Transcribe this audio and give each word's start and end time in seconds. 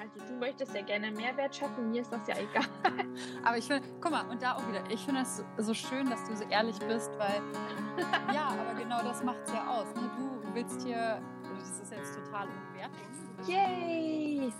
Also 0.00 0.18
du 0.26 0.32
möchtest 0.38 0.74
ja 0.74 0.80
gerne 0.80 1.10
Mehrwert 1.10 1.54
schaffen, 1.54 1.90
mir 1.90 2.00
ist 2.00 2.10
das 2.10 2.26
ja 2.26 2.34
egal. 2.38 2.64
Aber 3.44 3.58
ich 3.58 3.66
finde, 3.66 3.86
guck 4.00 4.10
mal, 4.10 4.26
und 4.30 4.40
da 4.40 4.54
auch 4.54 4.66
wieder, 4.66 4.82
ich 4.90 5.04
finde 5.04 5.20
es 5.20 5.44
so 5.58 5.74
schön, 5.74 6.08
dass 6.08 6.24
du 6.24 6.34
so 6.34 6.44
ehrlich 6.44 6.78
bist, 6.78 7.10
weil, 7.18 7.42
ja, 8.34 8.48
aber 8.48 8.80
genau 8.80 9.02
das 9.02 9.22
macht 9.22 9.40
es 9.44 9.52
ja 9.52 9.66
aus. 9.68 9.86
Ne? 9.94 10.10
Du 10.42 10.54
willst 10.54 10.82
hier, 10.86 11.20
das 11.58 11.80
ist 11.80 11.92
jetzt 11.92 12.14
total 12.14 12.48
unbewertet. 12.48 13.46
Yay! 13.46 14.50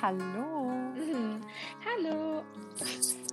Hallo. 0.00 0.70
Mhm. 0.94 1.40
Hallo. 1.84 2.42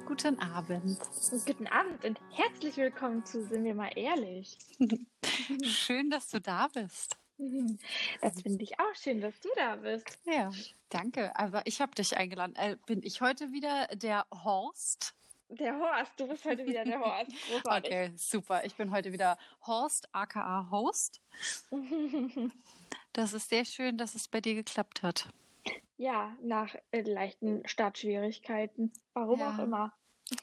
Guten 0.05 0.37
Abend. 0.39 0.99
Guten 1.45 1.67
Abend 1.67 2.03
und 2.03 2.19
herzlich 2.31 2.75
willkommen 2.75 3.23
zu 3.25 3.41
Sind 3.45 3.63
wir 3.63 3.73
mal 3.73 3.91
ehrlich. 3.95 4.57
Schön, 5.63 6.09
dass 6.09 6.29
du 6.29 6.41
da 6.41 6.67
bist. 6.67 7.18
Das 8.21 8.41
finde 8.41 8.63
ich 8.63 8.79
auch 8.79 8.95
schön, 8.95 9.21
dass 9.21 9.39
du 9.39 9.49
da 9.55 9.75
bist. 9.77 10.05
Ja, 10.25 10.51
danke. 10.89 11.35
Aber 11.37 11.65
ich 11.65 11.79
habe 11.81 11.95
dich 11.95 12.17
eingeladen. 12.17 12.55
Äh, 12.55 12.75
bin 12.85 13.01
ich 13.03 13.21
heute 13.21 13.51
wieder 13.51 13.87
der 13.95 14.25
Horst? 14.43 15.15
Der 15.49 15.75
Horst, 15.79 16.11
du 16.19 16.27
bist 16.27 16.45
heute 16.45 16.65
wieder 16.65 16.83
der 16.83 16.99
Horst. 16.99 17.31
Großartig. 17.49 17.91
Okay, 17.93 18.11
super. 18.17 18.63
Ich 18.65 18.75
bin 18.75 18.91
heute 18.91 19.11
wieder 19.11 19.37
Horst, 19.65 20.07
aka 20.13 20.67
Host. 20.71 21.21
Das 23.13 23.33
ist 23.33 23.49
sehr 23.49 23.65
schön, 23.65 23.97
dass 23.97 24.13
es 24.15 24.27
bei 24.27 24.39
dir 24.39 24.53
geklappt 24.53 25.01
hat. 25.01 25.27
Ja, 25.97 26.35
nach 26.43 26.75
äh, 26.91 27.01
leichten 27.01 27.67
Startschwierigkeiten. 27.67 28.93
Warum 29.13 29.39
Ja. 29.39 29.53
auch 29.55 29.59
immer. 29.59 29.93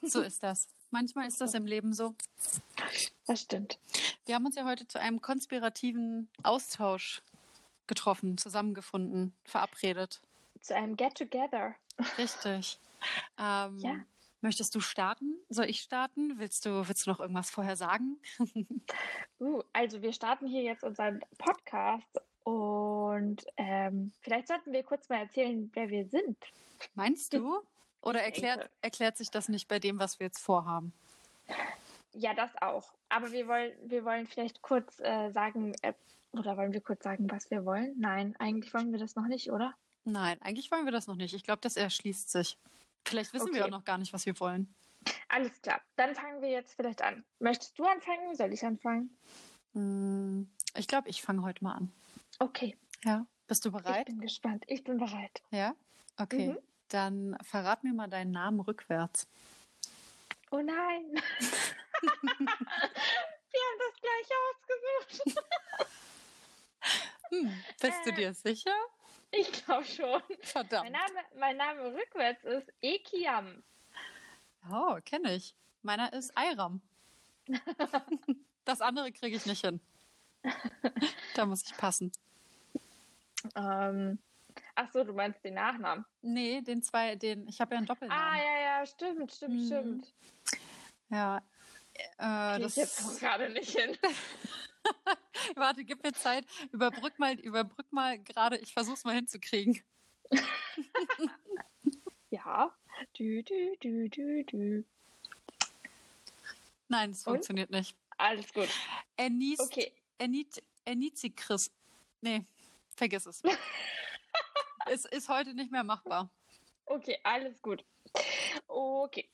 So 0.02 0.20
ist 0.20 0.42
das. 0.42 0.66
Manchmal 0.90 1.28
ist 1.28 1.40
das 1.40 1.54
im 1.54 1.64
Leben 1.66 1.92
so. 1.92 2.14
Das 3.26 3.40
stimmt. 3.42 3.78
Wir 4.26 4.34
haben 4.34 4.44
uns 4.44 4.56
ja 4.56 4.64
heute 4.64 4.86
zu 4.88 5.00
einem 5.00 5.20
konspirativen 5.20 6.28
Austausch 6.42 7.22
getroffen, 7.86 8.36
zusammengefunden, 8.36 9.32
verabredet. 9.44 10.20
Zu 10.60 10.74
einem 10.74 10.96
Get-Together. 10.96 11.74
Richtig. 12.18 12.78
Ähm, 13.38 13.78
Ja. 13.78 13.94
Möchtest 14.40 14.74
du 14.74 14.80
starten? 14.80 15.36
Soll 15.50 15.66
ich 15.66 15.80
starten? 15.82 16.38
Willst 16.38 16.64
du, 16.64 16.88
willst 16.88 17.06
du 17.06 17.10
noch 17.10 17.20
irgendwas 17.20 17.50
vorher 17.50 17.76
sagen? 17.76 18.18
Uh, 19.38 19.62
also 19.74 20.00
wir 20.00 20.14
starten 20.14 20.46
hier 20.46 20.62
jetzt 20.62 20.82
unseren 20.82 21.20
Podcast 21.36 22.08
und 22.42 23.46
ähm, 23.58 24.12
vielleicht 24.22 24.48
sollten 24.48 24.72
wir 24.72 24.82
kurz 24.82 25.10
mal 25.10 25.18
erzählen, 25.18 25.70
wer 25.74 25.90
wir 25.90 26.06
sind. 26.06 26.38
Meinst 26.94 27.34
du? 27.34 27.60
Oder 28.00 28.22
erklärt, 28.22 28.70
erklärt 28.80 29.18
sich 29.18 29.30
das 29.30 29.50
nicht 29.50 29.68
bei 29.68 29.78
dem, 29.78 29.98
was 29.98 30.18
wir 30.18 30.26
jetzt 30.28 30.40
vorhaben? 30.40 30.94
Ja, 32.18 32.32
das 32.34 32.50
auch. 32.62 32.94
Aber 33.10 33.30
wir 33.32 33.46
wollen, 33.46 33.72
wir 33.84 34.04
wollen 34.04 34.26
vielleicht 34.26 34.62
kurz 34.62 34.98
äh, 35.00 35.30
sagen, 35.30 35.74
äh, 35.82 35.92
oder 36.32 36.56
wollen 36.56 36.72
wir 36.72 36.80
kurz 36.80 37.02
sagen, 37.04 37.30
was 37.30 37.50
wir 37.50 37.64
wollen? 37.64 37.94
Nein, 37.98 38.34
eigentlich 38.38 38.72
wollen 38.72 38.90
wir 38.92 38.98
das 38.98 39.16
noch 39.16 39.26
nicht, 39.26 39.50
oder? 39.50 39.74
Nein, 40.04 40.40
eigentlich 40.40 40.70
wollen 40.70 40.84
wir 40.86 40.92
das 40.92 41.06
noch 41.06 41.16
nicht. 41.16 41.34
Ich 41.34 41.42
glaube, 41.44 41.60
das 41.60 41.76
erschließt 41.76 42.30
sich. 42.30 42.58
Vielleicht 43.06 43.32
wissen 43.34 43.48
wir 43.52 43.60
Okay. 43.60 43.62
auch 43.64 43.70
noch 43.78 43.84
gar 43.84 43.98
nicht, 43.98 44.12
was 44.12 44.24
wir 44.26 44.38
wollen. 44.40 44.74
Alles 45.28 45.60
klar. 45.62 45.80
Dann 45.96 46.14
fangen 46.14 46.40
wir 46.42 46.48
jetzt 46.48 46.74
vielleicht 46.74 47.02
an. 47.02 47.24
Möchtest 47.38 47.78
du 47.78 47.84
anfangen? 47.84 48.34
Soll 48.34 48.52
ich 48.52 48.64
anfangen? 48.64 49.16
Hm, 49.74 50.48
Ich 50.74 50.88
glaube, 50.88 51.08
ich 51.08 51.22
fange 51.22 51.42
heute 51.42 51.62
mal 51.64 51.74
an. 51.74 51.92
Okay. 52.38 52.76
Ja. 53.04 53.26
Bist 53.46 53.64
du 53.64 53.68
Ich 53.68 53.74
bereit? 53.76 54.06
bin 54.06 54.20
gespannt. 54.20 54.64
Ich 54.68 54.82
bin 54.84 54.98
bereit. 54.98 55.42
Ja? 55.50 55.74
Okay. 56.18 56.48
Mhm. 56.48 56.58
Dann 56.88 57.36
verrat 57.42 57.84
mir 57.84 57.92
mal 57.92 58.08
deinen 58.08 58.30
Namen 58.30 58.60
rückwärts. 58.60 59.28
Oh 60.50 60.60
nein. 60.62 61.04
wir 62.02 63.60
haben 63.62 63.78
das 63.78 64.00
gleich 64.00 64.28
ausgesucht. 64.46 65.36
Hm, 67.30 67.60
bist 67.80 67.98
du 68.06 68.10
Äh. 68.10 68.14
dir 68.14 68.34
sicher? 68.34 68.76
Ich 69.32 69.50
glaube 69.64 69.84
schon. 69.84 70.22
Verdammt. 70.42 70.84
Mein 70.88 70.92
Name, 70.92 71.24
mein 71.36 71.56
Name 71.56 71.92
rückwärts 71.94 72.44
ist 72.44 72.72
Ekiam. 72.80 73.64
Oh, 74.70 74.96
kenne 75.04 75.34
ich. 75.34 75.52
Meiner 75.82 76.12
ist 76.12 76.36
Ayram. 76.36 76.80
Das 78.64 78.80
andere 78.80 79.10
kriege 79.12 79.36
ich 79.36 79.46
nicht 79.46 79.64
hin. 79.64 79.80
Da 81.34 81.46
muss 81.46 81.62
ich 81.64 81.76
passen. 81.76 82.10
Ähm, 83.54 84.18
ach 84.74 84.90
so, 84.92 85.02
du 85.04 85.12
meinst 85.12 85.44
den 85.44 85.54
Nachnamen. 85.54 86.04
Nee, 86.22 86.60
den 86.62 86.82
zwei, 86.82 87.14
den, 87.16 87.46
ich 87.48 87.60
habe 87.60 87.74
ja 87.74 87.78
einen 87.78 87.86
Ah, 87.88 87.94
Doppelnamen. 87.94 88.38
ja, 88.38 88.60
ja, 88.80 88.86
stimmt, 88.86 89.32
stimmt, 89.32 89.54
Mhm. 89.54 89.66
stimmt. 89.66 90.14
ja. 91.10 91.40
Äh, 92.18 92.56
Krieg 92.56 92.66
ich 92.66 92.76
jetzt 92.76 93.00
das, 93.00 93.18
gerade 93.18 93.48
nicht 93.50 93.78
hin. 93.78 93.96
warte, 95.56 95.84
gib 95.84 96.02
mir 96.02 96.12
Zeit. 96.12 96.44
Überbrück 96.72 97.18
mal, 97.18 97.34
überbrück 97.40 97.92
mal 97.92 98.18
gerade. 98.18 98.56
Ich 98.58 98.72
versuch's 98.72 99.04
mal 99.04 99.14
hinzukriegen. 99.14 99.82
Ja. 102.30 102.76
Dü, 103.18 103.42
dü, 103.42 103.76
dü, 103.82 104.10
dü, 104.10 104.44
dü. 104.46 104.84
Nein, 106.88 107.10
es 107.10 107.24
funktioniert 107.24 107.70
nicht. 107.70 107.96
Alles 108.18 108.52
gut. 108.52 108.68
Enis, 109.16 109.60
Okay. 109.60 109.92
Enit, 110.18 110.62
Enizikris. 110.84 111.70
Nee, 112.20 112.44
vergiss 112.96 113.26
es. 113.26 113.42
es 114.86 115.04
ist 115.04 115.28
heute 115.28 115.54
nicht 115.54 115.70
mehr 115.70 115.84
machbar. 115.84 116.30
Okay, 116.86 117.18
alles 117.22 117.60
gut. 117.60 117.84
Okay. 118.66 119.28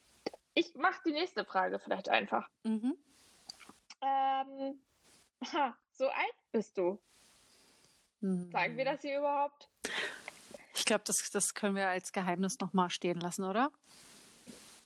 Ich 0.54 0.74
mache 0.74 1.00
die 1.06 1.12
nächste 1.12 1.44
Frage 1.44 1.78
vielleicht 1.78 2.08
einfach. 2.08 2.48
Mhm. 2.64 2.96
Ähm, 4.02 4.80
ha, 5.52 5.76
so 5.92 6.08
alt 6.08 6.34
bist 6.50 6.76
du? 6.76 6.98
Hm. 8.20 8.50
Sagen 8.50 8.76
wir 8.76 8.84
das 8.84 9.00
hier 9.00 9.18
überhaupt? 9.18 9.68
Ich 10.74 10.84
glaube, 10.84 11.04
das, 11.06 11.30
das 11.30 11.54
können 11.54 11.76
wir 11.76 11.88
als 11.88 12.12
Geheimnis 12.12 12.58
nochmal 12.60 12.90
stehen 12.90 13.20
lassen, 13.20 13.44
oder? 13.44 13.70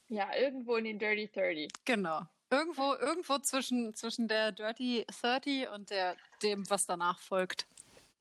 Ja, 0.08 0.34
irgendwo 0.36 0.76
in 0.76 0.84
den 0.84 0.98
Dirty 0.98 1.28
30. 1.28 1.68
Genau. 1.84 2.22
Irgendwo, 2.50 2.94
irgendwo 2.94 3.38
zwischen, 3.38 3.94
zwischen 3.94 4.28
der 4.28 4.52
Dirty 4.52 5.04
30 5.20 5.68
und 5.68 5.90
der, 5.90 6.16
dem, 6.42 6.68
was 6.70 6.86
danach 6.86 7.18
folgt. 7.18 7.66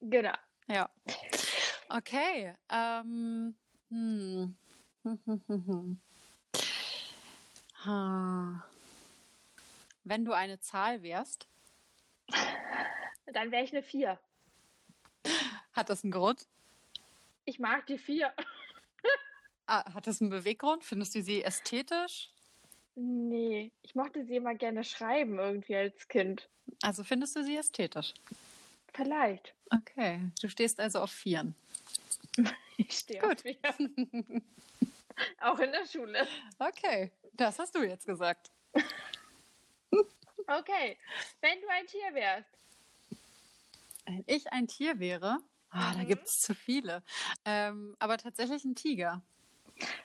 Genau. 0.01 0.33
Ja. 0.67 0.89
Okay. 1.89 2.55
Ähm, 2.69 3.55
hm. 3.89 4.55
Hm, 5.05 5.19
hm, 5.23 5.41
hm, 5.47 5.67
hm. 5.67 6.01
Ha. 6.55 7.74
Wenn 10.03 10.25
du 10.25 10.33
eine 10.33 10.59
Zahl 10.59 11.01
wärst, 11.03 11.47
Dann 13.33 13.51
wäre 13.51 13.63
ich 13.63 13.71
eine 13.73 13.83
4. 13.83 14.19
hat 15.73 15.89
das 15.89 16.03
einen 16.03 16.11
Grund? 16.11 16.47
Ich 17.45 17.59
mag 17.59 17.85
die 17.87 17.97
4. 17.97 18.33
Ah, 19.67 19.83
hat 19.95 20.05
das 20.05 20.21
einen 20.21 20.29
Beweggrund? 20.29 20.83
Findest 20.83 21.15
du 21.15 21.23
sie 21.23 21.41
ästhetisch? 21.43 22.29
Nee, 22.93 23.71
ich 23.81 23.95
mochte 23.95 24.23
sie 24.23 24.35
immer 24.35 24.53
gerne 24.53 24.83
schreiben 24.83 25.39
irgendwie 25.39 25.75
als 25.75 26.07
Kind. 26.07 26.47
Also 26.83 27.03
findest 27.03 27.35
du 27.35 27.43
sie 27.43 27.57
ästhetisch? 27.57 28.13
Vielleicht. 28.93 29.55
Okay. 29.71 30.21
Du 30.39 30.49
stehst 30.49 30.79
also 30.79 30.99
auf 30.99 31.11
Vieren. 31.11 31.55
Ich 32.77 32.91
stehe 32.99 33.21
Gut. 33.21 33.37
auf 33.37 33.41
4. 33.41 34.41
Auch 35.41 35.59
in 35.59 35.71
der 35.71 35.85
Schule. 35.85 36.27
Okay. 36.59 37.11
Das 37.33 37.59
hast 37.59 37.75
du 37.75 37.83
jetzt 37.83 38.05
gesagt. 38.05 38.51
Okay, 40.47 40.97
wenn 41.41 41.59
du 41.61 41.67
ein 41.69 41.87
Tier 41.87 42.13
wärst. 42.13 42.49
Wenn 44.05 44.23
ich 44.27 44.51
ein 44.53 44.67
Tier 44.67 44.99
wäre, 44.99 45.39
da 45.71 45.93
Mhm. 45.93 46.07
gibt 46.07 46.27
es 46.27 46.39
zu 46.39 46.53
viele. 46.53 47.03
Ähm, 47.45 47.95
aber 47.99 48.17
tatsächlich 48.17 48.63
ein 48.63 48.75
Tiger. 48.75 49.21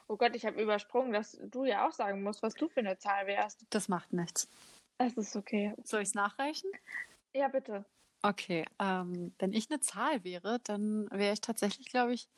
Oh 0.08 0.16
Gott, 0.16 0.34
ich 0.34 0.46
habe 0.46 0.60
übersprungen, 0.60 1.12
dass 1.12 1.38
du 1.42 1.64
ja 1.64 1.86
auch 1.86 1.92
sagen 1.92 2.22
musst, 2.22 2.42
was 2.42 2.54
du 2.54 2.68
für 2.68 2.80
eine 2.80 2.98
Zahl 2.98 3.26
wärst. 3.26 3.64
Das 3.70 3.88
macht 3.88 4.12
nichts. 4.12 4.48
Das 4.98 5.12
ist 5.14 5.36
okay. 5.36 5.74
Soll 5.84 6.02
ich 6.02 6.08
es 6.08 6.14
nachreichen? 6.14 6.70
Ja, 7.34 7.48
bitte. 7.48 7.84
Okay, 8.22 8.64
ähm, 8.78 9.32
wenn 9.38 9.52
ich 9.52 9.70
eine 9.70 9.80
Zahl 9.80 10.24
wäre, 10.24 10.58
dann 10.64 11.08
wäre 11.10 11.32
ich 11.32 11.40
tatsächlich, 11.40 11.86
glaube 11.88 12.14
ich, 12.14 12.28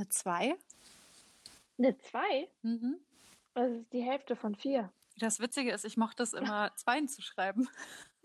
eine 0.00 0.08
2. 0.08 0.56
Eine 1.78 1.98
2? 1.98 2.48
Mhm. 2.62 3.00
Das 3.54 3.70
ist 3.70 3.92
die 3.92 4.02
Hälfte 4.02 4.34
von 4.36 4.54
4. 4.54 4.90
Das 5.18 5.40
Witzige 5.40 5.72
ist, 5.72 5.84
ich 5.84 5.96
mochte 5.96 6.22
es 6.22 6.32
immer, 6.32 6.74
Zweien 6.76 7.08
zu 7.08 7.20
schreiben. 7.20 7.68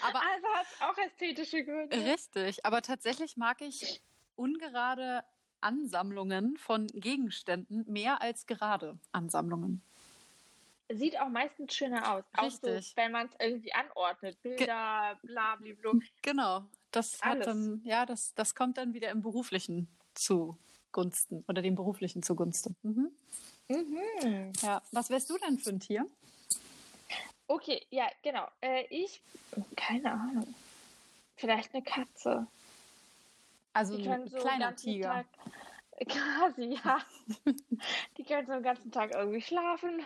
aber 0.00 0.20
Also 0.20 0.46
hat 0.48 0.66
auch 0.80 0.98
ästhetische 0.98 1.64
Gründe. 1.64 1.96
richtig, 1.96 2.66
aber 2.66 2.82
tatsächlich 2.82 3.36
mag 3.36 3.60
ich 3.60 4.02
ungerade 4.34 5.24
Ansammlungen 5.60 6.56
von 6.56 6.88
Gegenständen 6.88 7.84
mehr 7.86 8.20
als 8.20 8.46
gerade 8.46 8.98
Ansammlungen. 9.12 9.84
Sieht 10.88 11.18
auch 11.20 11.28
meistens 11.28 11.74
schöner 11.74 12.12
aus. 12.12 12.24
Auch 12.34 12.44
Richtig. 12.44 12.90
so, 12.90 12.96
wenn 12.96 13.12
man 13.12 13.28
es 13.28 13.32
irgendwie 13.38 13.72
anordnet. 13.72 14.42
Bilder, 14.42 15.18
bla, 15.22 15.56
bla, 15.56 15.74
bla. 15.80 15.92
Genau, 16.22 16.66
das 16.92 17.20
hat 17.20 17.32
Alles. 17.32 17.46
dann, 17.46 17.80
ja, 17.84 18.06
das, 18.06 18.34
das 18.34 18.54
kommt 18.54 18.78
dann 18.78 18.94
wieder 18.94 19.10
im 19.10 19.22
Beruflichen 19.22 19.88
zugunsten 20.14 21.44
oder 21.48 21.62
dem 21.62 21.74
Beruflichen 21.74 22.22
zugunsten. 22.22 22.76
Mhm. 22.82 23.10
Mhm. 23.68 24.52
Ja, 24.62 24.82
was 24.92 25.10
wärst 25.10 25.30
du 25.30 25.38
denn 25.38 25.58
für 25.58 25.70
ein 25.70 25.80
Tier? 25.80 26.06
Okay, 27.46 27.82
ja, 27.90 28.06
genau. 28.22 28.46
Äh, 28.60 28.84
ich, 28.88 29.20
keine 29.76 30.12
Ahnung. 30.12 30.54
Vielleicht 31.36 31.74
eine 31.74 31.82
Katze. 31.82 32.46
Also 33.72 33.96
Die 33.96 34.08
ein 34.08 34.28
so 34.28 34.38
kleiner 34.38 34.76
Tiger. 34.76 35.08
Tag, 35.08 35.26
quasi, 36.08 36.78
ja. 36.84 36.98
Die 38.16 38.24
können 38.24 38.46
so 38.46 38.52
den 38.52 38.62
ganzen 38.62 38.90
Tag 38.92 39.14
irgendwie 39.14 39.42
schlafen. 39.42 40.02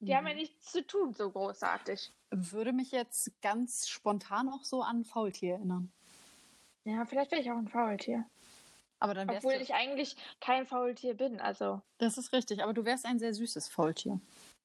Die 0.00 0.14
haben 0.14 0.26
ja 0.26 0.32
Mhm. 0.34 0.40
nichts 0.40 0.72
zu 0.72 0.86
tun, 0.86 1.14
so 1.14 1.30
großartig. 1.30 2.12
Würde 2.30 2.72
mich 2.72 2.90
jetzt 2.90 3.30
ganz 3.40 3.88
spontan 3.88 4.48
auch 4.48 4.64
so 4.64 4.82
an 4.82 5.04
Faultier 5.04 5.54
erinnern. 5.54 5.92
Ja, 6.84 7.04
vielleicht 7.04 7.30
wäre 7.32 7.40
ich 7.40 7.50
auch 7.50 7.56
ein 7.56 7.68
Faultier. 7.68 8.24
Aber 8.98 9.14
dann 9.14 9.28
wärst 9.28 9.44
Obwohl 9.44 9.58
du, 9.58 9.64
ich 9.64 9.74
eigentlich 9.74 10.16
kein 10.40 10.66
Faultier 10.66 11.14
bin. 11.14 11.40
Also, 11.40 11.82
das 11.98 12.16
ist 12.18 12.32
richtig, 12.32 12.62
aber 12.62 12.72
du 12.72 12.84
wärst 12.84 13.04
ein 13.06 13.18
sehr 13.18 13.34
süßes 13.34 13.68
Faultier. 13.68 14.20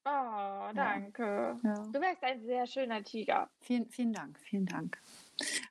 oh, 0.06 0.70
danke. 0.74 1.60
Ja. 1.64 1.74
Du 1.92 2.00
wärst 2.02 2.24
ein 2.24 2.42
sehr 2.42 2.66
schöner 2.68 3.04
Tiger. 3.04 3.50
Vielen, 3.62 3.90
vielen 3.90 4.14
Dank, 4.14 4.40
vielen 4.40 4.66
Dank. 4.66 5.02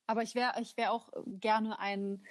Aber 0.07 0.23
ich 0.23 0.35
wäre 0.35 0.61
ich 0.61 0.77
wär 0.77 0.93
auch 0.93 1.09
gerne 1.27 1.79
ein, 1.79 2.23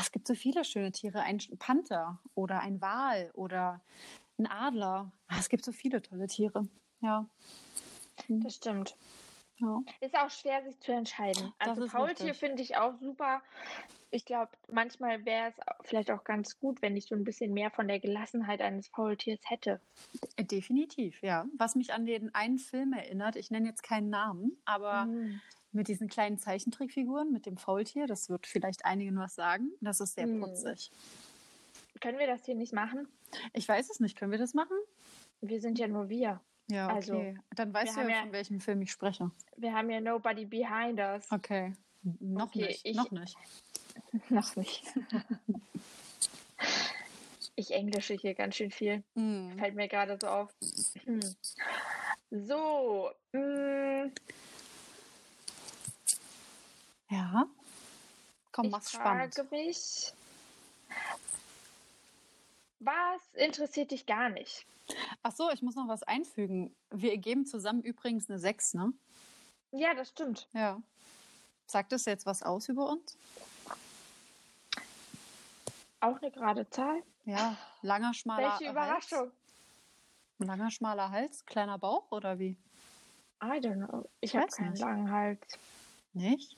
es 0.00 0.10
gibt 0.12 0.26
so 0.26 0.34
viele 0.34 0.64
schöne 0.64 0.92
Tiere, 0.92 1.20
ein 1.20 1.38
Panther 1.58 2.20
oder 2.34 2.60
ein 2.60 2.80
Wal 2.80 3.30
oder 3.34 3.80
ein 4.38 4.46
Adler. 4.46 5.12
Ah, 5.28 5.36
Es 5.38 5.48
gibt 5.48 5.64
so 5.64 5.72
viele 5.72 6.02
tolle 6.02 6.26
Tiere. 6.26 6.68
Ja. 7.00 7.26
Hm, 8.26 8.42
Das 8.42 8.56
stimmt. 8.56 8.96
ja. 9.58 9.80
Ist 10.00 10.16
auch 10.16 10.30
schwer, 10.30 10.62
sich 10.64 10.78
zu 10.80 10.92
entscheiden. 10.92 11.52
Also 11.58 11.86
Faultier 11.88 12.34
finde 12.34 12.62
ich 12.62 12.76
auch 12.76 12.94
super. 13.00 13.42
Ich 14.10 14.24
glaube, 14.24 14.52
manchmal 14.70 15.24
wäre 15.24 15.48
es 15.48 15.54
vielleicht 15.86 16.10
auch 16.10 16.22
ganz 16.24 16.58
gut, 16.58 16.80
wenn 16.82 16.96
ich 16.96 17.06
so 17.06 17.14
ein 17.16 17.24
bisschen 17.24 17.52
mehr 17.52 17.70
von 17.70 17.88
der 17.88 17.98
Gelassenheit 17.98 18.60
eines 18.60 18.86
Faultiers 18.88 19.40
hätte. 19.44 19.80
Äh, 20.36 20.44
Definitiv, 20.44 21.20
ja. 21.22 21.46
Was 21.58 21.74
mich 21.74 21.92
an 21.92 22.06
den 22.06 22.32
einen 22.34 22.58
Film 22.58 22.92
erinnert, 22.92 23.34
ich 23.36 23.50
nenne 23.50 23.68
jetzt 23.68 23.82
keinen 23.82 24.10
Namen, 24.10 24.56
aber 24.64 25.06
Mhm. 25.06 25.40
mit 25.72 25.88
diesen 25.88 26.06
kleinen 26.08 26.38
Zeichentrickfiguren, 26.38 27.32
mit 27.32 27.46
dem 27.46 27.56
Faultier, 27.56 28.06
das 28.06 28.28
wird 28.30 28.46
vielleicht 28.46 28.84
einigen 28.84 29.18
was 29.18 29.34
sagen. 29.34 29.72
Das 29.80 29.98
ist 30.00 30.14
sehr 30.14 30.26
Hm. 30.26 30.40
putzig. 30.40 30.92
Können 32.00 32.18
wir 32.18 32.26
das 32.26 32.44
hier 32.44 32.54
nicht 32.54 32.72
machen? 32.72 33.08
Ich 33.52 33.68
weiß 33.68 33.90
es 33.90 34.00
nicht, 34.00 34.16
können 34.16 34.32
wir 34.32 34.38
das 34.38 34.54
machen? 34.54 34.76
Wir 35.40 35.60
sind 35.60 35.78
ja 35.78 35.86
nur 35.88 36.08
wir. 36.08 36.40
Ja, 36.68 36.88
Also, 36.88 37.14
okay. 37.14 37.38
Dann 37.54 37.72
weißt 37.74 37.96
du 37.96 38.00
ja, 38.02 38.08
ja- 38.08 38.20
von 38.22 38.32
welchem 38.32 38.60
Film 38.60 38.80
ich 38.82 38.90
spreche. 38.92 39.30
Wir 39.56 39.72
haben 39.74 39.90
ja 39.90 40.00
nobody 40.00 40.44
behind 40.46 40.98
us. 40.98 41.30
Okay. 41.30 41.72
Noch 42.20 42.46
Okay, 42.48 42.66
nicht, 42.66 42.80
ich- 42.84 42.96
noch 42.96 43.10
nicht. 43.10 43.36
Noch 44.28 44.56
nicht. 44.56 44.82
ich 47.56 47.70
englische 47.70 48.14
hier 48.14 48.34
ganz 48.34 48.56
schön 48.56 48.70
viel. 48.72 49.02
Mm. 49.14 49.56
Fällt 49.58 49.74
mir 49.76 49.88
gerade 49.88 50.18
so 50.20 50.26
auf. 50.26 50.52
Hm. 51.04 51.20
So. 52.30 53.10
mm, 53.32 54.10
Ja. 57.10 57.46
Komm, 58.52 58.66
ich 58.66 58.70
mach's 58.72 58.92
spannend. 58.92 59.34
frage 59.34 59.48
mich, 59.50 60.12
was 62.84 63.22
interessiert 63.34 63.90
dich 63.90 64.06
gar 64.06 64.28
nicht? 64.28 64.66
Ach 65.22 65.32
so, 65.32 65.50
ich 65.50 65.62
muss 65.62 65.74
noch 65.76 65.88
was 65.88 66.02
einfügen. 66.02 66.74
Wir 66.90 67.16
geben 67.18 67.46
zusammen 67.46 67.82
übrigens 67.82 68.28
eine 68.28 68.38
6, 68.38 68.74
ne? 68.74 68.92
Ja, 69.72 69.94
das 69.94 70.10
stimmt. 70.10 70.48
Ja. 70.52 70.80
Sagt 71.66 71.92
das 71.92 72.04
jetzt 72.04 72.26
was 72.26 72.42
aus 72.42 72.68
über 72.68 72.88
uns? 72.90 73.16
Auch 76.00 76.20
eine 76.20 76.30
gerade 76.30 76.68
Zahl. 76.68 77.02
Ja, 77.24 77.56
langer, 77.80 78.12
schmaler 78.12 78.58
Welche 78.58 78.70
Überraschung. 78.70 79.18
Hals. 79.20 79.32
Langer, 80.38 80.70
schmaler 80.70 81.10
Hals, 81.10 81.46
kleiner 81.46 81.78
Bauch 81.78 82.10
oder 82.12 82.38
wie? 82.38 82.58
I 83.42 83.58
don't 83.60 83.86
know. 83.86 84.08
Ich 84.20 84.34
Ich 84.34 84.36
habe 84.36 84.48
keinen 84.48 84.72
nicht. 84.72 84.80
langen 84.80 85.10
Hals. 85.10 85.58
Nicht? 86.12 86.56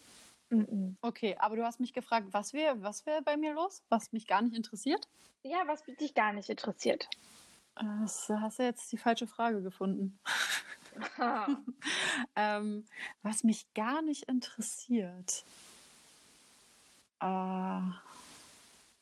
Okay, 1.03 1.37
aber 1.39 1.57
du 1.57 1.65
hast 1.65 1.81
mich 1.81 1.93
gefragt, 1.93 2.29
was 2.31 2.53
wäre 2.53 2.81
was 2.83 3.05
wär 3.07 3.21
bei 3.23 3.37
mir 3.37 3.55
los? 3.55 3.83
Was 3.89 4.13
mich 4.13 4.27
gar 4.27 4.43
nicht 4.43 4.57
interessiert? 4.57 5.09
Ja, 5.43 5.63
was 5.67 5.85
dich 5.85 6.15
gar 6.15 6.33
nicht 6.33 6.49
interessiert. 6.49 7.09
Das 7.75 8.29
hast 8.29 8.59
du 8.59 8.63
jetzt 8.63 8.91
die 8.93 8.97
falsche 8.97 9.27
Frage 9.27 9.63
gefunden. 9.63 10.19
ähm, 12.37 12.85
was 13.23 13.45
mich 13.45 13.67
gar 13.75 14.03
nicht 14.03 14.25
interessiert. 14.25 15.45
Äh, 17.21 17.81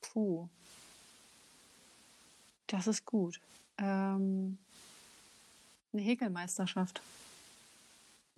puh. 0.00 0.48
Das 2.66 2.86
ist 2.86 3.04
gut. 3.04 3.40
Ähm, 3.78 4.58
eine 5.92 6.02
Häkelmeisterschaft. 6.02 7.02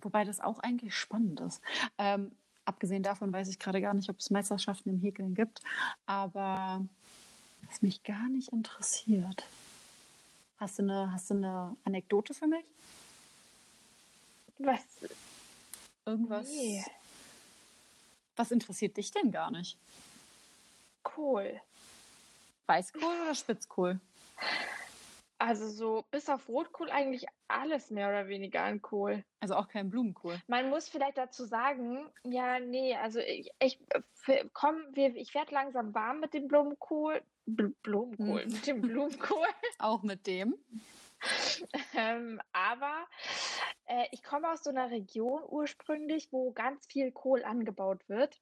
Wobei 0.01 0.23
das 0.23 0.39
auch 0.39 0.59
eigentlich 0.59 0.95
spannend 0.95 1.39
ist. 1.39 1.61
Ähm, 1.97 2.31
abgesehen 2.67 3.03
davon 3.03 3.31
weiß 3.31 3.47
ich 3.47 3.59
gerade 3.59 3.81
gar 3.81 3.93
nicht, 3.93 4.09
ob 4.09 4.19
es 4.19 4.29
Meisterschaften 4.29 4.89
im 4.89 4.99
Häkeln 4.99 5.33
gibt. 5.33 5.61
Aber 6.05 6.85
was 7.67 7.81
mich 7.81 8.03
gar 8.03 8.27
nicht 8.29 8.49
interessiert. 8.49 9.45
Hast 10.59 10.79
du 10.79 10.83
eine, 10.83 11.11
hast 11.11 11.29
du 11.29 11.35
eine 11.35 11.75
Anekdote 11.85 12.33
für 12.33 12.47
mich? 12.47 12.65
was? 14.59 14.81
Irgendwas? 16.05 16.47
Nee. 16.47 16.83
Was 18.35 18.51
interessiert 18.51 18.97
dich 18.97 19.11
denn 19.11 19.31
gar 19.31 19.51
nicht? 19.51 19.77
Kohl. 21.03 21.61
Weißkohl 22.65 23.03
oder 23.03 23.35
Spitzkohl? 23.35 23.99
Also 25.39 25.69
so 25.69 26.03
bis 26.09 26.29
auf 26.29 26.47
Rotkohl 26.49 26.89
eigentlich 26.89 27.25
alles 27.47 27.91
mehr 27.91 28.09
oder 28.09 28.27
weniger 28.27 28.63
an 28.63 28.81
Kohl. 28.81 29.23
Also 29.39 29.55
auch 29.55 29.67
kein 29.67 29.89
Blumenkohl. 29.89 30.39
Man 30.47 30.69
muss 30.69 30.89
vielleicht 30.89 31.17
dazu 31.17 31.45
sagen, 31.45 32.09
ja, 32.23 32.59
nee, 32.59 32.95
also 32.95 33.19
ich, 33.19 33.51
ich 33.59 33.79
f- 34.25 34.49
komm, 34.53 34.81
wir, 34.93 35.15
ich 35.15 35.35
werde 35.35 35.53
langsam 35.53 35.93
warm 35.93 36.19
mit 36.21 36.33
dem 36.33 36.47
Blumenkohl. 36.47 37.21
Bl 37.45 37.69
Blumenkohl, 37.83 38.45
Mhm. 38.45 38.51
mit 38.51 38.67
dem 38.67 38.81
Blumenkohl. 38.81 39.45
Auch 39.79 40.01
mit 40.01 40.25
dem. 40.25 40.57
ähm, 41.95 42.41
aber 42.51 43.05
äh, 43.85 44.05
ich 44.11 44.23
komme 44.23 44.51
aus 44.51 44.63
so 44.63 44.69
einer 44.71 44.89
Region 44.91 45.43
ursprünglich, 45.47 46.29
wo 46.31 46.51
ganz 46.51 46.85
viel 46.87 47.11
Kohl 47.11 47.43
angebaut 47.43 48.01
wird. 48.09 48.39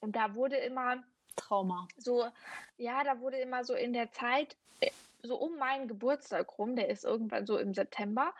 Und 0.00 0.14
da 0.16 0.34
wurde 0.34 0.56
immer 0.56 1.02
Trauma. 1.36 1.88
so, 1.96 2.26
ja, 2.76 3.02
da 3.02 3.20
wurde 3.20 3.38
immer 3.38 3.64
so 3.64 3.74
in 3.74 3.92
der 3.94 4.10
Zeit, 4.12 4.56
äh, 4.80 4.90
so 5.24 5.36
um 5.38 5.56
meinen 5.58 5.88
Geburtstag 5.88 6.58
rum, 6.58 6.76
der 6.76 6.88
ist 6.88 7.04
irgendwann 7.04 7.46
so 7.46 7.58
im 7.58 7.74
September, 7.74 8.34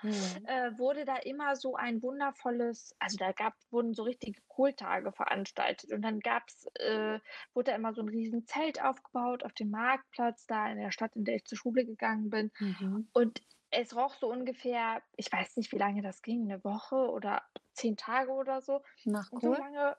äh, 0.45 0.71
wurde 0.79 1.05
da 1.05 1.17
immer 1.17 1.57
so 1.57 1.77
ein 1.77 2.03
wundervolles, 2.03 2.95
also 2.99 3.17
da 3.17 3.33
gab, 3.33 3.55
wurden 3.71 3.95
so 3.95 4.03
richtige 4.05 4.41
Kohltage 4.49 5.13
veranstaltet 5.13 5.93
und 5.93 6.03
dann 6.03 6.21
gab's, 6.21 6.67
äh, 6.79 7.21
wurde 7.55 7.71
da 7.73 7.77
immer 7.77 7.95
so 7.95 8.03
ein 8.03 8.09
riesen 8.09 8.47
Zelt 8.47 8.83
aufgebaut 8.83 9.45
auf 9.45 9.53
dem 9.55 9.71
Marktplatz 9.71 10.47
da 10.47 10.69
in 10.71 10.79
der 10.79 10.93
Stadt, 10.93 11.17
in 11.17 11.25
der 11.25 11.37
ich 11.37 11.45
zur 11.47 11.59
Schule 11.59 11.85
gegangen 11.87 12.31
bin 12.31 12.51
Mhm. 12.61 13.09
und 13.13 13.43
es 13.71 13.95
roch 13.97 14.15
so 14.15 14.31
ungefähr, 14.31 15.03
ich 15.17 15.33
weiß 15.33 15.57
nicht, 15.57 15.73
wie 15.73 15.79
lange 15.79 16.03
das 16.03 16.23
ging, 16.23 16.45
eine 16.45 16.63
Woche 16.65 16.97
oder 17.11 17.43
zehn 17.73 17.97
Tage 17.97 18.31
oder 18.33 18.61
so. 18.61 18.83
Nach 19.07 19.33
Und 19.33 19.43
so 19.43 19.53
Kohl? 19.53 19.59
lange 19.59 19.97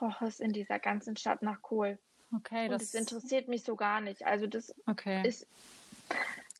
roch 0.00 0.22
es 0.22 0.40
in 0.40 0.52
dieser 0.52 0.78
ganzen 0.78 1.16
Stadt 1.16 1.42
nach 1.42 1.60
Kohl. 1.60 1.98
Okay, 2.34 2.68
Und 2.68 2.80
das 2.80 2.94
das 2.94 2.94
interessiert 2.94 3.48
mich 3.48 3.64
so 3.64 3.76
gar 3.76 4.00
nicht. 4.00 4.26
Also 4.26 4.46
das 4.46 4.74
Okay. 4.88 5.24
ist, 5.24 5.48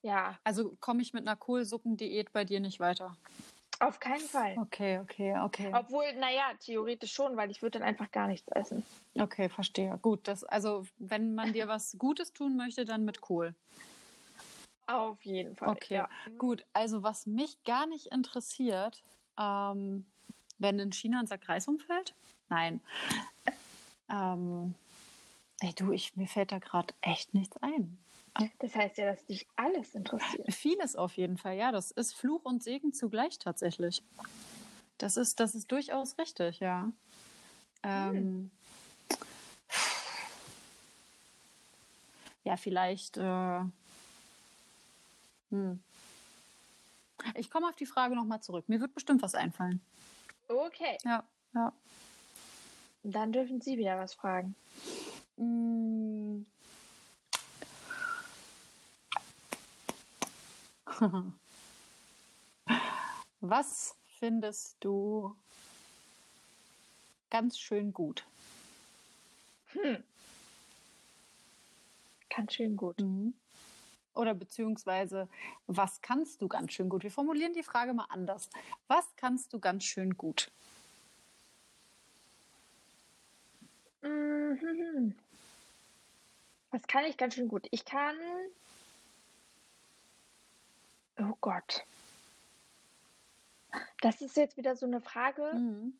ja, 0.03 0.39
Also 0.45 0.77
komme 0.81 1.03
ich 1.03 1.13
mit 1.13 1.27
einer 1.27 1.37
Kohlsuppendiät 1.37 2.33
bei 2.33 2.45
dir 2.45 2.61
nicht 2.61 2.81
weiter. 2.81 3.17
auf 3.81 4.01
keinen 4.01 4.21
Fall. 4.29 4.57
Okay, 4.59 4.99
okay, 5.01 5.39
okay. 5.41 5.73
Obwohl, 5.75 6.13
naja, 6.15 6.53
theoretisch 6.61 7.13
schon, 7.13 7.37
weil 7.37 7.51
ich 7.51 7.63
würde 7.63 7.79
dann 7.79 7.89
einfach 7.89 8.11
gar 8.11 8.27
nichts 8.29 8.49
essen. 8.49 8.85
Okay, 9.19 9.49
verstehe. 9.49 9.99
Gut, 10.03 10.27
das, 10.29 10.45
also 10.45 10.87
wenn 10.99 11.35
man 11.35 11.53
dir 11.53 11.69
was 11.69 11.97
Gutes 11.99 12.33
tun 12.33 12.57
möchte, 12.57 12.85
dann 12.85 13.05
mit 13.05 13.21
Kohl. 13.21 13.55
Auf 14.87 15.23
jeden 15.25 15.55
Fall. 15.55 15.69
Okay, 15.71 15.95
Ja. 15.97 16.09
gut. 16.39 16.65
Also 16.73 17.03
was 17.03 17.27
mich 17.27 17.63
gar 17.65 17.87
nicht 17.87 18.07
interessiert, 18.07 19.03
ähm, 19.39 20.07
wenn 20.59 20.79
in 20.79 20.93
China 20.93 21.21
ein 21.21 21.27
Sack 21.27 21.49
Reis 21.49 21.69
umfällt? 21.69 22.15
Nein. 22.49 22.81
Ähm, 24.11 24.75
ey, 25.61 25.75
du, 25.75 25.93
ich, 25.93 26.17
mir 26.17 26.27
fällt 26.27 26.53
da 26.53 26.59
gerade 26.59 26.95
echt 27.03 27.35
nichts 27.35 27.57
ein. 27.59 27.99
Das 28.61 28.75
heißt 28.75 28.99
ja, 28.99 29.07
dass 29.07 29.25
dich 29.27 29.47
alles 29.57 29.95
interessiert. 29.95 30.53
Vieles 30.55 30.95
auf 30.97 31.17
jeden 31.17 31.39
Fall, 31.39 31.57
ja. 31.57 31.73
Das 31.73 31.91
ist 31.91 32.15
Fluch 32.15 32.45
und 32.45 32.63
Segen 32.63 32.93
zugleich 32.93 33.39
tatsächlich. 33.39 34.03
Das 34.99 35.17
ist, 35.17 35.41
das 35.41 35.55
ist 35.55 35.71
durchaus 35.73 36.19
richtig, 36.19 36.61
ja. 36.61 36.93
Ähm, 37.83 38.51
Ja, 42.49 42.57
vielleicht. 42.57 43.19
Äh, 43.19 43.61
hm. 45.51 45.81
Ich 47.35 47.51
komme 47.51 47.69
auf 47.69 47.77
die 47.77 47.85
Frage 47.85 48.15
nochmal 48.15 48.41
zurück. 48.41 48.65
Mir 48.69 48.81
wird 48.81 48.95
bestimmt 48.95 49.21
was 49.21 49.35
einfallen. 49.35 49.83
Okay, 50.49 50.97
Ja, 51.05 51.25
ja. 51.55 51.73
dann 53.03 53.33
dürfen 53.33 53.61
Sie 53.61 53.77
wieder 53.77 53.99
was 53.99 54.15
fragen. 54.15 54.55
Mm. 55.37 56.47
Was 63.41 63.97
findest 64.19 64.77
du 64.81 65.37
ganz 67.31 67.59
schön 67.59 67.93
gut? 67.93 68.27
Hm. 69.73 70.03
ganz 72.35 72.55
schön 72.55 72.77
gut. 72.77 72.99
Mhm. 73.01 73.35
Oder 74.15 74.35
beziehungsweise, 74.35 75.29
was 75.67 76.01
kannst 76.03 76.43
du 76.43 76.49
ganz 76.49 76.73
schön 76.73 76.89
gut? 76.89 77.05
Wir 77.05 77.11
formulieren 77.11 77.53
die 77.53 77.63
Frage 77.63 77.93
mal 77.93 78.07
anders. 78.09 78.51
Was 78.89 79.07
kannst 79.17 79.53
du 79.53 79.61
ganz 79.61 79.85
schön 79.85 80.17
gut? 80.17 80.51
Mhm. 84.03 85.15
Was 86.71 86.83
kann 86.87 87.05
ich 87.05 87.17
ganz 87.17 87.35
schön 87.35 87.49
gut? 87.49 87.67
Ich 87.71 87.85
kann. 87.85 88.17
Oh 91.19 91.37
Gott. 91.41 91.85
Das 94.01 94.21
ist 94.21 94.37
jetzt 94.37 94.57
wieder 94.57 94.77
so 94.77 94.87
eine 94.87 95.01
Frage. 95.01 95.53
Mhm. 95.55 95.95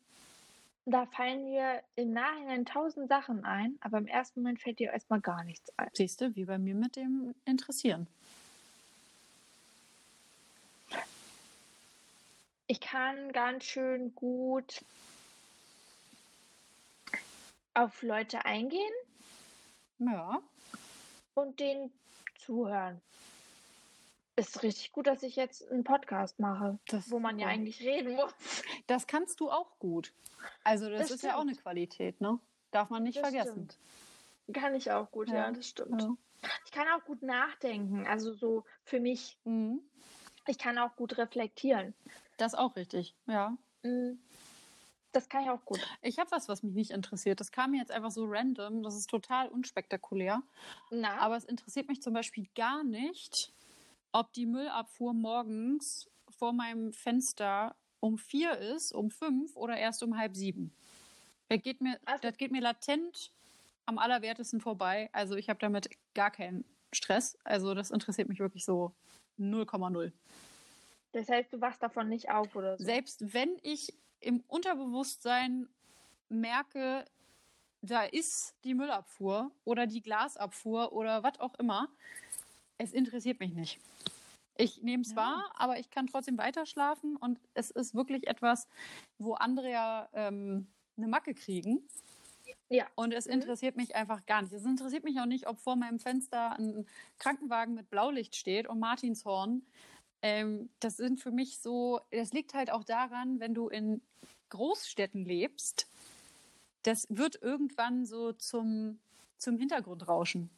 Da 0.85 1.05
fallen 1.05 1.43
mir 1.43 1.83
im 1.95 2.13
Nachhinein 2.13 2.65
tausend 2.65 3.09
Sachen 3.09 3.45
ein, 3.45 3.77
aber 3.81 3.99
im 3.99 4.07
ersten 4.07 4.41
Moment 4.41 4.59
fällt 4.59 4.79
dir 4.79 4.91
erstmal 4.91 5.21
gar 5.21 5.43
nichts 5.43 5.71
ein. 5.77 5.89
Siehst 5.93 6.21
du, 6.21 6.35
wie 6.35 6.45
bei 6.45 6.57
mir 6.57 6.73
mit 6.73 6.95
dem 6.95 7.35
Interessieren. 7.45 8.07
Ich 12.65 12.79
kann 12.79 13.31
ganz 13.33 13.65
schön 13.65 14.15
gut 14.15 14.83
auf 17.73 18.01
Leute 18.01 18.45
eingehen 18.45 18.93
Ja, 19.99 20.41
und 21.35 21.59
denen 21.59 21.91
zuhören. 22.45 23.01
Ist 24.39 24.63
richtig 24.63 24.91
gut, 24.93 25.07
dass 25.07 25.21
ich 25.23 25.35
jetzt 25.35 25.69
einen 25.69 25.83
Podcast 25.83 26.39
mache, 26.39 26.79
Das 26.87 27.11
wo 27.11 27.19
man 27.19 27.37
ja 27.39 27.47
eigentlich 27.47 27.81
reden 27.81 28.15
muss. 28.15 28.33
das 28.87 29.05
kannst 29.07 29.39
du 29.39 29.49
auch 29.51 29.77
gut. 29.79 30.13
Also 30.63 30.89
das, 30.89 31.01
Das 31.01 31.11
ist 31.11 31.23
ja 31.23 31.35
auch 31.35 31.41
eine 31.41 31.51
stimmt. 31.51 31.63
Qualität, 31.63 32.21
ne? 32.21 32.39
Darf 32.71 32.89
man 32.89 33.03
nicht 33.03 33.17
Das 33.17 33.29
vergessen. 33.29 33.67
Kann 34.53 34.75
ich 34.75 34.91
auch 34.91 35.11
gut, 35.11 35.29
ja, 35.29 35.35
Ja, 35.35 35.51
das 35.51 35.67
stimmt. 35.67 36.01
Ja. 36.01 36.15
Ich 36.65 36.71
kann 36.71 36.87
auch 36.87 37.03
gut 37.03 37.21
nachdenken, 37.21 38.07
also 38.07 38.31
so 38.33 38.63
für 38.85 38.99
mich. 39.01 39.37
Mhm. 39.43 39.81
Ich 40.47 40.57
kann 40.57 40.77
auch 40.77 40.95
gut 40.95 41.17
reflektieren. 41.17 41.93
Das 42.37 42.53
ist 42.53 42.59
auch 42.59 42.75
richtig, 42.77 43.13
ja. 43.27 43.57
Mm, 43.83 44.13
Das 45.11 45.27
kann 45.27 45.43
ich 45.43 45.49
auch 45.49 45.65
gut. 45.65 45.79
Ich 46.01 46.17
habe 46.17 46.31
was, 46.31 46.47
was 46.47 46.63
mich 46.63 46.73
nicht 46.73 46.91
interessiert. 46.91 47.39
Das 47.41 47.51
kam 47.51 47.71
mir 47.71 47.77
jetzt 47.79 47.91
einfach 47.91 48.11
so 48.11 48.25
random. 48.25 48.83
Das 48.83 48.95
ist 48.95 49.09
total 49.09 49.49
unspektakulär. 49.49 50.41
Na, 50.91 51.17
Aber 51.17 51.35
es 51.35 51.43
interessiert 51.45 51.87
mich 51.89 52.01
zum 52.01 52.13
Beispiel 52.13 52.47
gar 52.55 52.83
nicht, 52.83 53.51
ob 54.11 54.33
die 54.33 54.45
Müllabfuhr 54.45 55.13
morgens 55.13 56.09
vor 56.29 56.53
meinem 56.53 56.91
Fenster 56.93 57.75
um 57.99 58.17
vier 58.17 58.57
ist, 58.57 58.91
um 58.93 59.11
fünf 59.11 59.55
oder 59.55 59.77
erst 59.77 60.03
um 60.03 60.17
halb 60.17 60.35
sieben. 60.35 60.73
Das 61.49 61.61
geht 61.61 61.81
mir, 61.81 61.99
Also- 62.05 62.21
das 62.21 62.37
geht 62.37 62.51
mir 62.51 62.61
latent 62.61 63.31
am 63.85 63.97
allerwertesten 63.97 64.61
vorbei. 64.61 65.09
Also 65.13 65.35
ich 65.35 65.49
habe 65.49 65.59
damit 65.59 65.89
gar 66.13 66.31
keinen 66.31 66.63
Stress. 66.93 67.37
Also 67.43 67.73
das 67.73 67.91
interessiert 67.91 68.29
mich 68.29 68.39
wirklich 68.39 68.63
so 68.65 68.93
0,0. 69.37 70.11
das 71.11 71.27
heißt, 71.27 71.51
du 71.51 71.59
wachst 71.59 71.81
davon 71.81 72.07
nicht 72.07 72.29
auf 72.29 72.55
oder 72.55 72.77
so. 72.77 72.83
Selbst 72.83 73.33
wenn 73.33 73.57
ich 73.63 73.93
im 74.19 74.43
Unterbewusstsein 74.47 75.67
merke, 76.29 77.03
da 77.81 78.03
ist 78.03 78.53
die 78.63 78.73
Müllabfuhr 78.75 79.49
oder 79.63 79.87
die 79.87 80.01
Glasabfuhr 80.01 80.91
oder 80.91 81.23
was 81.23 81.39
auch 81.39 81.55
immer, 81.55 81.87
es 82.79 82.93
interessiert 82.93 83.39
mich 83.39 83.53
nicht. 83.53 83.79
Ich 84.57 84.81
nehme 84.81 85.03
es 85.03 85.11
Ja. 85.11 85.17
wahr, 85.17 85.51
aber 85.55 85.79
ich 85.79 85.89
kann 85.89 86.07
trotzdem 86.07 86.37
weiter 86.37 86.65
schlafen 86.65 87.15
und 87.15 87.39
es 87.53 87.69
ist 87.69 87.93
wirklich 87.93 88.27
etwas, 88.27 88.67
wo 89.19 89.33
andere 89.33 89.69
ja 89.69 90.09
ähm, 90.13 90.67
eine 90.97 91.07
Macke 91.07 91.33
kriegen. 91.33 91.87
Ja. 92.69 92.87
Und 92.95 93.13
es 93.13 93.25
Mhm. 93.25 93.33
interessiert 93.33 93.77
mich 93.77 93.95
einfach 93.95 94.25
gar 94.25 94.41
nicht. 94.41 94.53
Es 94.53 94.65
interessiert 94.65 95.03
mich 95.03 95.19
auch 95.19 95.25
nicht, 95.25 95.47
ob 95.47 95.59
vor 95.59 95.75
meinem 95.75 95.99
Fenster 95.99 96.57
ein 96.57 96.85
Krankenwagen 97.17 97.73
mit 97.73 97.89
Blaulicht 97.89 98.35
steht 98.35 98.67
und 98.67 98.79
Martinshorn. 98.79 99.65
Ähm, 100.21 100.69
das 100.79 100.97
sind 100.97 101.19
für 101.21 101.31
mich 101.31 101.59
so, 101.59 102.01
das 102.11 102.33
liegt 102.33 102.53
halt 102.53 102.69
auch 102.69 102.83
daran, 102.83 103.39
wenn 103.39 103.53
du 103.53 103.69
in 103.69 104.01
Großstädten 104.49 105.23
lebst, 105.25 105.87
das 106.83 107.07
wird 107.09 107.41
irgendwann 107.41 108.05
so 108.05 108.33
zum, 108.33 108.99
zum 109.37 109.57
Hintergrundrauschen. 109.57 110.49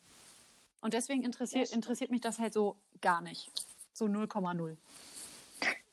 Und 0.82 0.94
deswegen 0.94 1.24
interessiert, 1.24 1.72
interessiert 1.72 2.12
mich 2.12 2.22
das 2.22 2.40
halt 2.40 2.54
so 2.54 2.76
gar 3.02 3.22
nicht. 3.22 3.52
So 3.94 4.06
0,0. 4.06 4.78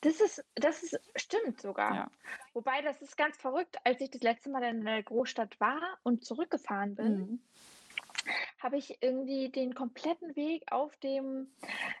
Das 0.01 0.19
ist, 0.19 0.43
das 0.55 0.81
ist, 0.81 0.99
stimmt 1.15 1.61
sogar. 1.61 1.93
Ja. 1.93 2.11
Wobei, 2.53 2.81
das 2.81 3.01
ist 3.01 3.17
ganz 3.17 3.37
verrückt. 3.37 3.77
Als 3.83 4.01
ich 4.01 4.09
das 4.09 4.21
letzte 4.21 4.49
Mal 4.49 4.63
in 4.63 4.83
der 4.83 5.03
Großstadt 5.03 5.59
war 5.59 5.79
und 6.03 6.25
zurückgefahren 6.25 6.95
bin, 6.95 7.17
Mhm. 7.17 7.39
Habe 8.59 8.77
ich 8.77 9.01
irgendwie 9.01 9.49
den 9.49 9.73
kompletten 9.73 10.35
Weg 10.35 10.63
auf 10.71 10.95
dem, 10.97 11.51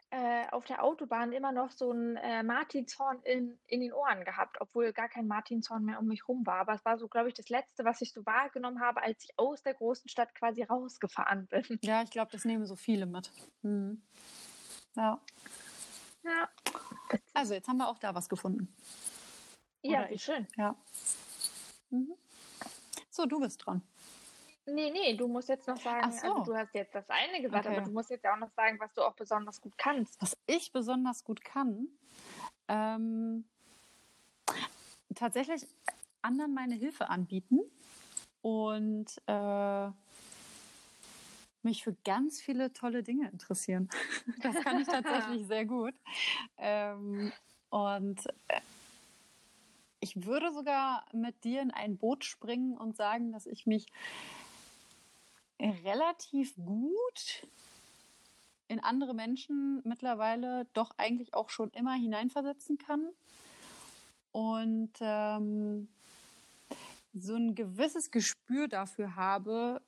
äh, 0.09 0.47
auf 0.51 0.65
der 0.65 0.83
Autobahn 0.83 1.31
immer 1.31 1.51
noch 1.51 1.71
so 1.71 1.91
ein 1.91 2.17
äh, 2.17 2.43
Martinshorn 2.43 3.21
in, 3.23 3.57
in 3.67 3.79
den 3.81 3.93
Ohren 3.93 4.25
gehabt, 4.25 4.57
obwohl 4.59 4.91
gar 4.93 5.07
kein 5.09 5.27
Martinshorn 5.27 5.83
mehr 5.85 5.99
um 5.99 6.07
mich 6.07 6.27
rum 6.27 6.45
war. 6.45 6.59
Aber 6.59 6.73
es 6.73 6.83
war 6.85 6.97
so, 6.97 7.07
glaube 7.07 7.29
ich, 7.29 7.33
das 7.35 7.49
Letzte, 7.49 7.85
was 7.85 8.01
ich 8.01 8.11
so 8.13 8.25
wahrgenommen 8.25 8.81
habe, 8.81 9.01
als 9.01 9.23
ich 9.23 9.31
aus 9.37 9.61
der 9.63 9.73
großen 9.73 10.09
Stadt 10.09 10.33
quasi 10.35 10.63
rausgefahren 10.63 11.47
bin. 11.47 11.63
Ja, 11.81 12.03
ich 12.03 12.09
glaube, 12.11 12.31
das 12.31 12.45
nehmen 12.45 12.65
so 12.65 12.75
viele 12.75 13.05
mit. 13.05 13.31
Mhm. 13.61 14.01
Ja. 14.95 15.19
Ja, 16.23 16.49
Also, 17.33 17.53
jetzt 17.53 17.67
haben 17.67 17.77
wir 17.77 17.87
auch 17.87 17.97
da 17.99 18.13
was 18.13 18.27
gefunden. 18.27 18.75
ja 19.81 19.99
Oder 20.01 20.09
wie 20.09 20.13
ich. 20.15 20.23
schön. 20.23 20.47
Ja. 20.57 20.75
Mhm. 21.89 22.13
So, 23.09 23.25
du 23.25 23.39
bist 23.39 23.65
dran. 23.65 23.81
Nee, 24.73 24.91
nee, 24.91 25.15
du 25.15 25.27
musst 25.27 25.49
jetzt 25.49 25.67
noch 25.67 25.77
sagen, 25.77 26.05
Ach 26.07 26.11
so. 26.11 26.33
also 26.33 26.51
du 26.51 26.57
hast 26.57 26.73
jetzt 26.73 26.93
das 26.95 27.09
eine 27.09 27.41
gesagt, 27.41 27.65
Okay. 27.65 27.75
aber 27.75 27.85
du 27.85 27.91
musst 27.91 28.09
jetzt 28.09 28.25
auch 28.25 28.37
noch 28.37 28.51
sagen, 28.51 28.79
was 28.79 28.93
du 28.93 29.01
auch 29.03 29.13
besonders 29.15 29.61
gut 29.61 29.77
kannst. 29.77 30.21
Was 30.21 30.37
ich 30.47 30.71
besonders 30.71 31.23
gut 31.23 31.43
kann, 31.43 31.87
ähm, 32.67 33.45
tatsächlich 35.15 35.67
anderen 36.21 36.53
meine 36.53 36.75
Hilfe 36.75 37.09
anbieten 37.09 37.59
und 38.41 39.21
äh, 39.27 39.89
mich 41.63 41.83
für 41.83 41.93
ganz 42.05 42.41
viele 42.41 42.71
tolle 42.73 43.03
Dinge 43.03 43.29
interessieren. 43.29 43.89
Das 44.41 44.55
kann 44.61 44.79
ich 44.79 44.87
tatsächlich 44.87 45.45
sehr 45.47 45.65
gut. 45.65 45.93
Ähm, 46.57 47.31
und 47.69 48.25
äh, 48.47 48.61
ich 49.99 50.25
würde 50.25 50.53
sogar 50.53 51.05
mit 51.13 51.43
dir 51.43 51.61
in 51.61 51.71
ein 51.71 51.97
Boot 51.97 52.23
springen 52.23 52.77
und 52.77 52.95
sagen, 52.95 53.31
dass 53.31 53.45
ich 53.45 53.65
mich 53.65 53.87
relativ 55.59 56.55
gut 56.55 57.47
in 58.67 58.79
andere 58.79 59.13
Menschen 59.13 59.81
mittlerweile 59.83 60.65
doch 60.73 60.91
eigentlich 60.97 61.33
auch 61.33 61.49
schon 61.49 61.69
immer 61.71 61.93
hineinversetzen 61.93 62.77
kann. 62.77 63.09
Und 64.31 64.91
ähm, 65.01 65.87
so 67.13 67.35
ein 67.35 67.55
gewisses 67.55 68.11
Gespür 68.11 68.67
dafür 68.67 69.15
habe, 69.15 69.81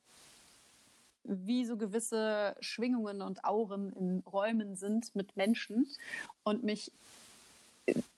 wie 1.23 1.65
so 1.65 1.77
gewisse 1.77 2.55
Schwingungen 2.59 3.21
und 3.21 3.45
Auren 3.45 3.93
in 3.93 4.19
Räumen 4.21 4.75
sind 4.75 5.15
mit 5.15 5.37
Menschen 5.37 5.87
und 6.43 6.63
mich 6.63 6.91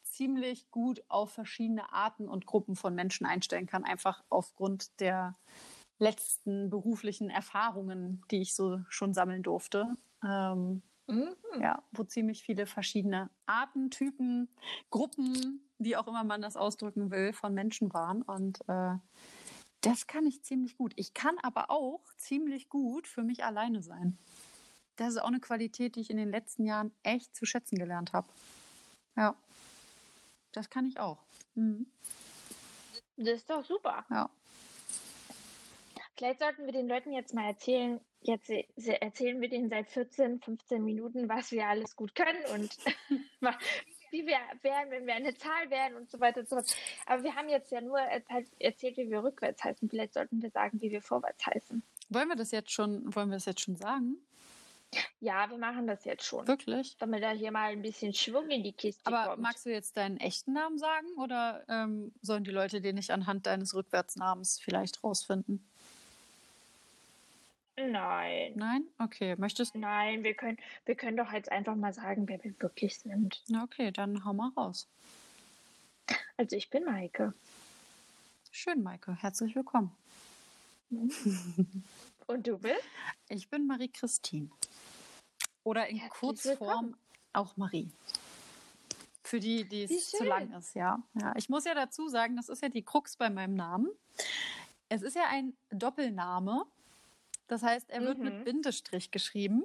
ziemlich 0.03 0.69
gut 0.71 1.03
auf 1.09 1.33
verschiedene 1.33 1.91
Arten 1.91 2.29
und 2.29 2.45
Gruppen 2.45 2.75
von 2.75 2.95
Menschen 2.95 3.25
einstellen 3.25 3.65
kann, 3.65 3.83
einfach 3.83 4.23
aufgrund 4.29 4.99
der 5.01 5.35
letzten 6.03 6.69
beruflichen 6.69 7.29
Erfahrungen, 7.29 8.23
die 8.29 8.41
ich 8.41 8.55
so 8.55 8.79
schon 8.89 9.13
sammeln 9.13 9.43
durfte. 9.43 9.95
Ähm, 10.23 10.83
Mhm. 11.07 11.35
ja, 11.59 11.83
wo 11.91 12.03
ziemlich 12.05 12.43
viele 12.43 12.65
verschiedene 12.65 13.29
Arten, 13.45 13.91
Typen, 13.91 14.47
Gruppen, 14.89 15.69
wie 15.77 15.97
auch 15.97 16.07
immer 16.07 16.23
man 16.23 16.41
das 16.41 16.55
ausdrücken 16.55 17.11
will, 17.11 17.33
von 17.33 17.53
Menschen 17.53 17.93
waren. 17.93 18.21
Und 18.21 18.61
äh, 18.69 18.95
das 19.81 20.07
kann 20.07 20.25
ich 20.25 20.43
ziemlich 20.43 20.77
gut. 20.77 20.93
Ich 20.95 21.13
kann 21.13 21.37
aber 21.43 21.69
auch 21.69 22.01
ziemlich 22.17 22.69
gut 22.69 23.07
für 23.07 23.23
mich 23.23 23.43
alleine 23.43 23.81
sein. 23.81 24.17
Das 24.95 25.09
ist 25.09 25.17
auch 25.17 25.27
eine 25.27 25.41
Qualität, 25.41 25.95
die 25.95 26.01
ich 26.01 26.09
in 26.09 26.17
den 26.17 26.29
letzten 26.29 26.65
Jahren 26.65 26.93
echt 27.03 27.35
zu 27.35 27.45
schätzen 27.45 27.77
gelernt 27.77 28.13
habe. 28.13 28.27
Ja, 29.17 29.35
das 30.53 30.69
kann 30.69 30.85
ich 30.85 30.99
auch. 30.99 31.23
Mhm. 31.55 31.87
Das 33.17 33.39
ist 33.39 33.49
doch 33.49 33.65
super. 33.65 34.05
Ja. 34.09 34.29
Vielleicht 36.23 36.39
sollten 36.39 36.65
wir 36.65 36.71
den 36.71 36.87
Leuten 36.87 37.11
jetzt 37.11 37.33
mal 37.33 37.47
erzählen, 37.47 37.99
jetzt 38.21 38.49
erzählen 38.49 39.41
wir 39.41 39.49
denen 39.49 39.69
seit 39.69 39.89
14, 39.89 40.39
15 40.39 40.81
Minuten, 40.81 41.27
was 41.27 41.51
wir 41.51 41.67
alles 41.67 41.97
gut 41.97 42.15
können 42.15 42.37
und 42.53 42.77
wie 44.11 44.25
wir 44.25 44.37
wären, 44.61 44.89
wenn 44.89 45.05
wir 45.05 45.15
eine 45.15 45.35
Zahl 45.35 45.69
wären 45.69 45.95
und 45.95 46.09
so 46.09 46.21
weiter 46.21 46.39
und 46.39 46.47
so 46.47 46.55
fort. 46.55 46.73
Aber 47.07 47.23
wir 47.23 47.35
haben 47.35 47.49
jetzt 47.49 47.73
ja 47.73 47.81
nur 47.81 47.99
erzählt, 47.99 48.47
erzählt, 48.57 48.95
wie 48.95 49.09
wir 49.11 49.21
rückwärts 49.21 49.65
heißen. 49.65 49.89
Vielleicht 49.89 50.13
sollten 50.13 50.41
wir 50.41 50.49
sagen, 50.49 50.79
wie 50.79 50.91
wir 50.91 51.01
vorwärts 51.01 51.45
heißen. 51.45 51.83
Wollen 52.07 52.29
wir 52.29 52.37
das 52.37 52.51
jetzt 52.51 52.71
schon, 52.71 53.13
wollen 53.13 53.27
wir 53.27 53.35
das 53.35 53.45
jetzt 53.45 53.59
schon 53.59 53.75
sagen? 53.75 54.15
Ja, 55.19 55.49
wir 55.49 55.57
machen 55.57 55.87
das 55.87 56.05
jetzt 56.05 56.23
schon. 56.23 56.47
Wirklich? 56.47 56.95
Damit 56.99 57.21
da 57.21 57.31
hier 57.31 57.51
mal 57.51 57.73
ein 57.73 57.81
bisschen 57.81 58.13
Schwung 58.13 58.49
in 58.49 58.63
die 58.63 58.71
Kiste 58.71 59.05
Aber 59.07 59.31
kommt. 59.31 59.41
magst 59.41 59.65
du 59.65 59.71
jetzt 59.71 59.97
deinen 59.97 60.15
echten 60.21 60.53
Namen 60.53 60.77
sagen 60.77 61.07
oder 61.17 61.65
ähm, 61.67 62.13
sollen 62.21 62.45
die 62.45 62.51
Leute 62.51 62.79
den 62.79 62.95
nicht 62.95 63.11
anhand 63.11 63.45
deines 63.45 63.75
Rückwärtsnamens 63.75 64.61
vielleicht 64.61 65.03
rausfinden? 65.03 65.67
Nein. 67.75 68.53
Nein? 68.55 68.87
Okay. 68.99 69.35
Möchtest 69.37 69.75
Nein, 69.75 70.23
wir 70.23 70.33
können, 70.35 70.57
wir 70.85 70.95
können 70.95 71.17
doch 71.17 71.31
jetzt 71.31 71.51
einfach 71.51 71.75
mal 71.75 71.93
sagen, 71.93 72.27
wer 72.27 72.43
wir 72.43 72.53
wirklich 72.59 72.99
sind. 72.99 73.43
Na, 73.47 73.63
okay, 73.63 73.91
dann 73.91 74.23
hau 74.25 74.33
mal 74.33 74.49
raus. 74.55 74.87
Also 76.37 76.55
ich 76.55 76.69
bin 76.69 76.83
Maike. 76.85 77.33
Schön, 78.51 78.83
Maike. 78.83 79.15
Herzlich 79.15 79.55
willkommen. 79.55 79.95
Und 82.27 82.47
du 82.47 82.57
bist? 82.57 82.75
Ich 83.29 83.49
bin 83.49 83.65
Marie-Christine. 83.65 84.49
Oder 85.63 85.87
in 85.87 85.97
Herzlich 85.97 86.19
Kurzform 86.19 86.59
willkommen. 86.59 86.97
auch 87.31 87.57
Marie. 87.57 87.91
Für 89.23 89.39
die, 89.39 89.63
die 89.67 89.89
Wie 89.89 89.95
es 89.95 90.11
zu 90.11 90.17
schön. 90.17 90.27
lang 90.27 90.51
ist, 90.53 90.75
ja. 90.75 91.01
ja. 91.19 91.33
Ich 91.35 91.49
muss 91.49 91.63
ja 91.65 91.73
dazu 91.73 92.09
sagen, 92.09 92.35
das 92.35 92.49
ist 92.49 92.61
ja 92.61 92.69
die 92.69 92.83
Krux 92.83 93.15
bei 93.15 93.31
meinem 93.31 93.55
Namen. 93.55 93.89
Es 94.89 95.01
ist 95.01 95.15
ja 95.15 95.23
ein 95.29 95.55
Doppelname. 95.71 96.65
Das 97.47 97.63
heißt, 97.63 97.89
er 97.89 98.01
wird 98.01 98.17
mit 98.19 98.33
Mhm. 98.39 98.43
Bindestrich 98.43 99.11
geschrieben. 99.11 99.63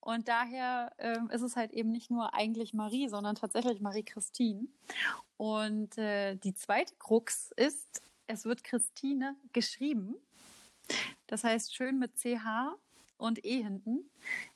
Und 0.00 0.28
daher 0.28 0.92
ähm, 0.98 1.28
ist 1.30 1.42
es 1.42 1.56
halt 1.56 1.72
eben 1.72 1.90
nicht 1.90 2.10
nur 2.10 2.32
eigentlich 2.34 2.72
Marie, 2.72 3.08
sondern 3.08 3.34
tatsächlich 3.36 3.80
Marie-Christine. 3.80 4.66
Und 5.36 5.98
äh, 5.98 6.36
die 6.36 6.54
zweite 6.54 6.94
Krux 6.96 7.52
ist, 7.56 8.02
es 8.26 8.44
wird 8.44 8.64
Christine 8.64 9.36
geschrieben. 9.52 10.14
Das 11.26 11.44
heißt 11.44 11.74
schön 11.74 11.98
mit 11.98 12.16
CH 12.16 12.74
und 13.18 13.44
E 13.44 13.62
hinten. 13.62 14.10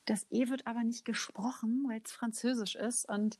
Das 0.05 0.25
E 0.31 0.49
wird 0.49 0.65
aber 0.65 0.83
nicht 0.83 1.05
gesprochen, 1.05 1.85
weil 1.87 2.01
es 2.03 2.11
französisch 2.11 2.75
ist. 2.75 3.07
Und 3.07 3.39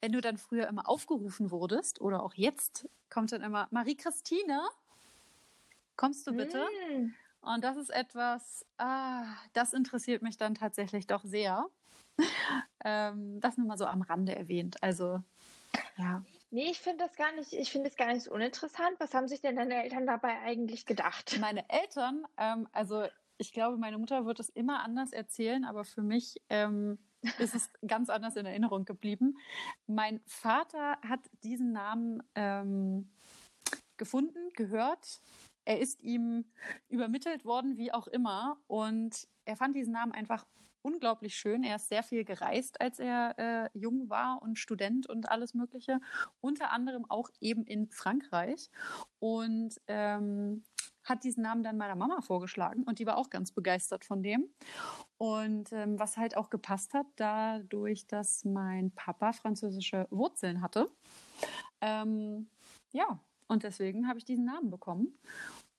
wenn 0.00 0.12
du 0.12 0.20
dann 0.20 0.36
früher 0.36 0.68
immer 0.68 0.88
aufgerufen 0.88 1.50
wurdest 1.50 2.00
oder 2.00 2.22
auch 2.22 2.34
jetzt, 2.34 2.88
kommt 3.08 3.32
dann 3.32 3.42
immer 3.42 3.68
Marie-Christine, 3.70 4.62
kommst 5.96 6.26
du 6.26 6.32
bitte? 6.32 6.66
Mm. 6.90 7.14
Und 7.42 7.62
das 7.64 7.76
ist 7.76 7.90
etwas, 7.90 8.64
ah, 8.78 9.24
das 9.52 9.72
interessiert 9.72 10.22
mich 10.22 10.36
dann 10.36 10.54
tatsächlich 10.54 11.06
doch 11.06 11.24
sehr. 11.24 11.66
ähm, 12.84 13.40
das 13.40 13.56
nur 13.56 13.66
mal 13.66 13.78
so 13.78 13.86
am 13.86 14.02
Rande 14.02 14.34
erwähnt. 14.34 14.82
Also, 14.82 15.22
ja. 15.96 16.22
Nee, 16.50 16.70
ich 16.70 16.80
finde 16.80 17.04
das 17.04 17.16
gar 17.16 17.32
nicht, 17.32 17.52
ich 17.52 17.72
finde 17.72 17.88
es 17.88 17.96
gar 17.96 18.12
nicht 18.12 18.24
so 18.24 18.32
uninteressant. 18.32 18.98
Was 18.98 19.14
haben 19.14 19.26
sich 19.26 19.40
denn 19.40 19.56
deine 19.56 19.82
Eltern 19.82 20.06
dabei 20.06 20.38
eigentlich 20.40 20.86
gedacht? 20.86 21.38
Meine 21.40 21.68
Eltern, 21.68 22.26
ähm, 22.36 22.68
also 22.72 23.06
ich 23.38 23.52
glaube, 23.52 23.76
meine 23.76 23.98
Mutter 23.98 24.26
wird 24.26 24.38
es 24.38 24.50
immer 24.50 24.84
anders 24.84 25.12
erzählen, 25.12 25.64
aber 25.64 25.84
für 25.84 26.02
mich 26.02 26.40
ähm, 26.48 26.98
ist 27.38 27.54
es 27.54 27.70
ganz 27.86 28.10
anders 28.10 28.36
in 28.36 28.46
Erinnerung 28.46 28.84
geblieben. 28.84 29.38
Mein 29.86 30.20
Vater 30.26 30.98
hat 31.00 31.20
diesen 31.42 31.72
Namen 31.72 32.22
ähm, 32.34 33.10
gefunden, 33.96 34.50
gehört. 34.54 35.20
Er 35.64 35.78
ist 35.78 36.00
ihm 36.02 36.44
übermittelt 36.88 37.44
worden, 37.44 37.76
wie 37.76 37.92
auch 37.92 38.06
immer. 38.06 38.58
Und 38.66 39.28
er 39.44 39.56
fand 39.56 39.76
diesen 39.76 39.92
Namen 39.92 40.12
einfach 40.12 40.44
unglaublich 40.82 41.36
schön. 41.36 41.62
Er 41.62 41.76
ist 41.76 41.88
sehr 41.88 42.02
viel 42.02 42.24
gereist, 42.24 42.80
als 42.80 42.98
er 42.98 43.38
äh, 43.38 43.78
jung 43.78 44.10
war 44.10 44.42
und 44.42 44.58
Student 44.58 45.08
und 45.08 45.28
alles 45.28 45.54
Mögliche. 45.54 46.00
Unter 46.40 46.72
anderem 46.72 47.04
auch 47.08 47.30
eben 47.40 47.64
in 47.64 47.88
Frankreich. 47.88 48.70
Und 49.20 49.80
ähm, 49.86 50.64
hat 51.04 51.24
diesen 51.24 51.42
Namen 51.42 51.62
dann 51.62 51.76
meiner 51.76 51.96
Mama 51.96 52.20
vorgeschlagen 52.20 52.84
und 52.84 52.98
die 52.98 53.06
war 53.06 53.16
auch 53.16 53.30
ganz 53.30 53.52
begeistert 53.52 54.04
von 54.04 54.22
dem. 54.22 54.48
Und 55.18 55.72
ähm, 55.72 55.98
was 55.98 56.16
halt 56.16 56.36
auch 56.36 56.50
gepasst 56.50 56.94
hat, 56.94 57.06
dadurch, 57.16 58.06
dass 58.06 58.44
mein 58.44 58.92
Papa 58.92 59.32
französische 59.32 60.06
Wurzeln 60.10 60.62
hatte. 60.62 60.90
Ähm, 61.80 62.48
ja, 62.92 63.20
und 63.52 63.62
deswegen 63.62 64.08
habe 64.08 64.18
ich 64.18 64.24
diesen 64.24 64.44
Namen 64.44 64.70
bekommen. 64.70 65.18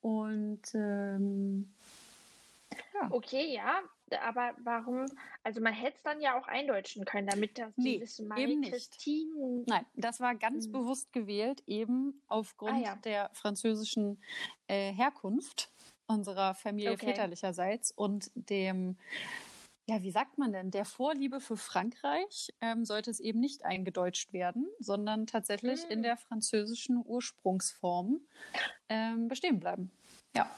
Und 0.00 0.62
ähm, 0.74 1.72
ja. 2.94 3.10
Okay, 3.10 3.54
ja, 3.54 3.80
aber 4.20 4.54
warum? 4.62 5.06
Also 5.42 5.60
man 5.60 5.72
hätte 5.72 5.96
es 5.96 6.02
dann 6.02 6.20
ja 6.20 6.38
auch 6.38 6.46
eindeutschen 6.46 7.04
können, 7.04 7.26
damit 7.26 7.58
das 7.58 7.76
Nee, 7.76 8.00
wissen, 8.00 8.30
eben 8.36 8.60
nicht. 8.60 9.06
Nein, 9.66 9.86
das 9.94 10.20
war 10.20 10.34
ganz 10.34 10.66
Hm. 10.66 10.72
bewusst 10.72 11.12
gewählt, 11.12 11.62
eben 11.66 12.22
aufgrund 12.28 12.74
Ah, 12.76 12.80
ja. 12.80 12.96
der 13.04 13.30
französischen 13.32 14.18
äh, 14.68 14.92
Herkunft 14.92 15.70
unserer 16.06 16.54
Familie 16.54 16.92
Okay. 16.92 17.06
väterlicherseits 17.12 17.90
und 17.92 18.30
dem, 18.34 18.96
ja, 19.86 20.02
wie 20.02 20.10
sagt 20.10 20.38
man 20.38 20.52
denn, 20.52 20.70
der 20.70 20.84
Vorliebe 20.84 21.40
für 21.40 21.56
Frankreich 21.56 22.52
ähm, 22.60 22.84
sollte 22.84 23.10
es 23.10 23.20
eben 23.20 23.40
nicht 23.40 23.64
eingedeutscht 23.64 24.32
werden, 24.32 24.66
sondern 24.78 25.26
tatsächlich 25.26 25.84
in 25.90 25.98
Hm. 25.98 26.02
der 26.02 26.16
französischen 26.16 27.02
Ursprungsform 27.04 28.20
ähm, 28.88 29.28
bestehen 29.28 29.60
bleiben. 29.60 29.90
Ja. 30.34 30.50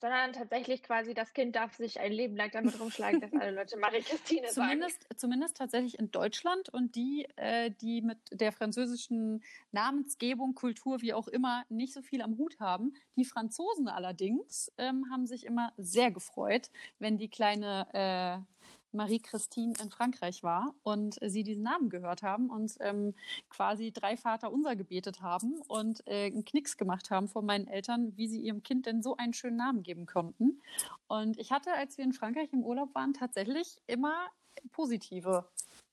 Sondern 0.00 0.32
tatsächlich 0.32 0.82
quasi, 0.82 1.12
das 1.14 1.32
Kind 1.32 1.56
darf 1.56 1.74
sich 1.76 2.00
ein 2.00 2.12
Leben 2.12 2.36
lang 2.36 2.50
damit 2.52 2.78
rumschlagen, 2.78 3.20
dass 3.20 3.32
alle 3.32 3.50
Leute 3.50 3.76
Marie-Christine 3.76 4.48
sagen. 4.50 4.68
Zumindest, 4.70 5.06
zumindest 5.16 5.56
tatsächlich 5.56 5.98
in 5.98 6.10
Deutschland 6.10 6.68
und 6.68 6.94
die, 6.94 7.26
äh, 7.36 7.70
die 7.70 8.00
mit 8.02 8.18
der 8.30 8.52
französischen 8.52 9.42
Namensgebung, 9.72 10.54
Kultur, 10.54 11.02
wie 11.02 11.14
auch 11.14 11.28
immer, 11.28 11.64
nicht 11.68 11.92
so 11.92 12.02
viel 12.02 12.22
am 12.22 12.36
Hut 12.38 12.58
haben. 12.60 12.94
Die 13.16 13.24
Franzosen 13.24 13.88
allerdings 13.88 14.72
ähm, 14.78 15.06
haben 15.10 15.26
sich 15.26 15.44
immer 15.44 15.72
sehr 15.76 16.10
gefreut, 16.10 16.70
wenn 16.98 17.18
die 17.18 17.28
kleine 17.28 17.86
äh, 17.92 18.55
Marie-Christine 18.92 19.74
in 19.82 19.90
Frankreich 19.90 20.42
war 20.42 20.74
und 20.82 21.18
sie 21.22 21.42
diesen 21.42 21.62
Namen 21.62 21.90
gehört 21.90 22.22
haben 22.22 22.50
und 22.50 22.76
ähm, 22.80 23.14
quasi 23.50 23.92
drei 23.92 24.16
Vater 24.16 24.52
unser 24.52 24.76
gebetet 24.76 25.20
haben 25.20 25.60
und 25.68 26.06
äh, 26.06 26.26
einen 26.26 26.44
Knicks 26.44 26.76
gemacht 26.76 27.10
haben 27.10 27.28
vor 27.28 27.42
meinen 27.42 27.66
Eltern, 27.66 28.16
wie 28.16 28.28
sie 28.28 28.40
ihrem 28.40 28.62
Kind 28.62 28.86
denn 28.86 29.02
so 29.02 29.16
einen 29.16 29.32
schönen 29.32 29.56
Namen 29.56 29.82
geben 29.82 30.06
konnten. 30.06 30.60
Und 31.08 31.38
ich 31.38 31.52
hatte, 31.52 31.72
als 31.72 31.98
wir 31.98 32.04
in 32.04 32.12
Frankreich 32.12 32.52
im 32.52 32.64
Urlaub 32.64 32.94
waren, 32.94 33.12
tatsächlich 33.12 33.76
immer 33.86 34.28
positive 34.72 35.48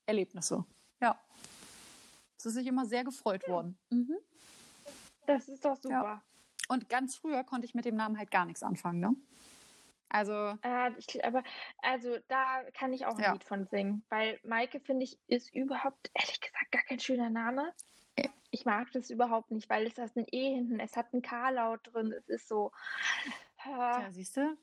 Erlebnisse. 0.06 0.64
Ja. 1.00 1.18
Es 2.38 2.46
ist 2.46 2.54
sich 2.54 2.66
immer 2.66 2.86
sehr 2.86 3.04
gefreut 3.04 3.46
worden. 3.48 3.78
Mhm. 3.90 4.16
Das 5.26 5.48
ist 5.48 5.64
doch 5.64 5.76
super. 5.76 6.22
Und 6.68 6.88
ganz 6.88 7.16
früher 7.16 7.44
konnte 7.44 7.66
ich 7.66 7.74
mit 7.74 7.84
dem 7.84 7.96
Namen 7.96 8.18
halt 8.18 8.30
gar 8.30 8.44
nichts 8.44 8.62
anfangen, 8.62 9.00
ne? 9.00 9.14
Also, 10.08 10.56
Äh, 10.62 10.92
ich, 10.98 11.24
aber 11.24 11.42
also 11.78 12.16
da 12.28 12.62
kann 12.72 12.92
ich 12.92 13.06
auch 13.06 13.16
ein 13.16 13.22
Ja. 13.22 13.32
Lied 13.32 13.44
von 13.44 13.66
singen, 13.66 14.04
weil 14.08 14.38
Maike 14.44 14.80
finde 14.80 15.04
ich 15.04 15.18
ist 15.26 15.52
überhaupt 15.54 16.10
ehrlich 16.14 16.40
gesagt 16.40 16.70
gar 16.70 16.82
kein 16.82 17.00
schöner 17.00 17.30
Name. 17.30 17.72
Ich 18.50 18.64
mag 18.64 18.92
das 18.92 19.10
überhaupt 19.10 19.50
nicht, 19.50 19.68
weil 19.68 19.86
es 19.86 19.98
hat 19.98 20.14
ein 20.16 20.26
E 20.30 20.54
hinten, 20.54 20.78
es 20.78 20.96
hat 20.96 21.12
einen 21.12 21.22
K-Laut 21.22 21.80
drin, 21.92 22.12
es 22.12 22.28
ist 22.28 22.48
so. 22.48 22.70
Äh, 23.64 23.70
ja, 23.70 24.12
siehst 24.12 24.36
du? 24.36 24.56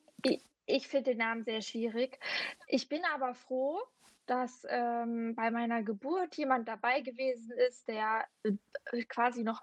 ich 0.65 0.87
finde 0.87 1.11
den 1.11 1.17
Namen 1.17 1.43
sehr 1.43 1.61
schwierig. 1.61 2.19
Ich 2.67 2.87
bin 2.87 3.03
aber 3.13 3.33
froh, 3.33 3.81
dass 4.25 4.65
ähm, 4.69 5.35
bei 5.35 5.51
meiner 5.51 5.83
Geburt 5.83 6.35
jemand 6.37 6.67
dabei 6.67 7.01
gewesen 7.01 7.51
ist, 7.51 7.87
der 7.87 8.25
äh, 8.43 9.03
quasi 9.05 9.43
noch 9.43 9.61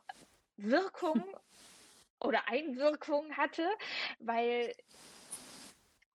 Wirkung 0.57 1.25
oder 2.21 2.49
Einwirkung 2.49 3.37
hatte, 3.37 3.67
weil 4.19 4.75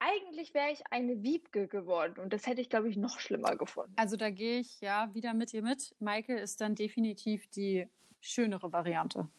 eigentlich 0.03 0.53
wäre 0.53 0.71
ich 0.71 0.83
eine 0.91 1.23
Wiebke 1.23 1.67
geworden 1.67 2.19
und 2.19 2.33
das 2.33 2.45
hätte 2.47 2.61
ich, 2.61 2.69
glaube 2.69 2.89
ich, 2.89 2.97
noch 2.97 3.19
schlimmer 3.19 3.55
gefunden. 3.55 3.93
Also 3.95 4.17
da 4.17 4.29
gehe 4.29 4.59
ich 4.59 4.81
ja 4.81 5.09
wieder 5.13 5.33
mit 5.33 5.51
dir 5.53 5.61
mit. 5.61 5.95
Maike 5.99 6.35
ist 6.37 6.59
dann 6.61 6.75
definitiv 6.75 7.47
die 7.51 7.87
schönere 8.21 8.71
Variante. 8.71 9.29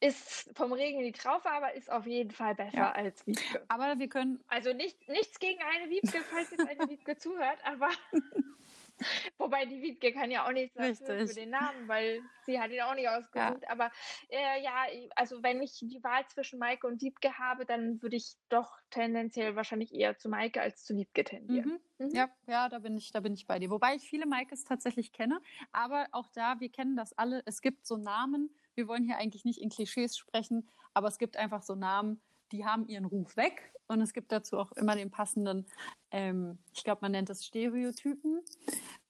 Ist 0.00 0.50
vom 0.56 0.72
Regen 0.72 0.98
in 0.98 1.06
die 1.06 1.12
Traufe, 1.12 1.48
aber 1.48 1.74
ist 1.74 1.90
auf 1.90 2.06
jeden 2.06 2.32
Fall 2.32 2.54
besser 2.56 2.76
Ja. 2.76 2.90
als 2.92 3.24
Wiebke. 3.26 3.64
Aber 3.68 3.98
wir 3.98 4.08
können, 4.08 4.40
Also 4.48 4.72
nicht, 4.72 5.08
nichts 5.08 5.38
gegen 5.38 5.60
eine 5.62 5.90
Wiebke, 5.90 6.18
falls 6.30 6.50
jetzt 6.50 6.66
eine 6.68 6.80
Wiebke 6.90 7.16
zuhört, 7.16 7.58
aber 7.64 7.88
wobei 9.38 9.64
die 9.66 9.82
Wiebke 9.82 10.12
kann 10.12 10.30
ja 10.30 10.46
auch 10.46 10.52
nichts 10.52 10.74
dafür 10.74 11.26
für 11.26 11.34
den 11.34 11.50
Namen, 11.50 11.88
weil 11.88 12.20
sie 12.46 12.60
hat 12.60 12.70
ihn 12.70 12.82
auch 12.82 12.94
nicht 12.94 13.08
ausgesucht. 13.08 13.68
Aber 13.68 13.90
äh, 14.28 14.62
ja, 14.62 14.86
also 15.16 15.42
wenn 15.42 15.62
ich 15.62 15.78
die 15.80 16.02
Wahl 16.02 16.26
zwischen 16.28 16.58
Maike 16.58 16.86
und 16.86 17.02
Wiebke 17.02 17.38
habe, 17.38 17.66
dann 17.66 18.02
würde 18.02 18.16
ich 18.16 18.34
doch 18.48 18.78
tendenziell 18.90 19.56
wahrscheinlich 19.56 19.92
eher 19.94 20.16
zu 20.18 20.28
Maike 20.28 20.60
als 20.60 20.84
zu 20.84 20.94
Wiebke 20.96 21.24
tendieren. 21.24 21.80
mhm. 21.98 22.06
Mhm. 22.06 22.14
Ja, 22.14 22.28
ja, 22.46 22.68
da 22.68 22.78
bin 22.78 22.96
ich, 22.96 23.12
da 23.12 23.20
bin 23.20 23.34
ich 23.34 23.46
bei 23.46 23.58
dir. 23.58 23.70
Wobei 23.70 23.94
ich 23.94 24.08
viele 24.08 24.26
Maikes 24.26 24.64
tatsächlich 24.64 25.12
kenne, 25.12 25.40
aber 25.72 26.06
auch 26.12 26.28
da, 26.28 26.60
wir 26.60 26.70
kennen 26.70 26.96
das 26.96 27.16
alle. 27.16 27.42
Es 27.46 27.62
gibt 27.62 27.86
so 27.86 27.96
Namen. 27.96 28.54
Wir 28.74 28.88
wollen 28.88 29.04
hier 29.04 29.18
eigentlich 29.18 29.44
nicht 29.44 29.60
in 29.60 29.68
Klischees 29.68 30.16
sprechen, 30.16 30.68
aber 30.94 31.08
es 31.08 31.18
gibt 31.18 31.36
einfach 31.36 31.62
so 31.62 31.74
Namen, 31.74 32.20
die 32.52 32.64
haben 32.64 32.86
ihren 32.86 33.04
Ruf 33.04 33.36
weg. 33.36 33.72
Und 33.92 34.00
es 34.00 34.14
gibt 34.14 34.32
dazu 34.32 34.58
auch 34.58 34.72
immer 34.72 34.96
den 34.96 35.10
passenden, 35.10 35.66
ähm, 36.10 36.58
ich 36.72 36.82
glaube, 36.82 37.00
man 37.02 37.12
nennt 37.12 37.28
das 37.28 37.44
Stereotypen. 37.44 38.40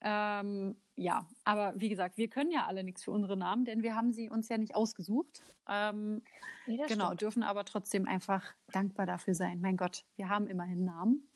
Ähm, 0.01 0.77
ja, 0.97 1.25
aber 1.45 1.73
wie 1.77 1.89
gesagt, 1.89 2.17
wir 2.19 2.27
können 2.29 2.51
ja 2.51 2.67
alle 2.67 2.83
nichts 2.83 3.05
für 3.05 3.13
unsere 3.13 3.37
Namen, 3.37 3.65
denn 3.65 3.85
wir 3.85 3.95
haben 3.95 4.13
sie 4.13 4.29
uns 4.29 4.49
ja 4.49 4.59
nicht 4.59 4.75
ausgesucht. 4.75 5.45
Ähm, 5.69 6.23
das 6.67 6.89
genau, 6.89 7.07
stimmt. 7.07 7.21
dürfen 7.23 7.43
aber 7.45 7.65
trotzdem 7.65 8.09
einfach 8.09 8.45
dankbar 8.73 9.07
dafür 9.07 9.35
sein. 9.37 9.61
Mein 9.61 9.77
Gott, 9.77 10.05
wir 10.17 10.29
haben 10.29 10.49
immerhin 10.49 10.85
Namen. 10.85 11.29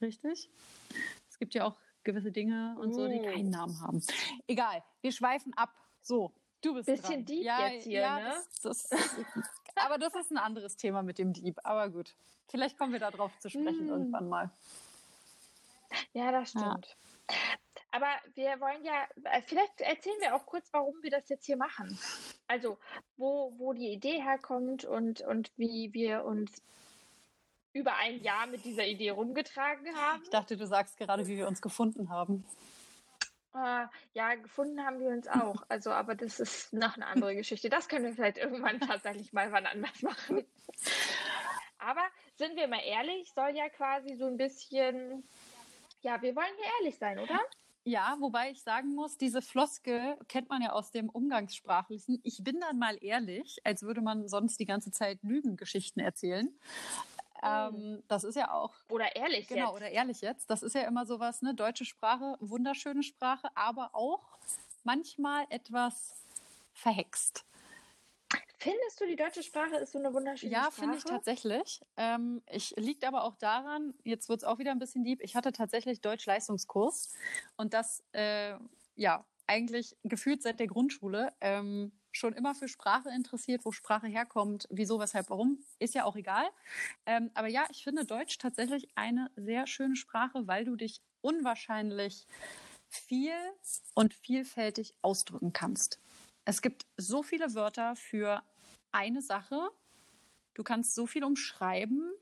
Richtig? 0.00 0.50
Es 1.28 1.38
gibt 1.38 1.52
ja 1.52 1.66
auch 1.66 1.76
gewisse 2.02 2.32
Dinge 2.32 2.76
und 2.80 2.94
so, 2.94 3.08
die 3.08 3.20
Oh. 3.20 3.24
keinen 3.24 3.50
Namen 3.50 3.78
haben. 3.82 4.02
Egal, 4.46 4.82
wir 5.02 5.12
schweifen 5.12 5.52
ab. 5.54 5.74
So, 6.00 6.32
du 6.62 6.72
bist 6.72 6.86
Bisschen 6.86 7.16
dran. 7.16 7.24
deep 7.26 7.44
ja, 7.44 7.68
jetzt 7.68 7.84
hier, 7.84 8.00
ja, 8.00 8.18
ne? 8.20 8.34
Das, 8.62 8.88
das, 8.88 8.88
Aber 9.76 9.98
das 9.98 10.14
ist 10.14 10.30
ein 10.30 10.38
anderes 10.38 10.76
Thema 10.76 11.02
mit 11.02 11.18
dem 11.18 11.32
Dieb. 11.32 11.58
Aber 11.64 11.88
gut, 11.90 12.14
vielleicht 12.48 12.78
kommen 12.78 12.92
wir 12.92 13.00
darauf 13.00 13.36
zu 13.38 13.48
sprechen 13.48 13.86
mm. 13.86 13.90
irgendwann 13.90 14.28
mal. 14.28 14.50
Ja, 16.12 16.32
das 16.32 16.50
stimmt. 16.50 16.96
Ja. 17.30 17.36
Aber 17.92 18.08
wir 18.34 18.60
wollen 18.60 18.84
ja, 18.84 19.06
äh, 19.24 19.42
vielleicht 19.46 19.80
erzählen 19.80 20.20
wir 20.20 20.34
auch 20.34 20.44
kurz, 20.44 20.68
warum 20.72 20.94
wir 21.02 21.10
das 21.10 21.28
jetzt 21.28 21.46
hier 21.46 21.56
machen. 21.56 21.98
Also, 22.46 22.78
wo, 23.16 23.54
wo 23.56 23.72
die 23.72 23.88
Idee 23.88 24.22
herkommt 24.22 24.84
und, 24.84 25.22
und 25.22 25.50
wie 25.56 25.92
wir 25.94 26.24
uns 26.24 26.62
über 27.72 27.96
ein 27.96 28.22
Jahr 28.22 28.46
mit 28.46 28.64
dieser 28.64 28.86
Idee 28.86 29.10
rumgetragen 29.10 29.94
haben. 29.96 30.22
Ich 30.22 30.30
dachte, 30.30 30.56
du 30.56 30.66
sagst 30.66 30.96
gerade, 30.96 31.26
wie 31.26 31.36
wir 31.36 31.48
uns 31.48 31.62
gefunden 31.62 32.08
haben. 32.08 32.44
Uh, 33.56 33.86
ja, 34.12 34.34
gefunden 34.34 34.84
haben 34.84 35.00
wir 35.00 35.08
uns 35.08 35.26
auch. 35.28 35.62
Also, 35.70 35.90
aber 35.90 36.14
das 36.14 36.40
ist 36.40 36.74
noch 36.74 36.96
eine 36.96 37.06
andere 37.06 37.34
Geschichte. 37.34 37.70
Das 37.70 37.88
können 37.88 38.04
wir 38.04 38.12
vielleicht 38.12 38.36
irgendwann 38.36 38.80
tatsächlich 38.80 39.32
mal 39.32 39.50
wann 39.50 39.64
anders 39.64 40.02
machen. 40.02 40.44
Aber 41.78 42.02
sind 42.34 42.54
wir 42.56 42.68
mal 42.68 42.82
ehrlich, 42.84 43.32
soll 43.32 43.56
ja 43.56 43.70
quasi 43.70 44.14
so 44.16 44.26
ein 44.26 44.36
bisschen, 44.36 45.26
ja, 46.02 46.20
wir 46.20 46.36
wollen 46.36 46.54
hier 46.58 46.70
ehrlich 46.80 46.98
sein, 46.98 47.18
oder? 47.18 47.40
Ja, 47.84 48.16
wobei 48.20 48.50
ich 48.50 48.62
sagen 48.62 48.94
muss, 48.94 49.16
diese 49.16 49.40
Floskel 49.40 50.18
kennt 50.28 50.50
man 50.50 50.60
ja 50.60 50.72
aus 50.72 50.90
dem 50.90 51.08
Umgangssprachlichen. 51.08 52.20
Ich 52.24 52.44
bin 52.44 52.60
dann 52.60 52.78
mal 52.78 52.98
ehrlich, 53.00 53.60
als 53.64 53.84
würde 53.84 54.02
man 54.02 54.28
sonst 54.28 54.60
die 54.60 54.66
ganze 54.66 54.90
Zeit 54.90 55.22
Lügengeschichten 55.22 56.02
erzählen. 56.02 56.52
Ähm, 57.46 58.02
das 58.08 58.24
ist 58.24 58.34
ja 58.34 58.52
auch. 58.52 58.74
Oder 58.88 59.14
ehrlich 59.16 59.46
genau, 59.48 59.60
jetzt. 59.60 59.66
Genau, 59.68 59.74
oder 59.74 59.90
ehrlich 59.90 60.20
jetzt. 60.20 60.50
Das 60.50 60.62
ist 60.62 60.74
ja 60.74 60.82
immer 60.82 61.06
sowas, 61.06 61.42
ne? 61.42 61.54
Deutsche 61.54 61.84
Sprache, 61.84 62.36
wunderschöne 62.40 63.02
Sprache, 63.02 63.48
aber 63.54 63.90
auch 63.94 64.38
manchmal 64.84 65.46
etwas 65.50 66.14
verhext. 66.72 67.44
Findest 68.58 69.00
du, 69.00 69.06
die 69.06 69.16
deutsche 69.16 69.42
Sprache 69.42 69.76
ist 69.76 69.92
so 69.92 69.98
eine 69.98 70.12
wunderschöne 70.12 70.52
ja, 70.52 70.62
Sprache? 70.62 70.74
Ja, 70.74 70.82
finde 70.82 70.96
ich 70.98 71.04
tatsächlich. 71.04 71.80
Ähm, 71.96 72.42
ich 72.50 72.74
liegt 72.76 73.04
aber 73.04 73.24
auch 73.24 73.36
daran, 73.36 73.94
jetzt 74.02 74.28
wird 74.28 74.40
es 74.40 74.44
auch 74.44 74.58
wieder 74.58 74.72
ein 74.72 74.78
bisschen 74.78 75.04
deep, 75.04 75.22
ich 75.22 75.36
hatte 75.36 75.52
tatsächlich 75.52 76.00
Deutsch-Leistungskurs 76.00 77.12
und 77.56 77.74
das, 77.74 78.02
äh, 78.12 78.54
ja, 78.96 79.24
eigentlich 79.46 79.96
gefühlt 80.02 80.42
seit 80.42 80.58
der 80.58 80.66
Grundschule. 80.66 81.32
Ähm, 81.40 81.92
schon 82.18 82.32
immer 82.32 82.54
für 82.54 82.68
Sprache 82.68 83.10
interessiert, 83.10 83.64
wo 83.64 83.72
Sprache 83.72 84.06
herkommt, 84.06 84.66
wieso, 84.70 84.98
weshalb, 85.00 85.30
warum, 85.30 85.58
ist 85.78 85.94
ja 85.94 86.04
auch 86.04 86.16
egal. 86.16 86.46
Ähm, 87.06 87.30
aber 87.34 87.48
ja, 87.48 87.66
ich 87.70 87.84
finde 87.84 88.04
Deutsch 88.04 88.38
tatsächlich 88.38 88.88
eine 88.94 89.30
sehr 89.36 89.66
schöne 89.66 89.96
Sprache, 89.96 90.46
weil 90.46 90.64
du 90.64 90.76
dich 90.76 91.00
unwahrscheinlich 91.20 92.26
viel 92.88 93.34
und 93.94 94.14
vielfältig 94.14 94.94
ausdrücken 95.02 95.52
kannst. 95.52 96.00
Es 96.44 96.62
gibt 96.62 96.86
so 96.96 97.22
viele 97.22 97.54
Wörter 97.54 97.96
für 97.96 98.42
eine 98.92 99.20
Sache. 99.20 99.68
Du 100.54 100.62
kannst 100.62 100.94
so 100.94 101.06
viel 101.06 101.24
umschreiben. 101.24 102.12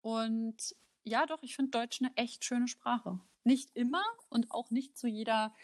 Und 0.00 0.76
ja, 1.02 1.26
doch, 1.26 1.42
ich 1.42 1.56
finde 1.56 1.72
Deutsch 1.72 2.00
eine 2.00 2.16
echt 2.16 2.44
schöne 2.44 2.68
Sprache. 2.68 3.18
Nicht 3.42 3.70
immer 3.74 4.02
und 4.28 4.50
auch 4.50 4.70
nicht 4.70 4.96
zu 4.96 5.06
jeder 5.06 5.54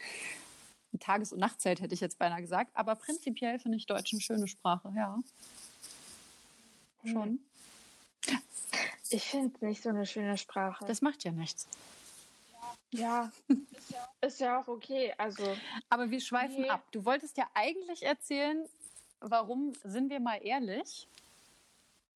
Tages- 0.99 1.33
und 1.33 1.39
Nachtzeit, 1.39 1.81
hätte 1.81 1.95
ich 1.95 2.01
jetzt 2.01 2.19
beinahe 2.19 2.41
gesagt. 2.41 2.71
Aber 2.75 2.95
prinzipiell 2.95 3.59
finde 3.59 3.79
ich 3.79 3.87
Deutsch 3.87 4.13
eine 4.13 4.21
schöne 4.21 4.49
Sprache, 4.49 4.93
ja. 4.97 5.19
Schon. 7.05 7.41
Ich 9.11 9.25
finde 9.25 9.55
es 9.55 9.63
nicht 9.63 9.83
so 9.83 9.89
eine 9.89 10.07
schöne 10.07 10.37
Sprache. 10.37 10.85
Das 10.87 11.03
macht 11.03 11.25
ja 11.25 11.33
nichts. 11.33 11.67
Ja, 12.93 13.31
ist 14.21 14.41
ja 14.41 14.61
auch 14.61 14.69
okay. 14.69 15.15
Also, 15.17 15.57
Aber 15.89 16.11
wir 16.11 16.21
schweifen 16.21 16.63
nee. 16.63 16.69
ab. 16.69 16.83
Du 16.93 17.05
wolltest 17.05 17.37
ja 17.37 17.49
eigentlich 17.55 18.03
erzählen, 18.03 18.69
warum, 19.21 19.73
sind 19.85 20.11
wir 20.11 20.21
mal 20.21 20.37
ehrlich, 20.37 21.09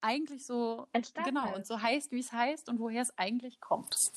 eigentlich 0.00 0.44
so 0.44 0.86
Entstanden 0.92 1.34
genau 1.34 1.54
und 1.54 1.66
so 1.66 1.80
heißt, 1.80 2.12
wie 2.12 2.20
es 2.20 2.32
heißt 2.32 2.68
und 2.68 2.78
woher 2.78 3.02
es 3.02 3.16
eigentlich 3.18 3.60
kommt. 3.60 4.12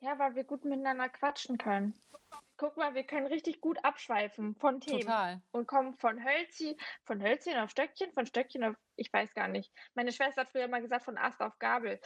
Ja, 0.00 0.18
weil 0.18 0.34
wir 0.34 0.44
gut 0.44 0.64
miteinander 0.64 1.08
quatschen 1.08 1.56
können. 1.56 1.94
Guck 2.58 2.76
mal, 2.76 2.92
wir 2.94 3.04
können 3.04 3.26
richtig 3.28 3.60
gut 3.60 3.78
abschweifen 3.84 4.56
von 4.56 4.80
Themen. 4.80 5.02
Total. 5.02 5.40
Und 5.52 5.68
kommen 5.68 5.94
von 5.94 6.22
Hölzchen, 6.22 6.76
von 7.04 7.22
Hölzchen 7.22 7.56
auf 7.56 7.70
Stöckchen, 7.70 8.12
von 8.12 8.26
Stöckchen 8.26 8.64
auf, 8.64 8.74
ich 8.96 9.12
weiß 9.12 9.32
gar 9.32 9.46
nicht. 9.46 9.72
Meine 9.94 10.10
Schwester 10.10 10.40
hat 10.40 10.50
früher 10.50 10.66
mal 10.66 10.82
gesagt, 10.82 11.04
von 11.04 11.16
Ast 11.16 11.40
auf 11.40 11.56
Gabel. 11.60 12.00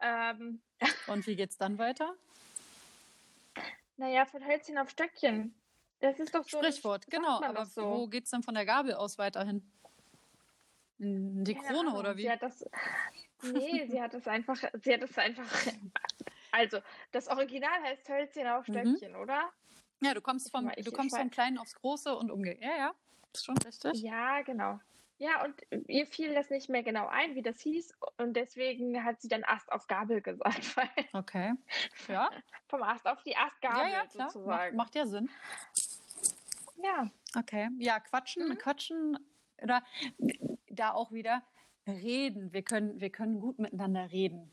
Ähm. 0.00 0.62
Und 1.08 1.26
wie 1.26 1.36
geht's 1.36 1.58
dann 1.58 1.76
weiter? 1.76 2.14
Naja, 3.98 4.24
von 4.24 4.44
Hölzchen 4.46 4.78
auf 4.78 4.88
Stöckchen. 4.88 5.54
Das 6.00 6.18
ist 6.18 6.34
doch 6.34 6.48
so. 6.48 6.56
Sprichwort, 6.56 7.06
genau. 7.08 7.42
Aber 7.42 7.66
so. 7.66 7.82
wo 7.82 8.06
geht's 8.08 8.30
dann 8.30 8.42
von 8.42 8.54
der 8.54 8.64
Gabel 8.64 8.94
aus 8.94 9.18
weiterhin? 9.18 9.70
In 10.98 11.44
die 11.44 11.54
Keine 11.54 11.66
Krone 11.66 11.80
Ahnung. 11.80 11.96
oder 11.96 12.16
wie? 12.16 12.22
Sie 12.22 12.30
hat 12.30 12.42
das. 12.42 12.64
Nee, 13.42 13.86
sie 13.86 14.00
hat 14.00 14.14
das 14.14 14.26
einfach. 14.26 14.56
Sie 14.82 14.94
hat 14.94 15.02
das 15.02 15.18
einfach. 15.18 15.44
Also, 16.50 16.78
das 17.12 17.28
Original 17.28 17.82
heißt 17.82 18.08
Hölzchen 18.08 18.46
auf 18.46 18.66
mhm. 18.68 18.72
Stöckchen, 18.72 19.12
mhm. 19.12 19.20
oder? 19.20 19.52
Ja, 20.00 20.14
du 20.14 20.20
kommst 20.20 20.50
vom, 20.50 20.70
du 20.70 20.92
kommst 20.92 21.16
vom 21.16 21.30
Kleinen 21.30 21.58
aufs 21.58 21.74
Große 21.74 22.16
und 22.16 22.30
umgekehrt. 22.30 22.62
Ja, 22.62 22.76
ja, 22.76 22.94
ist 23.32 23.44
schon 23.44 23.58
richtig. 23.58 24.00
Ja, 24.02 24.42
genau. 24.42 24.78
Ja, 25.18 25.44
und 25.44 25.54
ihr 25.88 26.06
fiel 26.06 26.32
das 26.32 26.48
nicht 26.48 26.68
mehr 26.68 26.84
genau 26.84 27.08
ein, 27.08 27.34
wie 27.34 27.42
das 27.42 27.60
hieß. 27.60 27.92
Und 28.18 28.34
deswegen 28.34 29.04
hat 29.04 29.20
sie 29.20 29.26
dann 29.26 29.42
Ast 29.44 29.70
auf 29.72 29.88
Gabel 29.88 30.20
gesagt. 30.22 30.76
okay. 31.12 31.54
Ja. 32.06 32.30
Vom 32.68 32.82
Ast 32.82 33.06
auf 33.06 33.22
die 33.24 33.36
Astgabel 33.36 33.90
ja, 33.90 33.98
ja, 33.98 34.06
klar. 34.06 34.30
sozusagen. 34.30 34.76
Macht, 34.76 34.86
macht 34.86 34.94
ja 34.94 35.06
Sinn. 35.06 35.28
Ja. 36.82 37.10
Okay. 37.36 37.68
Ja, 37.78 37.98
quatschen, 37.98 38.48
mhm. 38.48 38.58
quatschen 38.58 39.18
oder 39.60 39.82
da 40.70 40.92
auch 40.92 41.10
wieder 41.10 41.42
reden. 41.86 42.52
Wir 42.52 42.62
können, 42.62 43.00
wir 43.00 43.10
können 43.10 43.40
gut 43.40 43.58
miteinander 43.58 44.12
reden. 44.12 44.52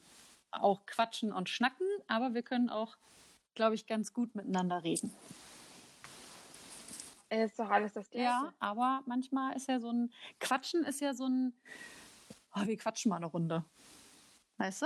Auch 0.49 0.85
quatschen 0.87 1.31
und 1.31 1.49
schnacken, 1.49 1.87
aber 2.07 2.33
wir 2.33 2.41
können 2.41 2.69
auch 2.69 2.97
glaube 3.55 3.75
ich, 3.75 3.87
ganz 3.87 4.13
gut 4.13 4.35
miteinander 4.35 4.83
reden. 4.83 5.13
Ist 7.29 7.57
doch 7.57 7.69
alles 7.69 7.93
das 7.93 8.09
Gleiche. 8.09 8.25
Ja, 8.25 8.53
aber 8.59 9.01
manchmal 9.05 9.55
ist 9.55 9.67
ja 9.67 9.79
so 9.79 9.91
ein 9.91 10.13
Quatschen 10.39 10.83
ist 10.83 11.01
ja 11.01 11.13
so 11.13 11.27
ein, 11.27 11.53
oh, 12.55 12.65
wir 12.65 12.77
quatschen 12.77 13.09
mal 13.09 13.17
eine 13.17 13.25
Runde. 13.25 13.65
Weißt 14.57 14.83
du? 14.83 14.85